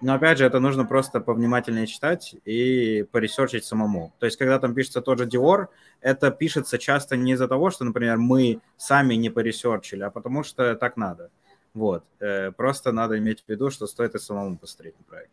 [0.00, 4.12] Но опять же, это нужно просто повнимательнее читать и поресерчить самому.
[4.20, 5.66] То есть, когда там пишется тот же Dior,
[6.00, 10.76] это пишется часто не из-за того, что, например, мы сами не поресерчили, а потому что
[10.76, 11.30] так надо.
[11.74, 12.04] Вот.
[12.20, 15.32] Э, Просто надо иметь в виду, что стоит и самому посмотреть на проект.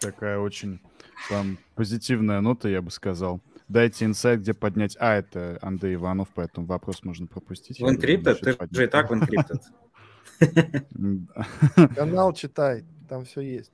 [0.00, 0.80] Такая очень
[1.28, 3.40] там позитивная нота, я бы сказал.
[3.68, 4.96] Дайте инсайт, где поднять...
[5.00, 7.80] А, это Андрей Иванов, поэтому вопрос можно пропустить.
[7.80, 8.34] В Encrypted?
[8.36, 8.82] Ты же поднять.
[8.82, 9.60] и так в Encrypted.
[11.96, 13.70] Канал читай, там все есть.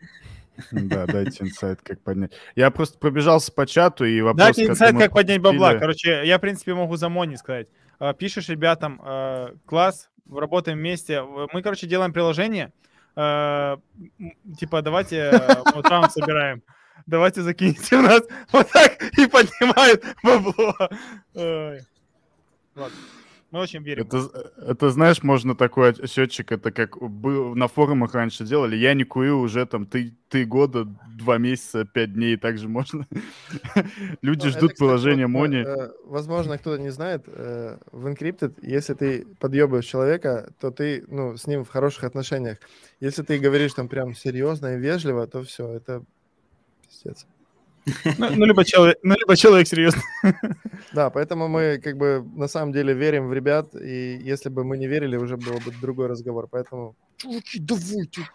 [0.71, 2.33] Да, дайте инсайт, как поднять.
[2.55, 4.39] Я просто пробежался по чату и вопрос...
[4.57, 5.75] Дайте инсайт, как поднять бабла.
[5.75, 7.69] Короче, я, в принципе, могу за Мони сказать.
[7.99, 11.23] А, Пишешь ребятам, э, класс, работаем вместе.
[11.23, 12.73] Мы, короче, делаем приложение.
[13.17, 13.81] м,
[14.59, 16.63] Типа, давайте э, вот раунд собираем.
[17.07, 18.23] Давайте закиньте в нас.
[18.53, 20.77] Вот так и поднимают бабло.
[21.35, 21.81] Ой.
[22.77, 22.97] Ладно.
[23.53, 24.07] Мы очень верим.
[24.07, 29.05] Это, это, знаешь, можно такой счетчик, это как был, на форумах раньше делали, я не
[29.05, 30.87] курю уже там ты, ты года,
[31.19, 33.07] два месяца, пять дней, также можно.
[34.23, 35.59] Люди Ну, ждут это, кстати, приложения вот, Мони.
[35.67, 41.37] э, Возможно, кто-то не знает, э, в Encrypted, если ты подъебываешь человека, то ты ну,
[41.37, 42.57] с ним в хороших отношениях.
[43.01, 46.03] Если ты говоришь там прям серьезно и вежливо, то все, это
[46.89, 47.27] пиздец.
[48.19, 50.03] Ну, ну, либо человек, ну, либо человек серьезно.
[50.93, 54.77] Да, поэтому мы как бы на самом деле верим в ребят, и если бы мы
[54.77, 56.49] не верили, уже был бы другой разговор.
[56.51, 58.29] Поэтому чуваки, давайте.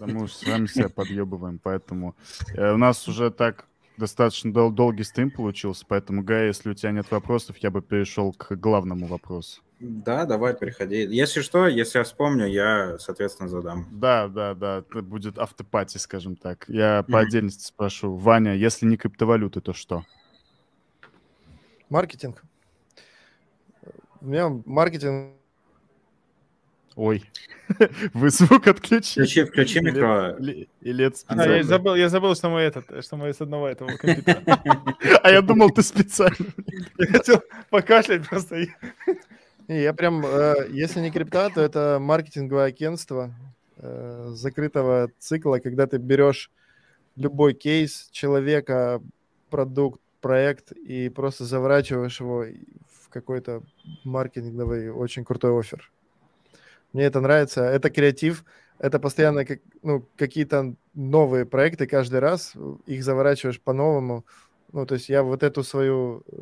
[0.00, 2.14] Да мы уж с вами себя подъебываем, поэтому
[2.54, 3.66] э, у нас уже так
[3.96, 8.32] достаточно дол- долгий стрим получился, поэтому, Гай, если у тебя нет вопросов, я бы перешел
[8.32, 9.60] к главному вопросу.
[9.84, 10.98] Да, давай, переходи.
[11.10, 13.88] Если что, если я вспомню, я, соответственно, задам.
[13.90, 16.64] Да, да, да, это будет автопати, скажем так.
[16.68, 17.26] Я по Мгм.
[17.26, 18.14] отдельности спрошу.
[18.14, 20.04] Ваня, если не криптовалюты, то что?
[21.88, 22.44] Маркетинг.
[24.20, 25.34] У меня маркетинг
[26.94, 27.24] Ой,
[28.14, 29.24] вы звук отключили.
[29.24, 30.36] Включи, включи микро.
[30.38, 31.62] Или, или это А, я специально?
[31.64, 34.42] забыл, я забыл, что мы этот, что мы с одного этого компьютера.
[35.22, 36.52] А я думал, ты специально.
[36.98, 38.66] Я хотел покашлять просто.
[39.68, 43.34] Я прям, э, если не крипта, то это маркетинговое агентство
[43.76, 46.50] э, закрытого цикла, когда ты берешь
[47.16, 49.02] любой кейс человека,
[49.50, 52.44] продукт, проект и просто заворачиваешь его
[52.88, 53.62] в какой-то
[54.04, 55.92] маркетинговый очень крутой офер.
[56.92, 57.64] Мне это нравится.
[57.64, 58.44] Это креатив,
[58.78, 62.54] это постоянно как, ну, какие-то новые проекты каждый раз,
[62.86, 64.24] их заворачиваешь по-новому.
[64.72, 66.36] Ну, то есть я вот эту свою э,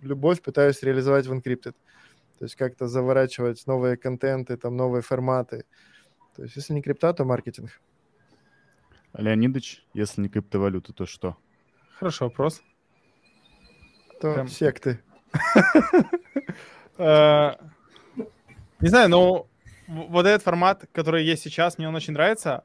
[0.00, 1.74] любовь пытаюсь реализовать в Encrypted.
[2.38, 5.64] То есть как-то заворачивать новые контенты, там новые форматы.
[6.36, 7.80] То есть если не крипта, то маркетинг.
[9.14, 11.36] Леонидович, если не криптовалюта, то что?
[11.98, 12.62] Хороший вопрос.
[14.20, 15.00] То Прям- секты.
[17.00, 17.52] Э,
[18.80, 19.46] Не знаю, но
[19.88, 22.62] вот этот формат, который есть сейчас, мне он очень нравится.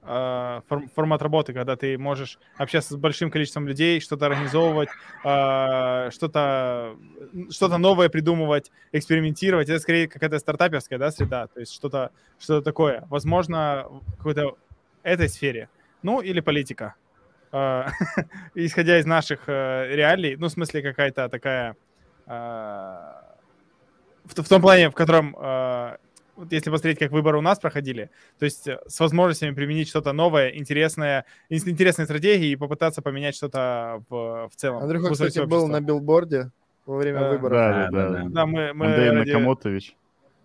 [0.67, 4.89] фор- Формат работы, когда ты можешь общаться с большим количеством людей, что-то организовывать,
[5.23, 6.97] э, что-то
[7.49, 9.69] что новое придумывать, экспериментировать.
[9.69, 13.05] Это скорее какая-то стартаперская да, среда, то есть что-то что такое.
[13.09, 14.57] Возможно, в какой-то
[15.01, 15.69] этой сфере.
[16.01, 16.95] Ну, или политика.
[17.53, 17.85] Э,
[18.55, 21.77] Исходя из наших э, реалий, ну, в смысле, какая-то такая
[22.25, 25.35] в, том плане, в котором,
[26.35, 30.13] вот если посмотреть, как выборы у нас проходили, то есть э, с возможностями применить что-то
[30.13, 34.83] новое, интересное, ин- с интересной стратегией и попытаться поменять что-то в, в целом.
[34.83, 36.51] Андрюха, в кстати, был на билборде
[36.85, 37.29] во время Да.
[37.29, 37.51] выборов.
[37.57, 38.29] Да, Да, да, да, да.
[38.29, 39.95] Да, мы, мы Андрей ради- Накамотович.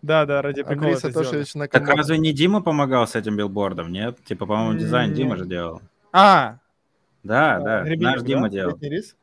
[0.03, 1.01] Да, да, ради прикола Андрей.
[1.01, 1.97] Сатошевич Так Накамото.
[1.97, 4.17] разве не Дима помогал с этим билбордом, нет?
[4.25, 5.81] Типа, по-моему, дизайн Дима же делал.
[6.13, 6.59] А,
[7.25, 8.49] Да, А, да, Гребенюк, наш Дима да?
[8.49, 8.71] делал.
[8.75, 9.17] Летний рис?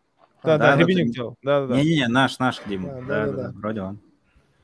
[0.43, 1.37] да, да, да, да, ты- делал.
[1.41, 1.75] Да, да, да.
[1.77, 2.89] Не-не-не, наш, наш Дима.
[2.89, 3.43] Да, Да, да, да, да.
[3.47, 3.99] да, вроде он.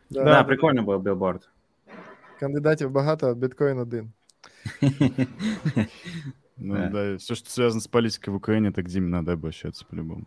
[0.09, 0.23] Да.
[0.25, 1.49] Да, прикольно был билборд.
[2.40, 4.12] Кандидатів багато, а біткоін один.
[6.58, 6.88] Ну, Да.
[6.88, 7.16] да.
[7.16, 10.26] все, что связано с политикой в Украине, это к Диме надо обращаться по-любому.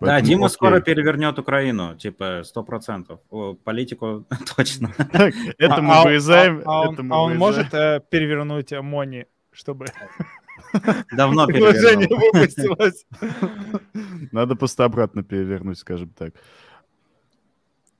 [0.00, 0.54] Да, Поэтому Дима окей.
[0.54, 3.20] скоро перевернет Украину, типа, сто процентов.
[3.30, 4.24] О, Политику
[4.56, 4.88] точно.
[5.12, 6.62] Так, это А- мы а он- вырезаем.
[6.66, 7.38] А, а он, это мы а он вырезаем.
[7.38, 9.86] может э, перевернуть э, Мони, чтобы
[11.12, 12.30] Давно предложение перевернул.
[12.32, 13.06] выпустилось?
[14.32, 16.34] Надо просто обратно перевернуть, скажем так.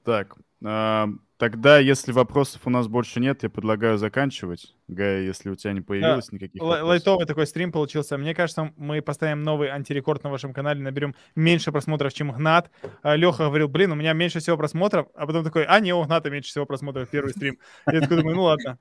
[0.03, 1.09] Так, а,
[1.40, 4.76] тогда, если вопросов у нас больше нет, я предлагаю заканчивать.
[4.88, 6.88] Гая, если у тебя не появилось никаких Лай- вопросов.
[6.90, 8.18] Лайтовый такой стрим получился.
[8.18, 12.70] Мне кажется, мы поставим новый антирекорд на вашем канале, наберем меньше просмотров, чем Гнат.
[13.03, 16.30] Леха говорил, блин, у меня меньше всего просмотров, а потом такой, а не, у Гната
[16.30, 17.57] меньше всего просмотров, первый стрим.
[17.91, 18.78] Я такой думаю, ну ладно.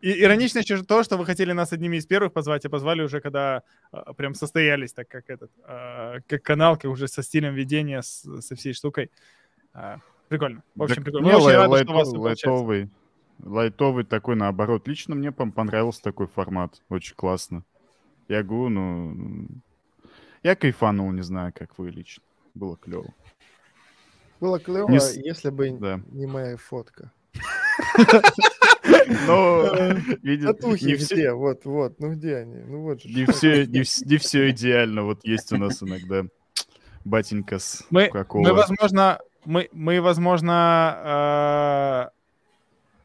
[0.00, 3.20] И иронично еще то, что вы хотели нас одними из первых позвать, а позвали уже,
[3.20, 8.00] когда а, прям состоялись, так как этот, а, как канал, как уже со стилем ведения,
[8.02, 9.10] с- со всей штукой.
[9.74, 9.98] А,
[10.32, 10.62] Прикольно.
[10.74, 11.24] В общем, Так прикольно.
[11.26, 12.50] не, Мы очень лай- рады, что у вас лайтов- всё получается.
[12.50, 12.90] лайтовый,
[13.42, 14.88] лайтовый такой наоборот.
[14.88, 16.80] Лично мне пон- понравился такой формат.
[16.88, 17.64] Очень классно.
[18.28, 19.46] Я говорю, ну...
[20.42, 22.22] Я кайфанул, не знаю, как вы лично.
[22.54, 23.12] Было клево.
[24.40, 26.00] Было клево, Не с- если бы Да.
[26.10, 27.12] не моя фотка.
[29.26, 29.74] Но,
[30.22, 31.32] видишь, Татухи не все?
[31.32, 32.56] Вот, вот, ну где они?
[32.66, 33.08] Ну вот же.
[33.08, 35.02] не все, не, вс- не все идеально.
[35.04, 36.24] Вот есть у нас иногда
[37.04, 38.48] батенька с Мы, Кока-Колы.
[38.48, 42.10] мы, возможно, мы, мы, возможно,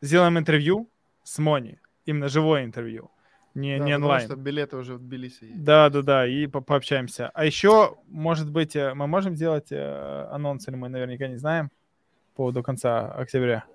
[0.01, 0.89] э, сделаем интервью
[1.23, 1.79] с Мони.
[2.05, 3.09] Именно живое интервью.
[3.55, 4.27] Не, Да, не потому онлайн.
[4.27, 5.63] что билеты уже в Тбилиси есть.
[5.63, 7.31] Да, да, да, и по- пообщаемся.
[7.33, 11.71] А еще, может быть, э, мы можем сделать э, анонс, или мы наверняка не знаем,
[12.35, 13.65] по до конца октября.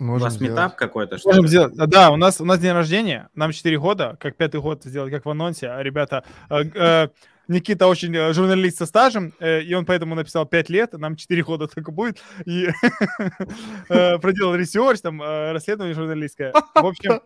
[0.00, 0.52] У Можем вас сделать.
[0.52, 1.48] митап какой-то, что Можем ли?
[1.48, 1.74] сделать.
[1.76, 5.12] а, Да, у нас, у нас день рождения, нам 4 года, как пятый год сделать,
[5.12, 5.68] как в анонсе.
[5.70, 7.08] А ребята, э, э,
[7.48, 11.42] Никита очень э, журналист со стажем, э, и он поэтому написал 5 лет, нам 4
[11.44, 12.68] года только будет, и
[13.88, 16.52] э, проделал ресерч, там, расследование журналистское.
[16.52, 17.22] В общем,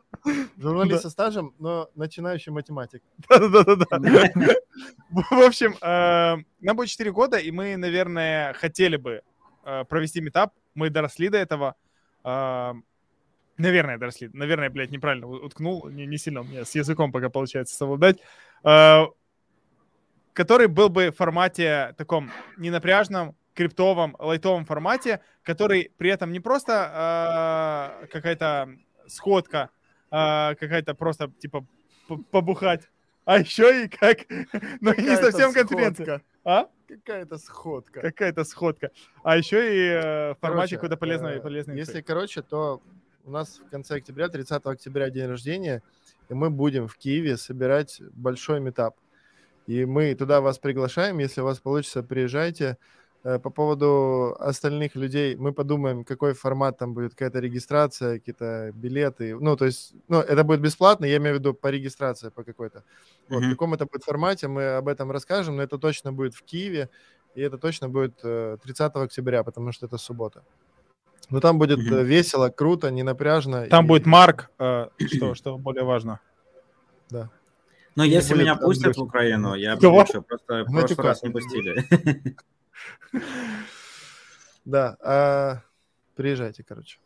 [0.56, 3.02] Журналист со стажем, но начинающий математик.
[3.28, 4.30] да-да-да.
[5.10, 9.22] В общем, нам будет 4 года, и мы, наверное, хотели бы
[9.88, 10.52] провести метап.
[10.74, 11.74] Мы доросли до этого.
[13.58, 14.30] Наверное, доросли.
[14.32, 15.88] Наверное, блядь, неправильно уткнул.
[15.88, 18.18] Не, не сильно у меня с языком пока получается совладать.
[20.32, 26.40] Э, Который был бы в формате таком ненапряжном, криптовом, лайтовом формате, который при этом не
[26.40, 28.70] просто э, какая-то
[29.06, 29.70] сходка,
[30.10, 31.66] а какая-то просто, типа,
[32.30, 32.88] побухать,
[33.24, 34.18] а еще и как...
[34.80, 36.22] Ну, не совсем конференция.
[36.44, 36.68] А?
[36.88, 38.00] Какая-то сходка.
[38.00, 38.90] Какая-то сходка.
[39.22, 42.02] А еще и э, в формате какой-то полезной, э, полезной Если инфы.
[42.02, 42.82] короче, то
[43.24, 45.82] у нас в конце октября, 30 октября день рождения,
[46.28, 48.96] и мы будем в Киеве собирать большой метап.
[49.66, 52.76] И мы туда вас приглашаем, если у вас получится, приезжайте.
[53.24, 59.36] Э, По поводу остальных людей мы подумаем, какой формат там будет, какая-то регистрация, какие-то билеты.
[59.38, 62.82] Ну, то есть, ну, это будет бесплатно, я имею в виду по регистрации по какой-то.
[63.28, 66.42] Вот, в каком это будет формате, мы об этом расскажем, но это точно будет в
[66.42, 66.88] Киеве,
[67.36, 70.42] и это точно будет э, 30 октября, потому что это суббота.
[71.30, 73.66] Но там будет э, весело, круто, не напряжно.
[73.68, 76.18] Там и- будет Марк, э, что, что более важно.
[77.10, 77.30] Да.
[77.94, 79.06] Но Не если будет меня пустят в Андрюхи.
[79.08, 80.22] Украину, я прилечу.
[80.22, 81.86] Просто в Ну, прошлый типа, раз не пустили.
[84.64, 85.62] Да, а,
[86.14, 86.98] приезжайте, короче.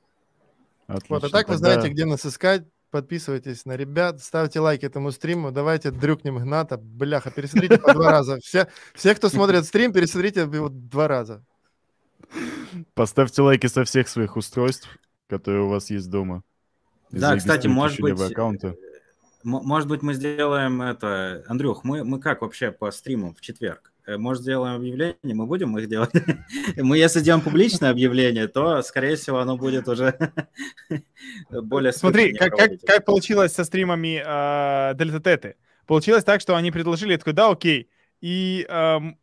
[0.87, 1.15] Отлично.
[1.17, 2.65] Вот, а так вы знаете, где нас искать.
[2.91, 6.77] Подписывайтесь на ребят, ставьте лайк этому стриму, давайте дрюкнем Гната.
[6.79, 8.39] Бляха, пересмотрите по два раза.
[8.39, 11.45] Все, все, кто смотрит стрим, пересмотрите его два раза.
[12.95, 14.89] Поставьте лайки со всех своих устройств,
[15.29, 16.43] которые у вас есть дома.
[17.11, 18.13] Да, кстати, может быть.
[18.21, 18.77] М-
[19.47, 21.45] Может быть, мы сделаем это...
[21.47, 23.93] Андрюх, мы, мы как вообще по стримам в четверг?
[24.05, 25.17] Э, Может, сделаем объявление?
[25.23, 26.11] Мы будем их делать?
[26.77, 30.19] Мы, если сделаем публичное объявление, то, скорее всего, оно будет уже
[31.51, 31.93] более...
[31.93, 35.55] Смотри, как, как, как получилось со стримами э, Дельта Теты.
[35.87, 37.89] Получилось так, что они предложили, я такой, да, окей.
[38.21, 39.17] И эм,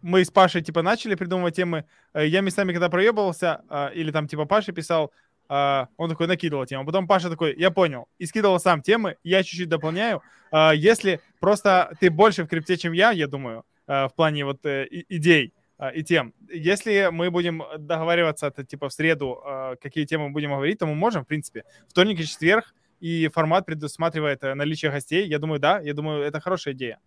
[0.00, 1.84] мы с Пашей, типа, начали придумывать темы.
[2.14, 5.12] Э, Я местами, когда проебывался, э, или там, типа, Паша писал,
[5.48, 6.84] э, он такой накидывал тему.
[6.84, 10.22] Потом Паша такой, я понял, и скидывал сам темы, я чуть-чуть дополняю.
[10.52, 14.64] Э, Если просто ты больше в крипте, чем я, я думаю, э, в плане вот
[14.66, 16.32] э, идей, а, и тем.
[16.48, 20.86] Если мы будем договариваться, это типа в среду, а, какие темы мы будем говорить, то
[20.86, 21.64] мы можем, в принципе.
[21.88, 25.26] Вторник и четверг, и формат предусматривает э, наличие гостей.
[25.26, 26.98] Я думаю, да, я думаю, это хорошая идея.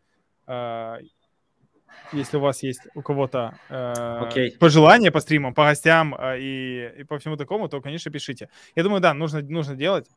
[2.11, 4.57] Если у вас есть у кого-то э, Окей.
[4.57, 8.49] пожелания по стримам, по гостям а, и, и по всему такому, то, конечно, пишите.
[8.75, 10.07] Я думаю, да, нужно, нужно делать.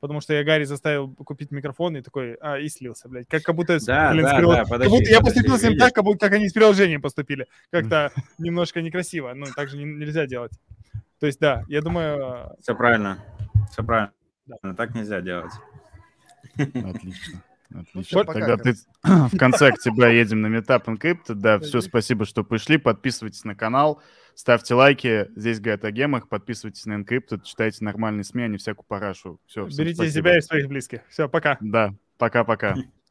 [0.00, 3.28] Потому что я Гарри заставил купить микрофон и такой, а, и слился, блядь.
[3.28, 5.72] Как, как будто, Да, блин, да, прил- да, как подожди, будто я поступил с ним
[5.72, 5.84] видишь?
[5.86, 7.46] так, как, будто, как они с приложением поступили.
[7.70, 9.32] Как-то немножко некрасиво.
[9.34, 10.52] Ну, так же не- нельзя делать.
[11.20, 13.18] То есть, да, я думаю, э, Все правильно.
[13.70, 14.12] Все правильно.
[14.46, 14.74] Да.
[14.74, 15.52] Так нельзя делать.
[16.58, 17.42] Отлично.
[17.74, 18.02] Отлично.
[18.02, 21.34] всё, пока, Тогда ты в конце октября едем на Meetup Encrypt.
[21.34, 22.78] Да, все, спасибо, что пришли.
[22.78, 24.02] Подписывайтесь на канал,
[24.34, 25.28] ставьте лайки.
[25.36, 26.28] Здесь говорят о гемах.
[26.28, 29.40] Подписывайтесь на Encrypted, читайте нормальные СМИ, а не всякую парашу.
[29.46, 31.00] Все, берите себя и своих близких.
[31.08, 31.58] Все, пока.
[31.60, 32.74] Да, пока-пока.